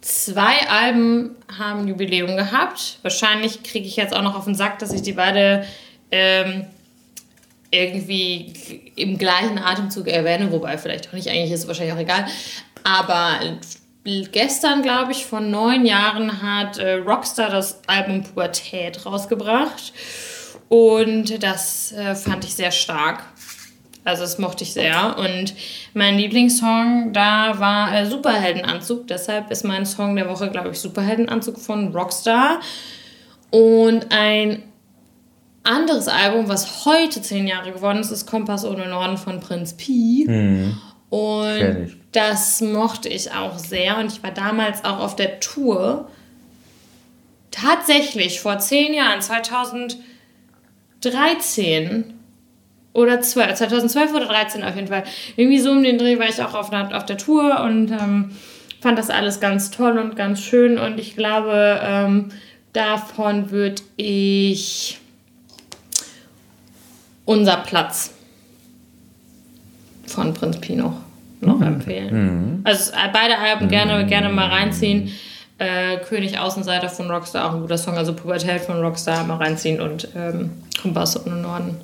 zwei 0.00 0.68
Alben 0.68 1.36
haben 1.56 1.86
Jubiläum 1.86 2.36
gehabt. 2.36 2.98
Wahrscheinlich 3.02 3.62
kriege 3.62 3.86
ich 3.86 3.94
jetzt 3.94 4.12
auch 4.12 4.22
noch 4.22 4.34
auf 4.34 4.44
den 4.44 4.56
Sack, 4.56 4.80
dass 4.80 4.92
ich 4.92 5.02
die 5.02 5.12
beide 5.12 5.64
ähm, 6.10 6.66
irgendwie 7.70 8.90
im 8.96 9.18
gleichen 9.18 9.58
Atemzug 9.58 10.08
erwähne, 10.08 10.50
wobei 10.50 10.78
vielleicht 10.78 11.08
auch 11.08 11.12
nicht, 11.12 11.28
eigentlich 11.28 11.52
ist 11.52 11.60
es 11.60 11.68
wahrscheinlich 11.68 11.94
auch 11.94 12.00
egal. 12.00 12.26
Aber 12.82 13.38
gestern, 14.04 14.82
glaube 14.82 15.12
ich, 15.12 15.24
vor 15.26 15.40
neun 15.40 15.86
Jahren 15.86 16.42
hat 16.42 16.78
äh, 16.78 16.94
Rockstar 16.94 17.50
das 17.50 17.80
Album 17.86 18.22
Pubertät 18.22 19.04
rausgebracht. 19.06 19.92
Und 20.68 21.42
das 21.42 21.92
äh, 21.92 22.14
fand 22.14 22.44
ich 22.44 22.54
sehr 22.54 22.70
stark. 22.70 23.24
Also 24.04 24.22
das 24.22 24.38
mochte 24.38 24.64
ich 24.64 24.72
sehr. 24.72 25.16
Und 25.18 25.54
mein 25.94 26.18
Lieblingssong 26.18 27.12
da 27.12 27.58
war 27.58 27.94
äh, 27.94 28.06
Superheldenanzug. 28.06 29.06
Deshalb 29.08 29.50
ist 29.50 29.64
mein 29.64 29.86
Song 29.86 30.14
der 30.16 30.28
Woche, 30.28 30.50
glaube 30.50 30.70
ich, 30.70 30.78
Superheldenanzug 30.78 31.58
von 31.58 31.94
Rockstar. 31.94 32.60
Und 33.50 34.06
ein 34.10 34.62
anderes 35.62 36.08
Album, 36.08 36.48
was 36.48 36.84
heute 36.84 37.22
zehn 37.22 37.46
Jahre 37.46 37.72
geworden 37.72 37.98
ist, 37.98 38.10
ist 38.10 38.26
Kompass 38.26 38.66
ohne 38.66 38.86
Norden 38.86 39.16
von 39.16 39.40
Prinz 39.40 39.74
Pi. 39.74 40.24
Kenn 40.26 40.78
Und 41.08 41.86
ich. 41.86 42.03
Das 42.14 42.60
mochte 42.60 43.08
ich 43.08 43.32
auch 43.32 43.58
sehr. 43.58 43.98
Und 43.98 44.06
ich 44.06 44.22
war 44.22 44.30
damals 44.30 44.84
auch 44.84 45.00
auf 45.00 45.16
der 45.16 45.40
Tour. 45.40 46.08
Tatsächlich 47.50 48.38
vor 48.40 48.60
zehn 48.60 48.94
Jahren, 48.94 49.20
2013 49.20 52.14
oder 52.92 53.20
12, 53.20 53.54
2012 53.54 54.14
oder 54.14 54.26
13 54.26 54.62
auf 54.62 54.76
jeden 54.76 54.86
Fall. 54.88 55.02
Irgendwie 55.36 55.58
so 55.58 55.72
um 55.72 55.82
den 55.82 55.98
Dreh 55.98 56.20
war 56.20 56.28
ich 56.28 56.40
auch 56.40 56.54
auf, 56.54 56.72
auf 56.72 57.04
der 57.04 57.18
Tour 57.18 57.58
und 57.60 57.90
ähm, 57.90 58.30
fand 58.80 58.98
das 58.98 59.10
alles 59.10 59.40
ganz 59.40 59.72
toll 59.72 59.98
und 59.98 60.14
ganz 60.14 60.40
schön. 60.40 60.78
Und 60.78 61.00
ich 61.00 61.16
glaube, 61.16 61.80
ähm, 61.82 62.28
davon 62.72 63.50
würde 63.50 63.82
ich 63.96 65.00
unser 67.24 67.56
Platz 67.56 68.12
von 70.06 70.32
Prinz 70.32 70.60
Pino 70.60 70.94
noch 71.46 71.60
empfehlen. 71.60 72.60
Also 72.64 72.92
äh, 72.92 72.96
beide 73.12 73.38
Alben 73.38 73.68
gerne, 73.68 74.06
gerne 74.06 74.28
mal 74.30 74.48
reinziehen. 74.48 75.10
Äh, 75.58 75.98
König 76.08 76.38
Außenseiter 76.38 76.88
von 76.88 77.08
Rockstar, 77.10 77.48
auch 77.48 77.54
ein 77.54 77.60
guter 77.60 77.78
Song, 77.78 77.96
also 77.96 78.12
Pubertät 78.12 78.62
von 78.62 78.80
Rockstar 78.82 79.24
mal 79.24 79.36
reinziehen 79.36 79.80
und 79.80 80.08
ähm, 80.16 80.50
Kompass 80.82 81.24
ohne 81.26 81.36
Norden. 81.36 81.76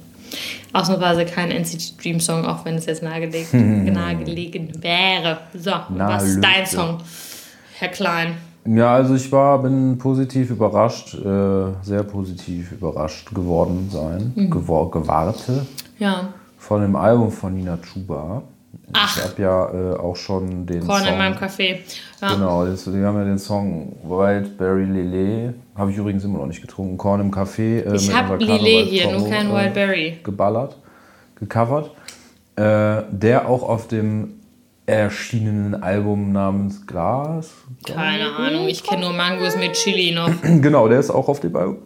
Ausnahmsweise 0.73 1.25
kein 1.25 1.51
NCT 1.51 2.03
Dream 2.03 2.21
Song, 2.21 2.45
auch 2.47 2.65
wenn 2.65 2.75
es 2.75 2.87
jetzt 2.87 3.03
nahegelegt, 3.03 3.53
nahegelegen 3.55 4.83
wäre. 4.83 5.39
So, 5.55 5.71
was 5.91 6.25
ist 6.25 6.41
dein. 6.43 6.67
Song, 6.67 6.99
Herr 7.79 7.89
Klein? 7.89 8.35
Ja, 8.65 8.95
also 8.95 9.15
ich 9.15 9.31
war, 9.33 9.63
bin 9.63 9.97
positiv 9.99 10.51
überrascht, 10.51 11.15
äh, 11.15 11.73
sehr 11.83 12.03
positiv 12.03 12.73
überrascht 12.73 13.33
geworden 13.35 13.89
sein, 13.91 14.33
Mhm. 14.35 14.51
gewor 14.51 14.91
gewarte 14.91 15.65
Ja, 15.99 16.29
von 16.59 16.83
dem 16.83 16.95
Album 16.95 17.31
von 17.33 17.55
Nina 17.55 17.79
Chuba. 17.79 18.43
Ach. 18.93 19.17
Ich 19.17 19.23
habe 19.25 19.43
ja 19.43 19.93
äh, 19.93 19.97
auch 19.99 20.17
schon 20.17 20.67
den 20.67 20.87
Korn 20.87 21.03
Song. 21.03 21.13
in 21.13 21.19
meinem 21.19 21.35
Café. 21.37 21.79
Ja. 22.21 22.35
Genau, 22.35 22.65
das, 22.67 22.85
die 22.85 23.03
haben 23.05 23.17
ja 23.19 23.25
den 23.25 23.39
Song 23.39 23.97
Wildberry 24.03 24.85
Lele, 24.85 25.55
habe 25.77 25.91
ich 25.93 25.97
übrigens 25.97 26.25
immer 26.25 26.39
noch 26.39 26.47
nicht 26.47 26.61
getrunken, 26.61 26.97
Korn 26.99 27.21
im 27.21 27.31
Café. 27.33 27.85
Äh, 27.85 27.95
Ich 27.97 28.13
habe 28.13 28.37
Lillet 28.37 28.87
hier, 28.89 29.11
nur 29.17 29.29
kein 29.29 29.51
äh, 29.51 29.55
Wildberry. 29.55 30.19
geballert, 30.25 30.77
gecovert, 31.37 31.91
äh, 32.57 33.03
der 33.11 33.49
auch 33.49 33.63
auf 33.63 33.87
dem 33.89 34.35
erschienenen 34.87 35.81
Album 35.83 36.33
namens 36.33 36.85
Glas. 36.87 37.51
Keine 37.87 38.33
Ahnung, 38.37 38.67
ich 38.67 38.83
kenne 38.83 39.03
nur 39.03 39.13
Mangos 39.13 39.57
mit 39.57 39.75
Chili 39.75 40.13
noch. 40.13 40.29
Genau, 40.43 40.89
der 40.89 40.99
ist 40.99 41.11
auch 41.11 41.29
auf 41.29 41.39
dem 41.41 41.55
Album 41.55 41.79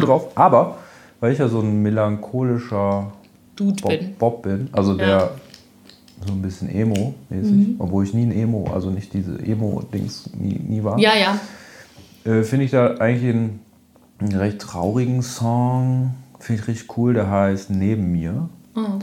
drauf. 0.00 0.28
Aber 0.36 0.76
weil 1.18 1.32
ich 1.32 1.38
ja 1.40 1.48
so 1.48 1.60
ein 1.60 1.82
melancholischer 1.82 3.10
Dude 3.56 3.82
Bob, 3.82 3.90
bin. 3.90 4.14
Bob 4.16 4.42
bin, 4.42 4.68
also 4.72 4.94
der 4.94 5.30
so 6.26 6.32
ein 6.32 6.42
bisschen 6.42 6.68
Emo-mäßig, 6.68 7.52
Mhm. 7.52 7.74
obwohl 7.78 8.04
ich 8.04 8.14
nie 8.14 8.22
ein 8.26 8.32
Emo, 8.32 8.70
also 8.72 8.90
nicht 8.90 9.12
diese 9.14 9.38
Emo-Dings 9.38 10.30
nie, 10.38 10.54
nie 10.58 10.82
war. 10.84 10.98
Ja, 10.98 11.12
ja. 11.16 11.38
Äh, 12.30 12.42
Finde 12.44 12.64
ich 12.64 12.70
da 12.70 12.94
eigentlich 12.96 13.34
einen, 13.34 13.60
einen 14.20 14.34
recht 14.36 14.60
traurigen 14.60 15.22
Song. 15.22 16.14
Finde 16.38 16.62
ich 16.62 16.68
richtig 16.68 16.96
cool. 16.96 17.14
Der 17.14 17.28
heißt 17.30 17.70
Neben 17.70 18.12
mir. 18.12 18.48
Oh. 18.76 18.98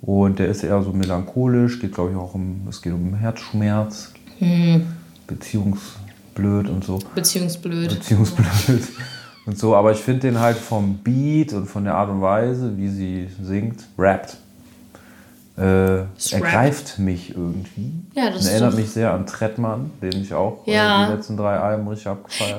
Und 0.00 0.38
der 0.38 0.48
ist 0.48 0.62
eher 0.64 0.82
so 0.82 0.92
melancholisch. 0.92 1.80
Geht, 1.80 1.94
glaube 1.94 2.10
ich, 2.10 2.16
auch 2.16 2.34
um, 2.34 2.66
es 2.68 2.82
geht 2.82 2.92
um 2.92 3.14
Herzschmerz. 3.14 4.12
Hm. 4.38 4.86
Beziehungsblöd 5.26 6.68
und 6.68 6.84
so. 6.84 6.98
Beziehungsblöd. 7.14 7.90
Beziehungsblöd 7.90 8.82
und 9.46 9.58
so. 9.58 9.74
Aber 9.74 9.92
ich 9.92 9.98
finde 9.98 10.20
den 10.20 10.38
halt 10.40 10.56
vom 10.56 10.98
Beat 10.98 11.52
und 11.52 11.66
von 11.66 11.84
der 11.84 11.94
Art 11.94 12.10
und 12.10 12.20
Weise, 12.20 12.76
wie 12.76 12.88
sie 12.88 13.28
singt, 13.42 13.80
rappt, 13.98 14.36
äh, 15.58 16.04
ergreift 16.34 16.98
mich 16.98 17.30
irgendwie. 17.30 17.92
Ja, 18.14 18.30
das 18.30 18.42
Und 18.46 18.52
erinnert 18.52 18.74
mich 18.74 18.90
sehr 18.90 19.12
an 19.12 19.26
Trettmann, 19.26 19.90
den 20.00 20.22
ich 20.22 20.32
auch 20.32 20.66
äh, 20.66 20.74
Ja. 20.74 21.06
die 21.06 21.12
letzten 21.14 21.36
drei 21.36 21.56
Alben 21.56 21.86
richtig 21.88 22.04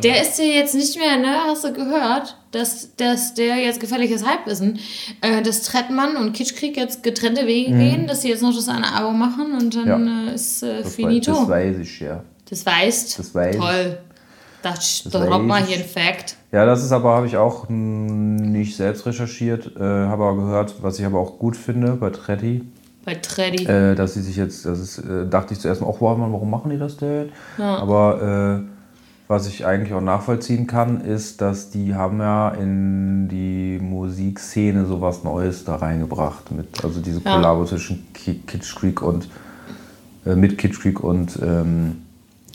Der 0.03 0.13
habe. 0.15 0.21
ist 0.21 0.37
ja 0.37 0.45
jetzt 0.45 0.75
nicht 0.75 0.97
mehr, 0.97 1.17
ne? 1.17 1.35
Hast 1.47 1.63
du 1.63 1.71
gehört, 1.73 2.37
dass, 2.51 2.95
dass 2.97 3.33
der 3.33 3.55
jetzt 3.57 3.79
gefährliches 3.79 4.25
Halbwissen, 4.25 4.79
äh, 5.21 5.41
dass 5.41 5.61
Trettmann 5.63 6.17
und 6.17 6.33
Kitschkrieg 6.33 6.75
jetzt 6.77 7.01
getrennte 7.03 7.47
Wege 7.47 7.71
gehen, 7.71 8.05
dass 8.07 8.21
sie 8.23 8.29
jetzt 8.29 8.41
noch 8.41 8.53
das 8.53 8.67
eine 8.67 8.93
Album 8.93 9.17
machen 9.17 9.53
und 9.59 9.75
dann 9.75 10.01
Mhm. 10.01 10.25
Ja. 10.27 10.31
äh, 10.31 10.35
ist 10.35 10.63
äh, 10.63 10.83
Das, 10.83 10.95
finito. 10.95 11.31
das 11.33 11.47
weiß 11.47 11.77
ich 11.77 11.99
ja. 12.01 12.23
Das 12.49 12.65
weißt. 12.65 13.19
Das 13.19 13.33
weiß 13.35 13.55
ich. 13.55 13.61
Toll. 13.61 13.97
Das, 14.61 15.03
Das 15.03 15.03
das 15.13 15.21
drop 15.21 15.39
weiß 15.39 15.47
mal 15.47 15.63
hier 15.63 15.77
ein 15.77 15.85
Fact. 15.85 16.35
Ja, 16.51 16.65
das 16.65 16.83
ist 16.83 16.91
aber, 16.91 17.15
habe 17.15 17.27
ich 17.27 17.37
auch 17.37 17.69
mh, 17.69 17.75
nicht 18.41 18.75
selbst 18.75 19.05
recherchiert, 19.05 19.71
äh, 19.77 19.79
habe 19.81 20.25
aber 20.25 20.35
gehört, 20.35 20.75
was 20.81 20.99
ich 20.99 21.05
aber 21.05 21.19
auch 21.19 21.39
gut 21.39 21.55
finde 21.55 21.93
bei 21.93 22.09
Tretti, 22.09 22.63
Bei 23.05 23.15
Treddy. 23.15 23.65
äh, 23.65 23.95
dass 23.95 24.13
sie 24.13 24.21
sich 24.21 24.35
jetzt, 24.35 24.65
das 24.65 24.79
ist, 24.79 24.99
äh, 24.99 25.27
dachte 25.27 25.53
ich 25.53 25.59
zuerst 25.59 25.81
mal, 25.81 25.87
Mann, 25.87 26.31
warum 26.33 26.49
machen 26.49 26.69
die 26.69 26.77
das 26.77 26.97
denn? 26.97 27.29
Ja. 27.57 27.77
Aber 27.77 28.61
äh, 28.61 28.69
was 29.27 29.47
ich 29.47 29.65
eigentlich 29.65 29.93
auch 29.93 30.01
nachvollziehen 30.01 30.67
kann, 30.67 31.01
ist, 31.01 31.39
dass 31.39 31.69
die 31.69 31.95
haben 31.95 32.19
ja 32.19 32.49
in 32.49 33.29
die 33.29 33.79
Musikszene 33.81 34.85
sowas 34.85 35.23
Neues 35.23 35.63
da 35.65 35.75
reingebracht. 35.77 36.51
Mit, 36.51 36.83
also 36.83 36.99
diese 36.99 37.21
Ja. 37.23 37.35
Kollabo 37.35 37.65
zwischen 37.65 38.07
Ki- 38.13 38.41
Kitsch 38.45 38.75
Creek 38.75 39.01
und 39.01 39.29
äh, 40.25 40.35
mit 40.35 40.57
Kitsch 40.57 40.79
Creek 40.81 41.03
und 41.03 41.39
ähm, 41.41 41.97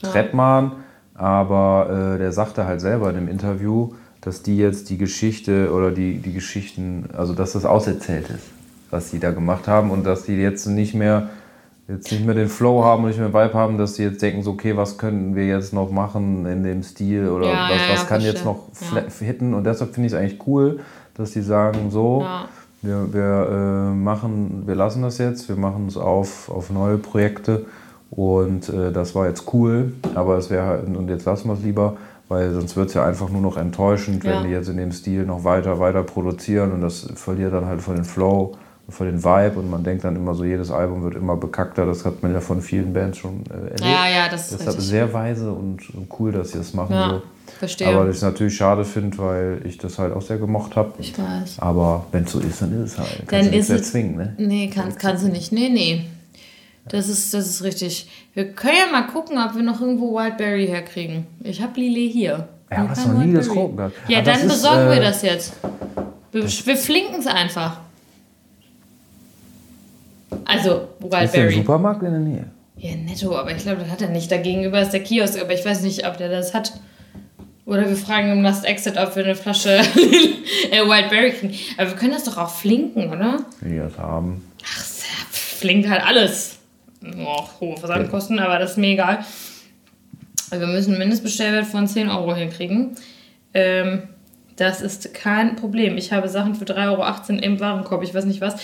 Trettmann. 0.03 0.73
Aber 1.15 2.15
äh, 2.17 2.19
der 2.19 2.33
sagte 2.33 2.67
halt 2.67 2.81
selber 2.81 3.09
in 3.11 3.15
dem 3.15 3.29
Interview, 3.29 3.93
dass 4.21 4.43
die 4.43 4.57
jetzt 4.57 4.91
die 4.91 4.99
Geschichte 4.99 5.73
oder 5.73 5.91
die, 5.93 6.19
die 6.19 6.33
Geschichten, 6.33 7.09
also 7.17 7.35
dass 7.35 7.53
das 7.53 7.65
auserzählt 7.65 8.31
ist, 8.31 8.47
was 8.95 9.11
sie 9.11 9.19
da 9.19 9.33
gemacht 9.33 9.67
haben 9.67 9.91
und 9.91 10.07
dass 10.07 10.23
die 10.23 10.37
jetzt 10.37 10.67
nicht 10.67 10.95
mehr 10.95 11.29
jetzt 11.89 12.11
nicht 12.13 12.25
mehr 12.25 12.35
den 12.35 12.49
Flow 12.49 12.83
haben 12.83 13.03
und 13.03 13.11
nicht 13.11 13.19
mehr 13.19 13.35
Vibe 13.35 13.53
haben, 13.55 13.77
dass 13.77 13.97
sie 13.97 14.05
jetzt 14.05 14.23
denken, 14.23 14.43
so, 14.43 14.53
okay, 14.53 14.75
was 14.75 14.97
könnten 14.97 15.35
wir 15.35 15.47
jetzt 15.47 15.75
noch 15.75 15.91
machen 15.91 16.47
in 16.47 16.63
dem 16.63 16.83
Stil 16.83 17.29
oder 17.29 17.47
Ja, 17.47 17.69
was, 17.69 17.89
was 17.91 18.01
ja, 18.03 18.07
kann 18.09 18.23
jetzt 18.23 18.45
noch 18.45 18.69
hitten? 19.21 19.53
Und 19.53 19.65
deshalb 19.65 19.93
finde 19.93 20.07
ich 20.07 20.13
es 20.15 20.19
eigentlich 20.19 20.47
cool, 20.47 20.81
dass 21.15 21.33
die 21.33 21.43
sagen, 21.43 21.91
so, 21.91 22.23
Ja. 22.23 22.49
wir, 22.81 23.13
wir 23.13 23.49
äh, 23.51 23.95
machen, 23.95 24.63
wir 24.65 24.75
lassen 24.77 25.03
das 25.03 25.19
jetzt, 25.19 25.49
wir 25.51 25.57
machen 25.57 25.87
es 25.89 25.99
auf, 25.99 26.49
auf 26.49 26.71
neue 26.71 26.97
Projekte 26.97 27.67
und 28.11 28.69
äh, 28.71 28.91
das 28.91 29.15
war 29.15 29.27
jetzt 29.29 29.53
cool, 29.53 29.93
aber 30.15 30.39
es 30.39 30.49
wäre 30.49 30.65
halt, 30.65 30.87
und 30.87 31.09
jetzt 31.11 31.27
lassen 31.27 31.49
wir 31.49 31.55
es 31.55 31.63
lieber, 31.63 31.97
weil 32.31 32.55
sonst 32.55 32.77
wird 32.77 32.89
es 32.89 32.95
ja 32.95 33.05
einfach 33.05 33.29
nur 33.29 33.43
noch 33.43 33.59
enttäuschend, 33.59 34.25
wenn 34.25 34.45
die 34.45 34.51
jetzt 34.51 34.71
in 34.71 34.79
dem 34.79 34.93
Stil 34.93 35.27
noch 35.27 35.45
weiter, 35.45 35.79
weiter 35.81 36.03
produzieren 36.03 36.73
und 36.73 36.81
das 36.81 37.07
verliert 37.15 37.53
dann 37.53 37.67
halt 37.67 37.83
von 37.83 37.97
den 37.97 38.05
Flow, 38.07 38.55
von 38.89 39.07
den 39.07 39.25
Vibe 39.25 39.59
und 39.59 39.71
man 39.71 39.83
denkt 39.83 40.05
dann 40.05 40.15
immer 40.17 40.35
so, 40.35 40.45
jedes 40.45 40.71
Album 40.71 41.03
wird 41.03 41.15
immer 41.15 41.37
bekackter, 41.37 41.87
das 41.87 42.05
hat 42.05 42.23
man 42.23 42.33
ja 42.35 42.41
von 42.41 42.61
vielen 42.61 42.93
Bands 42.93 43.19
schon 43.19 43.43
äh, 43.51 43.55
erlebt. 43.55 43.81
Ja, 43.81 44.09
ja, 44.09 44.29
das 44.31 44.51
ist 44.53 44.61
Deshalb 44.61 44.81
sehr 44.81 45.13
weise 45.15 45.51
und, 45.53 45.89
und 45.95 46.09
cool, 46.19 46.33
dass 46.33 46.53
sie 46.53 46.59
das 46.59 46.75
machen. 46.75 46.93
Ja, 46.93 47.09
so. 47.11 47.23
verstehe. 47.59 47.89
Aber 47.89 48.05
das 48.05 48.17
ich 48.17 48.23
natürlich 48.23 48.57
schade 48.57 48.85
finde, 48.85 49.17
weil 49.19 49.61
ich 49.65 49.79
das 49.79 49.99
halt 49.99 50.13
auch 50.13 50.21
sehr 50.23 50.37
gemocht 50.39 50.77
habe. 50.77 50.93
Ich 50.99 51.19
weiß. 51.19 51.61
Aber 51.61 52.05
wenn 52.13 52.25
es 52.25 52.33
so 52.33 52.41
ist, 52.41 52.61
dann 52.61 52.73
ist 52.85 52.93
es 52.93 52.99
halt. 52.99 53.09
Dann 53.11 53.27
Dann 53.27 53.41
kannst 53.53 53.53
du 53.53 53.75
ist 53.75 53.81
es- 53.81 53.91
zwingen, 53.93 54.17
ne? 54.17 54.35
Nee, 54.39 54.69
kannst, 54.75 54.99
kannst 54.99 55.25
du 55.25 55.29
nicht. 55.29 55.51
Nee, 55.53 55.71
nee. 55.71 56.05
Das 56.87 57.09
ist, 57.09 57.33
das 57.33 57.47
ist 57.49 57.63
richtig. 57.65 58.11
Wir 58.35 58.53
können 58.53 58.77
ja 58.87 58.93
mal 58.93 59.07
gucken, 59.07 59.39
ob 59.39 59.55
wir 59.57 59.63
noch 59.63 59.81
irgendwo 59.81 60.15
Wildberry 60.15 60.67
herkriegen. 60.67 61.27
Ich 61.43 61.63
habe 61.63 61.81
Lillet 61.81 62.13
hier. 62.13 62.49
Ja, 62.71 62.87
hast 62.89 63.05
kein 63.05 63.15
noch 63.15 63.21
nie 63.21 63.33
Wildberry. 63.33 63.49
getrunken 63.49 63.77
gehabt. 63.79 63.95
Ja, 64.09 64.19
Aber 64.19 64.27
das 64.27 64.39
dann 64.41 64.47
ist, 64.49 64.53
besorgen 64.55 64.87
wir 64.91 64.97
äh, 64.99 65.01
das 65.01 65.23
jetzt. 65.23 65.55
Wir, 66.33 66.43
wir 66.43 66.77
flinken 66.77 67.21
es 67.21 67.27
einfach. 67.27 67.81
Also, 70.45 70.89
Ist 71.01 71.13
der 71.13 71.21
Wildberry. 71.21 71.55
Supermarkt 71.57 72.03
in 72.03 72.11
der 72.11 72.21
Nähe? 72.21 72.45
Ja, 72.77 72.97
netto, 72.97 73.37
aber 73.37 73.53
ich 73.53 73.59
glaube, 73.59 73.83
das 73.83 73.91
hat 73.91 74.03
er 74.03 74.09
nicht. 74.09 74.31
Da 74.31 74.37
gegenüber 74.39 74.81
ist 74.81 74.91
der 74.91 75.03
Kiosk, 75.03 75.41
aber 75.41 75.53
ich 75.55 75.65
weiß 75.65 75.83
nicht, 75.83 76.07
ob 76.07 76.17
der 76.19 76.29
das 76.29 76.55
hat. 76.55 76.73
Oder 77.67 77.89
wir 77.89 77.97
fragen 77.97 78.33
im 78.33 78.43
Last 78.43 78.65
Exit, 78.67 78.99
ob 78.99 79.17
wir 79.17 79.25
eine 79.25 79.35
Flasche 79.35 79.71
äh, 80.71 80.81
Wildberry 80.83 81.31
kriegen. 81.33 81.55
Aber 81.79 81.91
wir 81.91 81.97
können 81.97 82.13
das 82.13 82.25
doch 82.25 82.37
auch 82.37 82.51
flinken, 82.51 83.09
oder? 83.11 83.39
Wenn 83.61 83.79
das 83.79 83.97
haben. 83.97 84.45
Ach, 84.63 84.77
ja, 84.77 85.27
flinkt 85.31 85.89
halt 85.89 86.05
alles. 86.05 86.59
Oh, 87.19 87.45
hohe 87.61 87.77
Versandkosten, 87.77 88.39
aber 88.39 88.59
das 88.59 88.73
ist 88.73 88.79
mir 88.79 88.89
egal. 88.93 89.25
Wir 90.51 90.67
müssen 90.67 90.91
einen 90.91 90.99
Mindestbestellwert 90.99 91.67
von 91.67 91.87
10 91.87 92.11
Euro 92.11 92.35
hinkriegen. 92.35 92.97
Ähm, 93.55 94.03
das 94.57 94.81
ist 94.81 95.15
kein 95.15 95.57
Problem. 95.57 95.97
Ich 95.97 96.13
habe 96.13 96.29
Sachen 96.29 96.55
für 96.55 96.65
3,18 96.65 96.87
Euro 96.89 97.43
im 97.43 97.61
Warenkorb, 97.61 98.03
ich 98.03 98.15
weiß 98.15 98.25
nicht 98.25 98.41
was. 98.41 98.55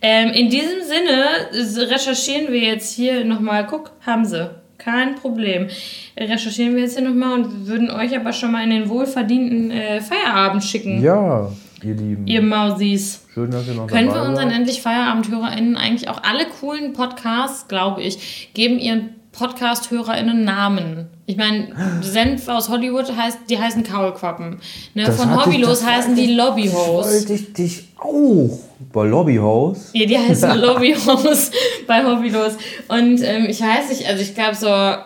Ähm, 0.00 0.30
in 0.30 0.50
diesem 0.50 0.82
Sinne 0.82 1.88
recherchieren 1.90 2.52
wir 2.52 2.60
jetzt 2.60 2.94
hier 2.94 3.24
nochmal. 3.24 3.66
Guck, 3.66 3.92
haben 4.04 4.24
sie. 4.24 4.50
Kein 4.78 5.16
Problem. 5.16 5.68
Recherchieren 6.16 6.74
wir 6.74 6.82
jetzt 6.82 6.96
hier 6.96 7.08
nochmal 7.08 7.40
und 7.40 7.66
würden 7.66 7.90
euch 7.90 8.16
aber 8.16 8.32
schon 8.32 8.52
mal 8.52 8.62
in 8.62 8.70
den 8.70 8.88
wohlverdienten 8.88 9.70
äh, 9.70 10.00
Feierabend 10.00 10.62
schicken. 10.62 11.02
Ja. 11.02 11.50
Ihr 11.82 11.94
Lieben. 11.94 12.26
Ihr 12.26 12.42
Mausis. 12.42 13.24
Schön, 13.32 13.50
dass 13.50 13.66
ihr 13.68 13.74
noch 13.74 13.86
Können 13.86 14.12
wir 14.12 14.22
unseren 14.22 14.50
endlich 14.50 14.82
FeierabendhörerInnen 14.82 15.76
eigentlich 15.76 16.08
auch 16.08 16.22
alle 16.22 16.46
coolen 16.60 16.92
Podcasts, 16.92 17.68
glaube 17.68 18.02
ich, 18.02 18.50
geben 18.54 18.78
ihren 18.78 19.10
Podcast-HörerInnen 19.32 20.44
Namen? 20.44 21.08
Ich 21.28 21.36
meine, 21.36 21.68
Senf 22.00 22.48
aus 22.48 22.70
Hollywood 22.70 23.14
heißt, 23.14 23.40
die 23.50 23.58
heißen 23.58 23.82
Kaulquappen. 23.84 24.60
Ne? 24.94 25.04
Das 25.04 25.16
Von 25.16 25.30
ich- 25.30 25.36
Hobbylos 25.44 25.84
heißen 25.84 26.16
die 26.16 26.32
Lobbyhos. 26.32 27.04
Wollte 27.06 27.34
ich 27.34 27.52
dich 27.52 27.88
auch. 27.98 28.58
Bei 28.94 29.04
Lobbyhaus. 29.04 29.90
Ja, 29.92 30.06
die 30.06 30.16
heißen 30.16 30.58
Lobbyhos 30.60 31.50
bei 31.86 32.02
Hobbylos. 32.02 32.54
Und 32.88 33.20
ähm, 33.22 33.44
ich 33.46 33.60
weiß 33.60 33.90
nicht, 33.90 34.06
also 34.08 34.22
ich 34.22 34.34
glaube 34.34 34.54
so. 34.54 34.68
Ja, 34.68 35.04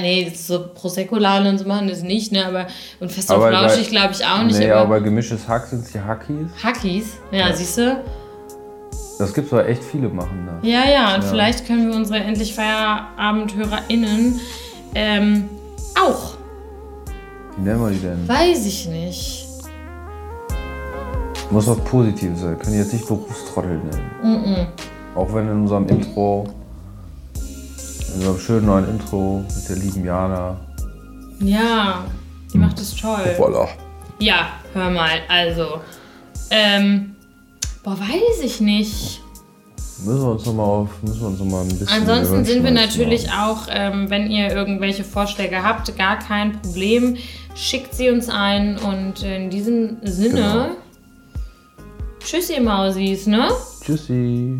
nee, 0.00 0.30
so 0.32 0.68
Prosecco-Laune 0.74 1.48
und 1.48 1.58
so 1.58 1.64
machen 1.66 1.88
das 1.88 2.02
nicht, 2.02 2.30
ne? 2.30 2.46
Aber 2.46 2.68
und 3.00 3.10
fest 3.10 3.32
und 3.32 3.42
flauschig 3.42 3.88
glaube 3.90 4.12
ich 4.12 4.24
auch 4.24 4.44
nicht. 4.44 4.60
nee, 4.60 4.70
aber 4.70 4.82
aber 4.82 5.00
gemischtes 5.00 5.48
Hack 5.48 5.66
sind 5.66 5.84
es 5.84 5.90
die 5.90 6.00
Hackies. 6.00 6.50
Hackies, 6.62 7.16
ja, 7.32 7.52
siehst 7.52 7.78
du? 7.78 8.00
Das 9.18 9.34
gibt's 9.34 9.52
aber 9.52 9.68
echt 9.68 9.82
viele 9.82 10.08
machen 10.08 10.46
da. 10.46 10.66
Ja, 10.66 10.88
ja, 10.88 11.14
und 11.16 11.24
vielleicht 11.24 11.66
können 11.66 11.90
wir 11.90 11.96
unsere 11.96 12.20
endlich 12.20 12.54
FeierabendhörerInnen 12.54 14.40
ähm, 14.94 15.48
auch. 16.00 16.34
Wie 17.56 17.62
nennen 17.62 17.80
wir 17.80 17.90
die 17.90 17.98
denn? 17.98 18.28
Weiß 18.28 18.64
ich 18.64 18.86
nicht. 18.86 19.46
Muss 21.50 21.66
was 21.66 21.78
Positives 21.78 22.40
sein. 22.40 22.58
Können 22.58 22.78
jetzt 22.78 22.92
nicht 22.92 23.06
Berufstrottel 23.08 23.78
nennen. 23.78 24.68
Auch 25.14 25.34
wenn 25.34 25.48
in 25.48 25.62
unserem 25.62 25.88
Intro, 25.88 26.46
in 27.34 28.14
unserem 28.14 28.38
schönen 28.38 28.66
neuen 28.66 28.88
Intro 28.88 29.44
mit 29.56 29.68
der 29.68 29.76
lieben 29.76 30.04
Jana. 30.04 30.56
Ja, 31.40 32.04
die 32.52 32.58
macht 32.58 32.78
es 32.78 32.94
toll. 32.94 33.34
Voila. 33.36 33.68
Ja, 34.20 34.48
hör 34.74 34.90
mal, 34.90 35.20
also. 35.28 35.80
Ähm, 36.50 37.16
boah, 37.88 37.98
weiß 38.00 38.42
ich 38.44 38.60
nicht. 38.60 39.22
Müssen 40.04 40.22
wir 40.22 40.30
uns 40.30 40.46
nochmal 40.46 40.66
auf, 40.66 40.90
müssen 41.02 41.20
wir 41.20 41.26
uns 41.28 41.38
noch 41.40 41.46
mal 41.46 41.62
ein 41.62 41.68
bisschen. 41.68 41.88
Ansonsten 41.88 42.44
sind 42.44 42.62
wir 42.62 42.70
natürlich 42.70 43.32
auch, 43.32 43.66
ähm, 43.68 44.10
wenn 44.10 44.30
ihr 44.30 44.50
irgendwelche 44.50 45.02
Vorschläge 45.02 45.64
habt, 45.64 45.96
gar 45.96 46.18
kein 46.18 46.52
Problem. 46.60 47.16
Schickt 47.56 47.94
sie 47.94 48.10
uns 48.10 48.28
ein 48.28 48.78
und 48.78 49.24
in 49.24 49.50
diesem 49.50 49.96
Sinne. 50.02 50.36
Genau. 50.36 50.66
Tschüss, 52.20 52.50
ihr 52.50 52.62
Mausis, 52.62 53.26
ne? 53.26 53.48
Tschüssi. 53.82 54.58